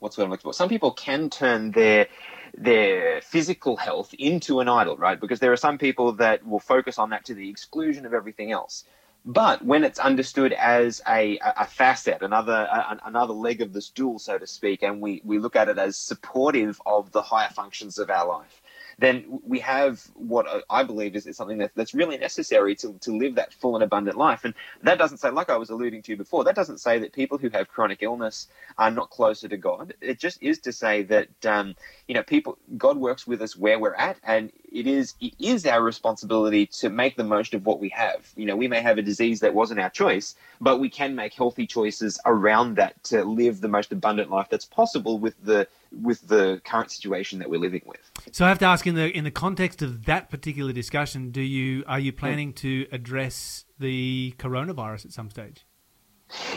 what's 0.00 0.18
what 0.18 0.24
I'm 0.24 0.30
looking 0.30 0.42
for. 0.42 0.52
Some 0.52 0.68
people 0.68 0.90
can 0.90 1.30
turn 1.30 1.70
their 1.70 2.08
their 2.56 3.20
physical 3.20 3.76
health 3.76 4.14
into 4.18 4.58
an 4.58 4.68
idol, 4.68 4.96
right? 4.96 5.20
Because 5.20 5.38
there 5.38 5.52
are 5.52 5.56
some 5.56 5.78
people 5.78 6.12
that 6.14 6.44
will 6.44 6.60
focus 6.60 6.98
on 6.98 7.10
that 7.10 7.24
to 7.26 7.34
the 7.34 7.48
exclusion 7.48 8.04
of 8.04 8.14
everything 8.14 8.50
else. 8.50 8.84
But 9.24 9.64
when 9.64 9.84
it's 9.84 9.98
understood 9.98 10.52
as 10.52 11.00
a, 11.08 11.38
a 11.38 11.66
facet, 11.66 12.20
another 12.20 12.68
a, 12.70 13.00
another 13.06 13.32
leg 13.32 13.62
of 13.62 13.72
the 13.72 13.80
stool, 13.80 14.18
so 14.18 14.36
to 14.36 14.46
speak, 14.46 14.82
and 14.82 15.00
we, 15.00 15.22
we 15.24 15.38
look 15.38 15.56
at 15.56 15.68
it 15.68 15.78
as 15.78 15.96
supportive 15.96 16.80
of 16.84 17.10
the 17.12 17.22
higher 17.22 17.48
functions 17.48 17.98
of 17.98 18.10
our 18.10 18.26
life, 18.26 18.60
then 18.98 19.40
we 19.44 19.60
have 19.60 20.02
what 20.14 20.46
I 20.70 20.82
believe 20.84 21.16
is, 21.16 21.26
is 21.26 21.36
something 21.36 21.58
that, 21.58 21.72
that's 21.74 21.94
really 21.94 22.18
necessary 22.18 22.74
to, 22.76 22.94
to 23.00 23.16
live 23.16 23.34
that 23.36 23.52
full 23.52 23.74
and 23.76 23.84
abundant 23.84 24.16
life. 24.16 24.44
And 24.44 24.54
that 24.82 24.98
doesn't 24.98 25.18
say, 25.18 25.30
like 25.30 25.50
I 25.50 25.56
was 25.56 25.70
alluding 25.70 26.02
to 26.02 26.16
before, 26.16 26.44
that 26.44 26.54
doesn't 26.54 26.78
say 26.78 26.98
that 26.98 27.12
people 27.12 27.38
who 27.38 27.48
have 27.50 27.68
chronic 27.68 28.02
illness 28.02 28.48
are 28.78 28.90
not 28.90 29.10
closer 29.10 29.48
to 29.48 29.56
God. 29.56 29.94
It 30.00 30.18
just 30.18 30.42
is 30.42 30.58
to 30.60 30.72
say 30.72 31.02
that, 31.04 31.28
um, 31.46 31.74
you 32.08 32.14
know, 32.14 32.22
people, 32.22 32.58
God 32.76 32.96
works 32.96 33.26
with 33.26 33.42
us 33.42 33.56
where 33.56 33.78
we're 33.78 33.94
at, 33.94 34.18
and 34.24 34.52
it 34.72 34.86
is 34.86 35.14
it 35.20 35.34
is 35.38 35.66
our 35.66 35.82
responsibility 35.82 36.66
to 36.66 36.90
make 36.90 37.16
the 37.16 37.24
most 37.24 37.54
of 37.54 37.64
what 37.64 37.80
we 37.80 37.88
have. 37.90 38.30
You 38.36 38.46
know, 38.46 38.56
we 38.56 38.68
may 38.68 38.80
have 38.80 38.98
a 38.98 39.02
disease 39.02 39.40
that 39.40 39.54
wasn't 39.54 39.80
our 39.80 39.90
choice, 39.90 40.34
but 40.60 40.80
we 40.80 40.90
can 40.90 41.14
make 41.14 41.34
healthy 41.34 41.66
choices 41.66 42.20
around 42.26 42.76
that 42.76 43.02
to 43.04 43.24
live 43.24 43.60
the 43.60 43.68
most 43.68 43.92
abundant 43.92 44.30
life 44.30 44.48
that's 44.50 44.64
possible 44.64 45.18
with 45.18 45.34
the 45.44 45.68
with 46.02 46.26
the 46.28 46.60
current 46.64 46.90
situation 46.90 47.38
that 47.38 47.50
we're 47.50 47.60
living 47.60 47.82
with. 47.86 48.10
So 48.32 48.44
I 48.44 48.48
have 48.48 48.58
to 48.60 48.66
ask 48.66 48.86
in 48.86 48.94
the 48.94 49.16
in 49.16 49.24
the 49.24 49.30
context 49.30 49.82
of 49.82 50.04
that 50.06 50.30
particular 50.30 50.72
discussion, 50.72 51.30
do 51.30 51.40
you 51.40 51.84
are 51.86 52.00
you 52.00 52.12
planning 52.12 52.52
to 52.54 52.86
address 52.92 53.64
the 53.78 54.34
coronavirus 54.38 55.06
at 55.06 55.12
some 55.12 55.30
stage? 55.30 55.64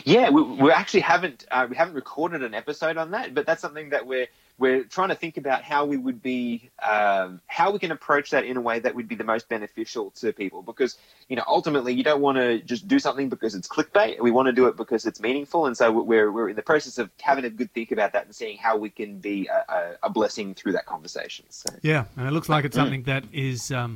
Yeah, 0.05 0.29
we, 0.29 0.41
we 0.41 0.71
actually 0.71 1.01
haven't 1.01 1.45
uh, 1.51 1.67
we 1.69 1.75
haven't 1.75 1.93
recorded 1.93 2.43
an 2.43 2.53
episode 2.53 2.97
on 2.97 3.11
that, 3.11 3.33
but 3.33 3.45
that's 3.45 3.61
something 3.61 3.89
that 3.89 4.05
we're 4.07 4.27
we're 4.59 4.83
trying 4.83 5.09
to 5.09 5.15
think 5.15 5.37
about 5.37 5.63
how 5.63 5.85
we 5.85 5.97
would 5.97 6.21
be 6.21 6.71
um, 6.81 7.41
how 7.47 7.71
we 7.71 7.79
can 7.79 7.91
approach 7.91 8.31
that 8.31 8.43
in 8.43 8.57
a 8.57 8.61
way 8.61 8.79
that 8.79 8.95
would 8.95 9.07
be 9.07 9.15
the 9.15 9.23
most 9.23 9.49
beneficial 9.49 10.11
to 10.11 10.33
people 10.33 10.61
because 10.61 10.97
you 11.29 11.35
know 11.35 11.43
ultimately 11.47 11.93
you 11.93 12.03
don't 12.03 12.21
want 12.21 12.37
to 12.37 12.59
just 12.61 12.87
do 12.87 12.99
something 12.99 13.29
because 13.29 13.53
it's 13.55 13.67
clickbait. 13.67 14.19
We 14.19 14.31
want 14.31 14.47
to 14.47 14.53
do 14.53 14.67
it 14.67 14.75
because 14.75 15.05
it's 15.05 15.19
meaningful, 15.19 15.65
and 15.67 15.77
so 15.77 15.91
we're 15.91 16.31
we're 16.31 16.49
in 16.49 16.55
the 16.55 16.61
process 16.61 16.97
of 16.97 17.09
having 17.21 17.45
a 17.45 17.49
good 17.49 17.71
think 17.73 17.91
about 17.91 18.13
that 18.13 18.25
and 18.25 18.35
seeing 18.35 18.57
how 18.57 18.77
we 18.77 18.89
can 18.89 19.19
be 19.19 19.47
a, 19.47 19.73
a, 19.73 19.95
a 20.03 20.09
blessing 20.09 20.55
through 20.55 20.73
that 20.73 20.85
conversation. 20.85 21.45
So. 21.49 21.69
Yeah, 21.81 22.05
and 22.15 22.27
it 22.27 22.31
looks 22.31 22.49
like 22.49 22.65
it's 22.65 22.75
something 22.75 23.03
that 23.03 23.25
is 23.31 23.71
um, 23.71 23.95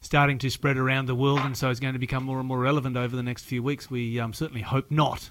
starting 0.00 0.38
to 0.38 0.50
spread 0.50 0.76
around 0.76 1.06
the 1.06 1.14
world, 1.14 1.40
and 1.40 1.56
so 1.56 1.70
it's 1.70 1.80
going 1.80 1.92
to 1.92 2.00
become 2.00 2.24
more 2.24 2.38
and 2.38 2.48
more 2.48 2.58
relevant 2.58 2.96
over 2.96 3.14
the 3.14 3.22
next 3.22 3.44
few 3.44 3.62
weeks. 3.62 3.90
We 3.90 4.18
um, 4.18 4.32
certainly 4.32 4.62
hope 4.62 4.90
not. 4.90 5.30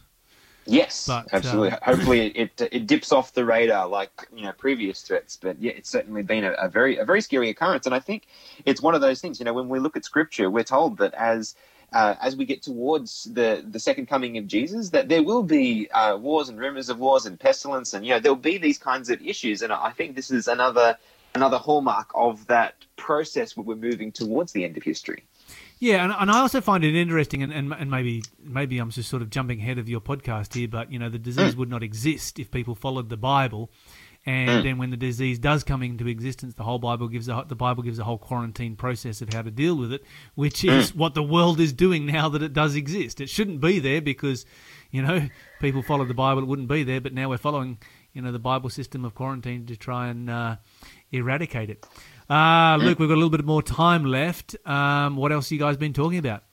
Yes, 0.65 1.07
But, 1.07 1.27
absolutely. 1.31 1.71
um, 1.71 1.79
Hopefully, 1.83 2.27
it 2.27 2.61
it 2.71 2.87
dips 2.87 3.11
off 3.11 3.33
the 3.33 3.45
radar 3.45 3.87
like 3.87 4.27
you 4.35 4.43
know 4.43 4.51
previous 4.51 5.01
threats. 5.01 5.37
But 5.37 5.61
yeah, 5.61 5.73
it's 5.73 5.89
certainly 5.89 6.23
been 6.23 6.43
a, 6.43 6.51
a 6.53 6.69
very 6.69 6.97
a 6.97 7.05
very 7.05 7.21
scary 7.21 7.49
occurrence, 7.49 7.85
and 7.85 7.93
I 7.93 7.99
think 7.99 8.27
it's 8.65 8.81
one 8.81 8.95
of 8.95 9.01
those 9.01 9.21
things. 9.21 9.39
You 9.39 9.45
know, 9.45 9.53
when 9.53 9.69
we 9.69 9.79
look 9.79 9.95
at 9.95 10.05
Scripture, 10.05 10.49
we're 10.49 10.63
told 10.63 10.97
that 10.97 11.13
as 11.13 11.55
uh, 11.93 12.15
as 12.19 12.35
we 12.35 12.45
get 12.45 12.63
towards 12.63 13.25
the 13.25 13.63
the 13.67 13.79
second 13.79 14.07
coming 14.07 14.37
of 14.37 14.47
Jesus, 14.47 14.89
that 14.89 15.07
there 15.07 15.23
will 15.23 15.43
be 15.43 15.89
uh, 15.91 16.17
wars 16.17 16.49
and 16.49 16.59
rumors 16.59 16.89
of 16.89 16.97
wars 16.99 17.25
and 17.25 17.39
pestilence, 17.39 17.93
and 17.93 18.05
you 18.05 18.13
know 18.13 18.19
there'll 18.19 18.35
be 18.35 18.57
these 18.57 18.79
kinds 18.79 19.09
of 19.09 19.21
issues. 19.21 19.61
And 19.61 19.71
I 19.71 19.91
think 19.91 20.15
this 20.15 20.31
is 20.31 20.47
another 20.47 20.97
another 21.35 21.57
hallmark 21.57 22.09
of 22.15 22.47
that 22.47 22.75
process 22.95 23.55
where 23.55 23.65
we're 23.65 23.75
moving 23.75 24.11
towards 24.11 24.51
the 24.53 24.63
end 24.63 24.77
of 24.77 24.83
history. 24.83 25.23
Yeah, 25.79 26.03
and, 26.03 26.13
and 26.17 26.31
I 26.31 26.39
also 26.39 26.61
find 26.61 26.83
it 26.83 26.95
interesting, 26.95 27.43
and, 27.43 27.51
and, 27.51 27.73
and 27.73 27.91
maybe 27.91 28.23
maybe 28.41 28.77
I'm 28.77 28.91
just 28.91 29.09
sort 29.09 29.21
of 29.21 29.29
jumping 29.29 29.59
ahead 29.59 29.77
of 29.77 29.89
your 29.89 29.99
podcast 29.99 30.53
here, 30.53 30.69
but 30.69 30.91
you 30.91 30.99
know 30.99 31.09
the 31.09 31.19
disease 31.19 31.53
mm. 31.53 31.57
would 31.57 31.69
not 31.69 31.83
exist 31.83 32.39
if 32.39 32.49
people 32.49 32.75
followed 32.75 33.09
the 33.09 33.17
Bible, 33.17 33.69
and 34.25 34.49
mm. 34.49 34.63
then 34.63 34.77
when 34.77 34.89
the 34.89 34.97
disease 34.97 35.37
does 35.37 35.65
come 35.65 35.83
into 35.83 36.07
existence, 36.07 36.53
the 36.53 36.63
whole 36.63 36.79
Bible 36.79 37.09
gives 37.09 37.27
a, 37.27 37.45
the 37.47 37.55
Bible 37.55 37.83
gives 37.83 37.99
a 37.99 38.05
whole 38.05 38.17
quarantine 38.17 38.77
process 38.77 39.21
of 39.21 39.33
how 39.33 39.41
to 39.41 39.51
deal 39.51 39.75
with 39.75 39.91
it, 39.91 40.03
which 40.35 40.63
is 40.63 40.91
mm. 40.91 40.95
what 40.95 41.13
the 41.13 41.23
world 41.23 41.59
is 41.59 41.73
doing 41.73 42.05
now 42.05 42.29
that 42.29 42.41
it 42.41 42.53
does 42.53 42.75
exist. 42.75 43.19
It 43.19 43.29
shouldn't 43.29 43.59
be 43.59 43.79
there 43.79 44.01
because 44.01 44.45
you 44.91 45.01
know 45.01 45.27
people 45.59 45.83
followed 45.83 46.07
the 46.07 46.13
Bible, 46.13 46.41
it 46.41 46.47
wouldn't 46.47 46.69
be 46.69 46.83
there, 46.83 47.01
but 47.01 47.13
now 47.13 47.29
we're 47.29 47.37
following 47.37 47.79
you 48.13 48.21
know 48.21 48.31
the 48.31 48.39
Bible 48.39 48.69
system 48.69 49.03
of 49.03 49.13
quarantine 49.13 49.65
to 49.65 49.75
try 49.75 50.07
and 50.07 50.29
uh, 50.29 50.55
eradicate 51.11 51.69
it. 51.69 51.85
Uh, 52.29 52.77
Luke, 52.81 52.99
we've 52.99 53.09
got 53.09 53.15
a 53.15 53.21
little 53.21 53.29
bit 53.29 53.45
more 53.45 53.61
time 53.61 54.05
left. 54.05 54.55
Um, 54.65 55.15
what 55.15 55.31
else 55.31 55.49
have 55.49 55.51
you 55.51 55.59
guys 55.59 55.77
been 55.77 55.93
talking 55.93 56.17
about? 56.17 56.43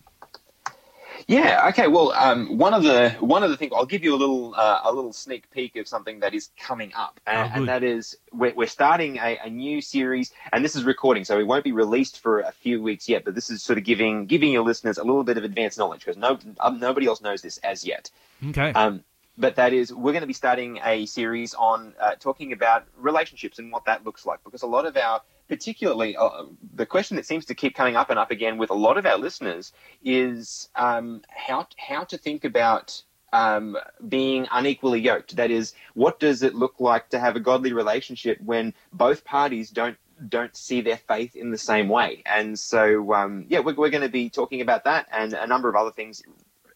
Yeah. 1.29 1.69
Okay. 1.69 1.87
Well, 1.87 2.13
um, 2.13 2.59
one 2.59 2.75
of 2.75 2.83
the 2.83 3.11
one 3.21 3.43
of 3.45 3.51
the 3.51 3.57
things 3.57 3.73
I'll 3.75 3.87
give 3.87 4.03
you 4.03 4.15
a 4.15 4.17
little 4.17 4.55
uh, 4.57 4.81
a 4.85 4.93
little 4.93 5.13
sneak 5.13 5.49
peek 5.51 5.77
of 5.77 5.87
something 5.87 6.21
that 6.21 6.35
is 6.35 6.51
coming 6.59 6.93
up, 6.97 7.21
and, 7.27 7.39
Oh, 7.39 7.57
and 7.59 7.69
that 7.69 7.85
is 7.85 8.17
we're, 8.33 8.53
we're 8.55 8.67
starting 8.67 9.19
a, 9.19 9.39
a 9.45 9.49
new 9.49 9.81
series, 9.81 10.33
and 10.53 10.65
this 10.65 10.75
is 10.75 10.85
recording, 10.85 11.25
so 11.25 11.39
it 11.39 11.47
won't 11.47 11.65
be 11.65 11.73
released 11.73 12.19
for 12.19 12.41
a 12.41 12.51
few 12.51 12.83
weeks 12.83 13.09
yet. 13.09 13.25
But 13.25 13.35
this 13.37 13.51
is 13.51 13.63
sort 13.63 13.79
of 13.79 13.85
giving 13.85 14.27
giving 14.27 14.51
your 14.51 14.65
listeners 14.65 14.99
a 14.99 15.05
little 15.05 15.23
bit 15.23 15.39
of 15.39 15.45
advanced 15.45 15.79
knowledge 15.79 16.01
because 16.01 16.17
no 16.17 16.39
um, 16.59 16.81
nobody 16.81 17.07
else 17.07 17.21
knows 17.21 17.41
this 17.41 17.59
as 17.59 17.87
yet. 17.87 18.11
Okay. 18.49 18.73
Um, 18.73 19.05
but 19.39 19.57
that 19.57 19.73
is, 19.73 19.93
we're 19.95 20.13
going 20.13 20.23
to 20.23 20.27
be 20.27 20.35
starting 20.35 20.79
a 20.85 21.07
series 21.07 21.55
on 21.55 21.95
uh, 21.99 22.17
talking 22.21 22.53
about 22.53 22.85
relationships 22.99 23.59
and 23.59 23.73
what 23.73 23.87
that 23.87 24.05
looks 24.05 24.27
like. 24.27 24.45
Because 24.45 24.63
a 24.63 24.67
lot 24.67 24.85
of 24.85 24.95
our, 24.97 25.23
particularly 25.49 26.17
uh, 26.17 26.45
the 26.75 26.87
question 26.87 27.17
that 27.17 27.27
seems 27.27 27.45
to 27.47 27.55
keep 27.55 27.75
coming 27.75 27.97
up 27.97 28.11
and 28.11 28.19
up 28.19 28.31
again 28.31 28.59
with 28.59 28.71
a 28.71 28.75
lot 28.75 28.99
of 28.99 29.07
our 29.07 29.19
listeners 29.19 29.73
is 30.03 30.69
um, 30.77 31.23
how 31.29 31.67
how 31.77 32.05
to 32.05 32.19
think 32.19 32.45
about 32.45 33.03
um, 33.33 33.77
being 34.09 34.47
unequally 34.53 35.01
yoked. 35.01 35.37
That 35.37 35.51
is, 35.51 35.75
what 35.95 36.21
does 36.21 36.43
it 36.43 36.55
look 36.55 36.75
like 36.79 37.09
to 37.11 37.19
have 37.19 37.37
a 37.37 37.41
godly 37.41 37.73
relationship 37.73 38.39
when 38.41 38.75
both 38.93 39.25
parties 39.25 39.71
don't 39.71 39.97
don't 40.29 40.55
see 40.55 40.83
their 40.83 40.99
faith 40.99 41.35
in 41.35 41.51
the 41.51 41.59
same 41.59 41.89
way? 41.89 42.23
And 42.27 42.59
so, 42.59 43.13
um, 43.15 43.47
yeah, 43.49 43.61
we're, 43.61 43.75
we're 43.75 43.91
going 43.91 44.03
to 44.03 44.09
be 44.09 44.31
talking 44.31 44.61
about 44.61 44.85
that 44.85 45.09
and 45.11 45.33
a 45.33 45.47
number 45.47 45.69
of 45.69 45.77
other 45.77 45.91
things 45.91 46.23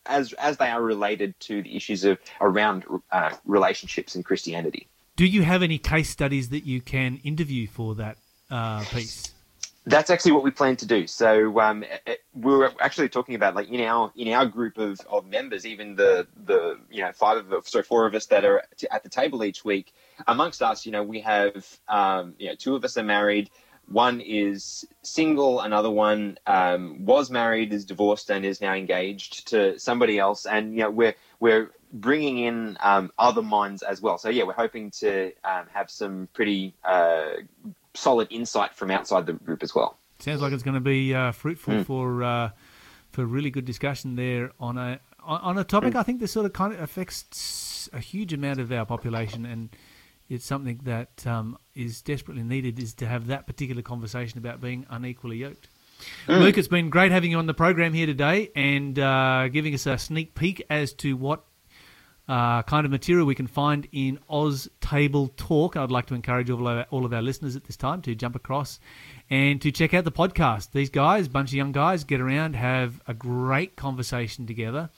as 0.06 0.32
as 0.34 0.56
they 0.56 0.68
are 0.68 0.82
related 0.82 1.38
to 1.40 1.62
the 1.62 1.76
issues 1.76 2.04
of 2.04 2.18
around 2.40 2.84
uh, 3.12 3.34
relationships 3.44 4.16
in 4.16 4.22
Christianity. 4.22 4.88
Do 5.16 5.24
you 5.24 5.42
have 5.42 5.62
any 5.62 5.78
case 5.78 6.10
studies 6.10 6.50
that 6.50 6.66
you 6.66 6.80
can 6.80 7.20
interview 7.24 7.66
for 7.66 7.94
that 7.94 8.18
uh, 8.50 8.84
piece? 8.84 9.32
That's 9.88 10.10
actually 10.10 10.32
what 10.32 10.42
we 10.42 10.50
plan 10.50 10.76
to 10.76 10.86
do. 10.86 11.06
So 11.06 11.60
um, 11.60 11.84
were 12.34 12.72
actually 12.80 13.08
talking 13.08 13.36
about 13.36 13.54
like 13.54 13.68
in 13.68 13.80
our 13.82 14.12
in 14.16 14.32
our 14.32 14.44
group 14.44 14.78
of, 14.78 15.00
of 15.08 15.26
members, 15.26 15.64
even 15.64 15.94
the 15.94 16.26
the 16.44 16.78
you 16.90 17.02
know 17.02 17.12
five 17.12 17.52
of 17.52 17.68
sorry 17.68 17.84
four 17.84 18.04
of 18.06 18.14
us 18.14 18.26
that 18.26 18.44
are 18.44 18.64
at 18.90 19.02
the 19.04 19.08
table 19.08 19.44
each 19.44 19.64
week. 19.64 19.94
Amongst 20.26 20.60
us, 20.60 20.86
you 20.86 20.92
know, 20.92 21.04
we 21.04 21.20
have 21.20 21.78
um, 21.88 22.34
you 22.38 22.48
know 22.48 22.56
two 22.56 22.74
of 22.74 22.84
us 22.84 22.96
are 22.96 23.04
married. 23.04 23.48
One 23.88 24.20
is 24.20 24.84
single. 25.02 25.60
Another 25.60 25.90
one 25.90 26.38
um, 26.48 27.04
was 27.04 27.30
married, 27.30 27.72
is 27.72 27.84
divorced, 27.84 28.28
and 28.30 28.44
is 28.44 28.60
now 28.60 28.74
engaged 28.74 29.46
to 29.48 29.78
somebody 29.78 30.18
else. 30.18 30.46
And 30.46 30.72
you 30.72 30.80
know, 30.80 30.90
we're 30.90 31.14
we're 31.38 31.70
bringing 31.92 32.38
in 32.38 32.76
um, 32.80 33.12
other 33.18 33.42
minds 33.42 33.82
as 33.82 34.00
well. 34.00 34.18
So 34.18 34.28
yeah, 34.28 34.42
we're 34.42 34.54
hoping 34.54 34.90
to 35.02 35.32
um, 35.44 35.66
have 35.72 35.90
some 35.90 36.28
pretty 36.32 36.74
uh, 36.84 37.34
solid 37.96 38.28
insight 38.30 38.74
from 38.74 38.90
outside 38.90 39.26
the 39.26 39.32
group 39.32 39.62
as 39.62 39.74
well. 39.74 39.98
Sounds 40.18 40.40
like 40.40 40.52
it's 40.52 40.62
going 40.62 40.74
to 40.74 40.80
be 40.80 41.14
uh, 41.14 41.32
fruitful 41.32 41.74
Hmm. 41.74 41.82
for 41.82 42.22
uh, 42.22 42.50
for 43.12 43.24
really 43.26 43.50
good 43.50 43.64
discussion 43.64 44.16
there 44.16 44.52
on 44.60 44.78
a 44.78 45.00
on, 45.24 45.58
a 45.58 45.64
topic 45.64 45.92
Hmm. 45.94 45.98
I 45.98 46.02
think 46.04 46.20
that 46.20 46.28
sort 46.28 46.46
of 46.46 46.52
kind 46.52 46.72
of 46.72 46.80
affects 46.80 47.88
a 47.92 47.98
huge 47.98 48.32
amount 48.32 48.60
of 48.60 48.70
our 48.72 48.86
population, 48.86 49.44
and 49.46 49.70
it's 50.28 50.44
something 50.44 50.80
that 50.84 51.26
um, 51.26 51.58
is 51.74 52.00
desperately 52.02 52.42
needed 52.44 52.78
is 52.78 52.94
to 52.94 53.06
have 53.06 53.26
that 53.28 53.46
particular 53.46 53.82
conversation 53.82 54.38
about 54.38 54.60
being 54.60 54.86
unequally 54.90 55.38
yoked. 55.38 55.68
Luke, 56.28 56.58
it's 56.58 56.68
been 56.68 56.90
great 56.90 57.10
having 57.10 57.30
you 57.30 57.38
on 57.38 57.46
the 57.46 57.54
program 57.54 57.94
here 57.94 58.06
today 58.06 58.50
and 58.54 58.98
uh, 58.98 59.48
giving 59.48 59.72
us 59.72 59.86
a 59.86 59.96
sneak 59.96 60.34
peek 60.34 60.62
as 60.68 60.92
to 60.94 61.16
what 61.16 61.44
uh, 62.28 62.62
kind 62.62 62.84
of 62.84 62.90
material 62.90 63.26
we 63.26 63.34
can 63.34 63.46
find 63.46 63.86
in 63.92 64.18
Oz 64.28 64.68
Table 64.80 65.28
Talk. 65.36 65.76
I'd 65.76 65.90
like 65.90 66.06
to 66.06 66.14
encourage 66.14 66.50
all 66.50 66.66
of, 66.66 66.78
our, 66.78 66.86
all 66.90 67.04
of 67.04 67.12
our 67.12 67.22
listeners 67.22 67.54
at 67.54 67.64
this 67.64 67.76
time 67.76 68.02
to 68.02 68.14
jump 68.14 68.34
across 68.34 68.80
and 69.30 69.60
to 69.62 69.70
check 69.70 69.94
out 69.94 70.04
the 70.04 70.12
podcast. 70.12 70.72
These 70.72 70.90
guys, 70.90 71.28
bunch 71.28 71.50
of 71.50 71.54
young 71.54 71.72
guys, 71.72 72.04
get 72.04 72.20
around, 72.20 72.56
have 72.56 73.00
a 73.06 73.14
great 73.14 73.76
conversation 73.76 74.46
together, 74.46 74.90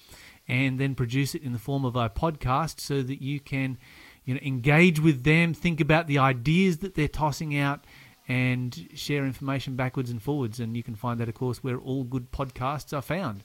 and 0.46 0.78
then 0.78 0.94
produce 0.94 1.34
it 1.34 1.42
in 1.42 1.52
the 1.52 1.58
form 1.58 1.84
of 1.84 1.96
a 1.96 2.08
podcast 2.08 2.80
so 2.80 3.02
that 3.02 3.20
you 3.20 3.40
can, 3.40 3.76
you 4.24 4.34
know, 4.34 4.40
engage 4.42 4.98
with 4.98 5.24
them, 5.24 5.52
think 5.52 5.80
about 5.80 6.06
the 6.06 6.18
ideas 6.18 6.78
that 6.78 6.94
they're 6.94 7.08
tossing 7.08 7.56
out, 7.56 7.84
and 8.26 8.88
share 8.94 9.24
information 9.24 9.74
backwards 9.74 10.10
and 10.10 10.22
forwards. 10.22 10.60
And 10.60 10.76
you 10.76 10.82
can 10.82 10.94
find 10.94 11.18
that, 11.20 11.28
of 11.28 11.34
course, 11.34 11.64
where 11.64 11.78
all 11.78 12.04
good 12.04 12.30
podcasts 12.30 12.96
are 12.96 13.02
found. 13.02 13.42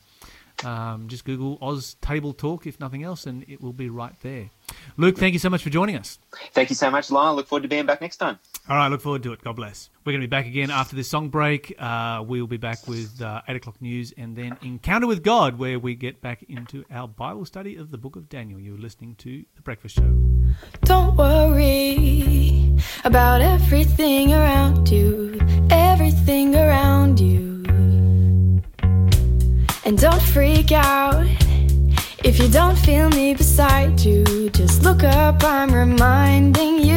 Um, 0.64 1.08
just 1.08 1.26
Google 1.26 1.58
Oz 1.62 1.96
Table 2.02 2.34
Talk, 2.34 2.66
if 2.68 2.80
nothing 2.80 3.04
else, 3.04 3.26
and 3.26 3.46
it 3.48 3.62
will 3.62 3.74
be 3.74 3.90
right 3.90 4.14
there. 4.22 4.50
Luke, 4.98 5.18
thank 5.18 5.34
you 5.34 5.40
so 5.40 5.50
much 5.50 5.64
for 5.64 5.70
joining 5.70 5.96
us. 5.96 6.20
Thank 6.54 6.70
you 6.70 6.76
so 6.76 6.90
much, 6.90 7.12
Lyle. 7.12 7.36
Look 7.36 7.48
forward 7.48 7.64
to 7.64 7.68
being 7.70 7.86
back 7.86 8.02
next 8.02 8.18
time. 8.18 8.40
All 8.70 8.78
right, 8.78 8.88
look 8.88 9.02
forward 9.02 9.24
to 9.24 9.34
it. 9.34 9.44
God 9.44 9.56
bless. 9.56 9.90
We're 10.06 10.14
going 10.14 10.22
to 10.22 10.28
be 10.28 10.30
back 10.32 10.46
again 10.46 10.72
after 10.72 10.96
this 10.96 11.10
song 11.10 11.30
break. 11.30 11.76
Uh, 11.78 12.24
we'll 12.26 12.48
be 12.48 12.58
back 12.58 12.88
with 12.88 13.22
uh, 13.22 13.42
8 13.48 13.58
o'clock 13.58 13.82
news 13.82 14.14
and 14.18 14.36
then 14.36 14.58
Encounter 14.62 15.08
with 15.08 15.24
God, 15.24 15.60
where 15.60 15.80
we 15.80 15.96
get 15.96 16.22
back 16.22 16.44
into 16.44 16.86
our 16.92 17.08
Bible 17.08 17.46
study 17.46 17.76
of 17.76 17.92
the 17.92 17.98
book 17.98 18.16
of 18.16 18.30
Daniel. 18.30 18.60
You're 18.60 18.78
listening 18.78 19.16
to 19.16 19.44
The 19.56 19.62
Breakfast 19.62 19.96
Show. 19.96 20.18
Don't 20.84 21.16
worry 21.16 22.78
about 23.04 23.42
everything 23.42 24.34
around 24.34 24.90
you, 24.90 25.40
everything 25.70 26.56
around 26.56 27.20
you. 27.20 27.53
And 29.86 29.98
don't 29.98 30.22
freak 30.22 30.72
out 30.72 31.26
if 32.24 32.40
you 32.40 32.48
don't 32.48 32.78
feel 32.78 33.10
me 33.10 33.34
beside 33.34 34.00
you. 34.00 34.50
Just 34.52 34.82
look 34.84 35.04
up, 35.04 35.44
I'm 35.44 35.74
reminding 35.74 36.80
you 36.80 36.96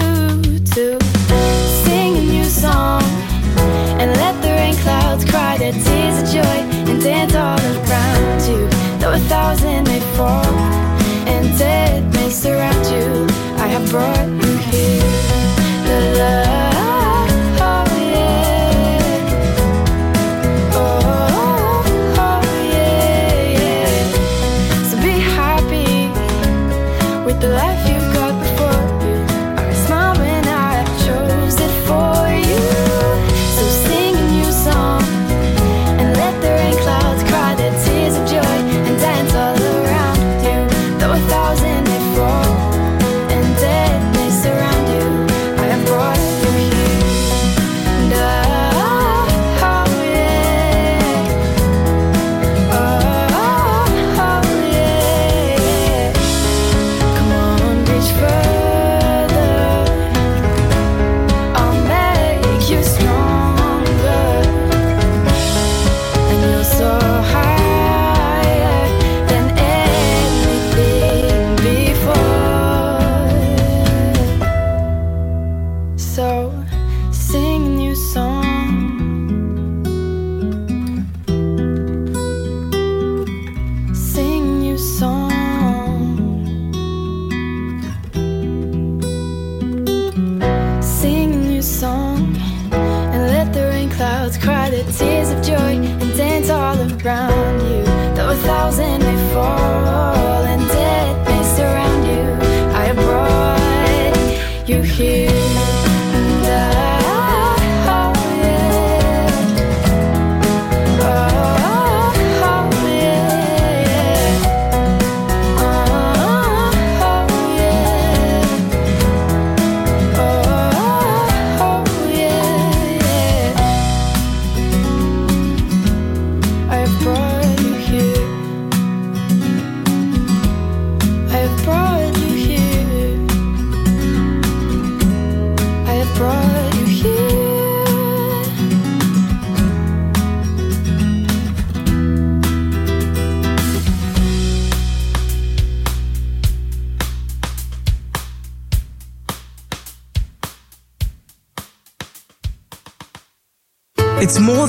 to 0.74 0.98
sing 1.84 2.16
a 2.16 2.20
new 2.20 2.44
song 2.44 3.02
and 3.98 4.12
let 4.12 4.40
the 4.40 4.50
rain 4.50 4.76
clouds 4.76 5.24
cry 5.24 5.58
their 5.58 5.72
tears 5.72 6.22
of 6.22 6.28
joy 6.32 6.58
and 6.88 7.02
dance 7.02 7.34
all 7.34 7.58
around 7.58 8.42
you. 8.48 8.68
Though 9.00 9.14
a 9.14 9.20
thousand 9.28 9.88
may 9.88 10.00
fall 10.14 10.44
and 11.26 11.58
death 11.58 12.04
may 12.14 12.30
surround 12.30 12.86
you, 12.86 13.26
I 13.56 13.66
have 13.66 13.90
brought 13.90 14.28
you 14.28 14.56
here. 14.70 15.02
The 15.88 16.18
love, 16.18 16.75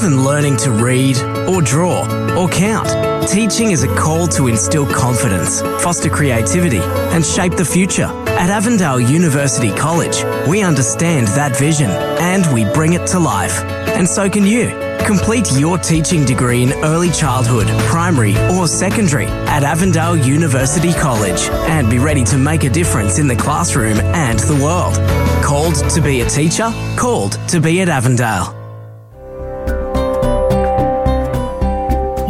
than 0.07 0.23
learning 0.23 0.55
to 0.55 0.71
read 0.71 1.17
or 1.49 1.61
draw 1.61 2.03
or 2.39 2.47
count. 2.47 2.87
Teaching 3.27 3.71
is 3.71 3.83
a 3.83 3.93
call 3.97 4.25
to 4.27 4.47
instill 4.47 4.85
confidence, 4.85 5.59
foster 5.83 6.09
creativity, 6.09 6.79
and 7.11 7.25
shape 7.25 7.57
the 7.57 7.65
future. 7.65 8.05
At 8.39 8.49
Avondale 8.49 9.01
University 9.01 9.69
College, 9.75 10.23
we 10.47 10.61
understand 10.61 11.27
that 11.29 11.57
vision 11.57 11.89
and 11.91 12.45
we 12.53 12.63
bring 12.73 12.93
it 12.93 13.05
to 13.07 13.19
life. 13.19 13.61
And 13.97 14.07
so 14.07 14.29
can 14.29 14.45
you. 14.45 14.69
Complete 15.05 15.51
your 15.53 15.77
teaching 15.77 16.23
degree 16.23 16.63
in 16.63 16.71
early 16.85 17.09
childhood, 17.09 17.67
primary, 17.89 18.37
or 18.55 18.67
secondary 18.67 19.25
at 19.25 19.63
Avondale 19.63 20.15
University 20.15 20.93
College 20.93 21.49
and 21.67 21.89
be 21.89 21.99
ready 21.99 22.23
to 22.25 22.37
make 22.37 22.63
a 22.63 22.69
difference 22.69 23.19
in 23.19 23.27
the 23.27 23.35
classroom 23.35 23.99
and 23.99 24.39
the 24.39 24.55
world. 24.63 24.95
Called 25.43 25.75
to 25.89 26.01
be 26.01 26.21
a 26.21 26.29
teacher? 26.29 26.71
Called 26.95 27.33
to 27.49 27.59
be 27.59 27.81
at 27.81 27.89
Avondale. 27.89 28.56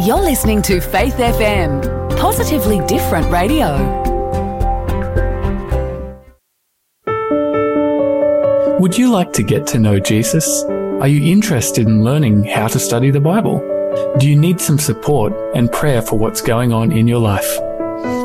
You're 0.00 0.22
listening 0.22 0.62
to 0.62 0.80
Faith 0.80 1.14
FM, 1.14 2.16
positively 2.16 2.78
different 2.86 3.32
radio. 3.32 3.74
Would 8.78 8.96
you 8.96 9.10
like 9.10 9.32
to 9.32 9.42
get 9.42 9.66
to 9.66 9.80
know 9.80 9.98
Jesus? 9.98 10.62
Are 10.62 11.08
you 11.08 11.32
interested 11.32 11.88
in 11.88 12.04
learning 12.04 12.44
how 12.44 12.68
to 12.68 12.78
study 12.78 13.10
the 13.10 13.20
Bible? 13.20 13.58
Do 14.20 14.30
you 14.30 14.36
need 14.36 14.60
some 14.60 14.78
support 14.78 15.32
and 15.56 15.70
prayer 15.72 16.00
for 16.00 16.16
what's 16.16 16.42
going 16.42 16.72
on 16.72 16.92
in 16.92 17.08
your 17.08 17.18
life? 17.18 17.58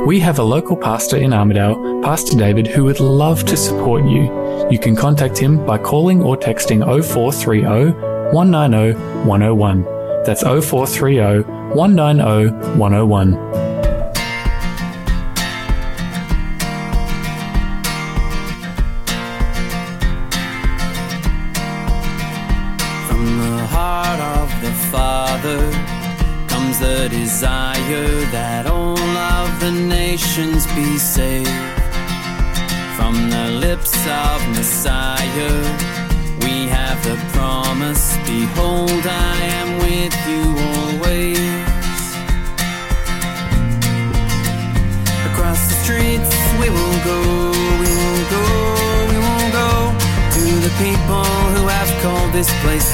We 0.05 0.19
have 0.19 0.37
a 0.37 0.43
local 0.43 0.77
pastor 0.77 1.17
in 1.17 1.31
Armidale, 1.31 2.03
Pastor 2.03 2.37
David, 2.37 2.67
who 2.67 2.83
would 2.83 2.99
love 2.99 3.45
to 3.45 3.57
support 3.57 4.03
you. 4.05 4.69
You 4.69 4.77
can 4.77 4.95
contact 4.95 5.39
him 5.39 5.65
by 5.65 5.79
calling 5.79 6.21
or 6.21 6.37
texting 6.37 6.85
0430 6.85 7.93
190 8.31 8.93
101. 9.27 9.92
That's 10.25 10.43
0430 10.43 11.43
190 11.75 12.79
101. 12.79 13.42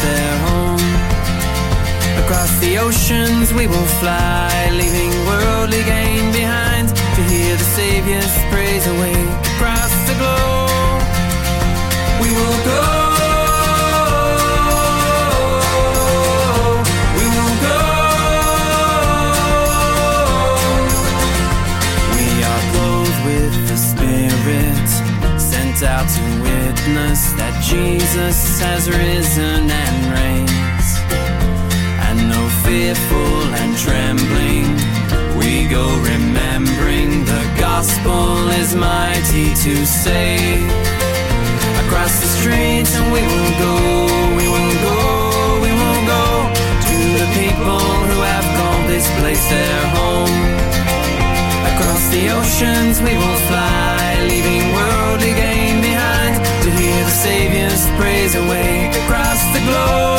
Their 0.02 0.38
home. 0.48 0.86
Across 2.24 2.60
the 2.60 2.78
oceans 2.78 3.54
we 3.54 3.68
will 3.68 3.90
fly, 4.02 4.70
leaving 4.72 5.12
worldly 5.26 5.84
gain 5.84 6.32
behind 6.32 6.90
to 6.90 7.22
hear 7.24 7.56
the 7.56 7.64
Savior's 7.64 8.36
praise 8.52 8.86
awake 8.88 9.32
across 9.56 9.94
the 10.08 10.16
globe. 10.22 11.02
We 12.22 12.30
will 12.38 12.60
go. 12.72 12.86
We 17.18 17.26
will 17.36 17.56
go. 17.68 17.80
We 22.16 22.26
are 22.52 22.64
clothed 22.72 23.20
with 23.26 23.54
the 23.70 23.78
Spirit, 23.92 24.88
sent 25.40 25.84
out 25.84 26.08
to 26.16 26.24
witness 26.42 27.22
that 27.40 27.54
Jesus 27.64 28.60
has 28.62 28.90
risen 28.90 29.70
fearful 32.70 33.42
and 33.62 33.76
trembling, 33.76 34.70
we 35.42 35.66
go 35.68 35.86
remembering 36.14 37.26
the 37.26 37.44
gospel 37.58 38.48
is 38.62 38.76
mighty 38.76 39.50
to 39.66 39.74
save. 39.88 40.70
Across 41.84 42.14
the 42.22 42.30
streets, 42.38 42.92
and 42.94 43.08
we 43.16 43.22
will 43.32 43.54
go, 43.66 43.76
we 44.38 44.46
will 44.54 44.76
go, 44.86 45.00
we 45.66 45.72
will 45.82 46.02
go 46.16 46.26
to 46.90 46.98
the 47.22 47.28
people 47.42 47.82
who 48.10 48.18
have 48.34 48.48
called 48.58 48.86
this 48.94 49.08
place 49.18 49.46
their 49.50 49.82
home. 49.98 50.38
Across 51.74 52.04
the 52.14 52.24
oceans, 52.38 53.02
we 53.02 53.18
will 53.18 53.42
fly, 53.50 54.30
leaving 54.30 54.66
worldly 54.78 55.34
gain 55.34 55.82
behind 55.82 56.38
to 56.64 56.70
hear 56.78 57.02
the 57.10 57.18
Savior's 57.26 57.84
praise 57.98 58.36
awake 58.36 58.94
across 59.02 59.42
the 59.58 59.62
globe. 59.66 60.19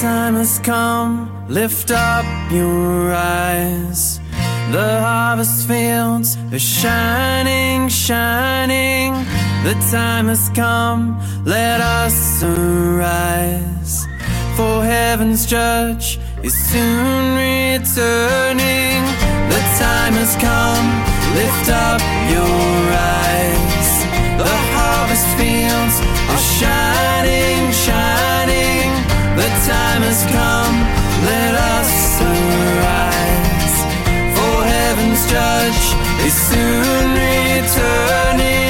Time 0.00 0.34
has 0.34 0.58
come, 0.60 1.30
lift 1.48 1.90
up 1.90 2.24
your 2.52 3.12
eyes. 3.14 4.20
The 4.70 5.00
harvest 5.00 5.66
fields 5.66 6.36
are 6.52 6.58
shining, 6.58 7.88
shining. 7.88 9.14
The 9.64 9.74
time 9.90 10.26
has 10.28 10.50
come, 10.54 11.18
let 11.44 11.80
us 11.80 12.42
arise. 12.42 14.06
For 14.56 14.84
heaven's 14.84 15.46
judge 15.46 16.18
is 16.42 16.54
soon 16.70 17.34
returning. 17.34 19.00
The 19.54 19.62
time 19.78 20.14
has 20.20 20.36
come, 20.36 20.86
lift 21.34 21.68
up 21.70 22.00
your 22.30 22.92
eyes. 22.92 23.90
The 24.36 24.56
harvest 24.76 25.28
fields 25.38 25.96
are 26.32 26.44
shining, 26.60 27.72
shining. 27.72 28.57
The 29.38 29.50
time 29.70 30.02
has 30.02 30.24
come, 30.34 30.76
let 31.30 31.54
us 31.54 32.20
arise. 32.20 33.76
For 34.34 34.56
heaven's 34.74 35.22
judge 35.30 35.84
is 36.26 36.34
soon 36.34 37.06
returning. 37.14 38.67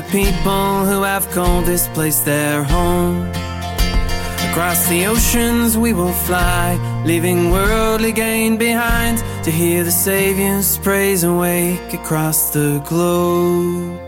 The 0.00 0.12
people 0.12 0.84
who 0.84 1.02
have 1.02 1.28
called 1.30 1.64
this 1.64 1.88
place 1.88 2.20
their 2.20 2.62
home. 2.62 3.26
Across 4.50 4.88
the 4.88 5.06
oceans 5.06 5.76
we 5.76 5.92
will 5.92 6.12
fly, 6.12 6.78
leaving 7.04 7.50
worldly 7.50 8.12
gain 8.12 8.56
behind 8.56 9.18
to 9.42 9.50
hear 9.50 9.82
the 9.82 9.90
Savior's 9.90 10.78
praise 10.78 11.24
awake 11.24 11.92
across 11.94 12.50
the 12.50 12.80
globe. 12.86 14.07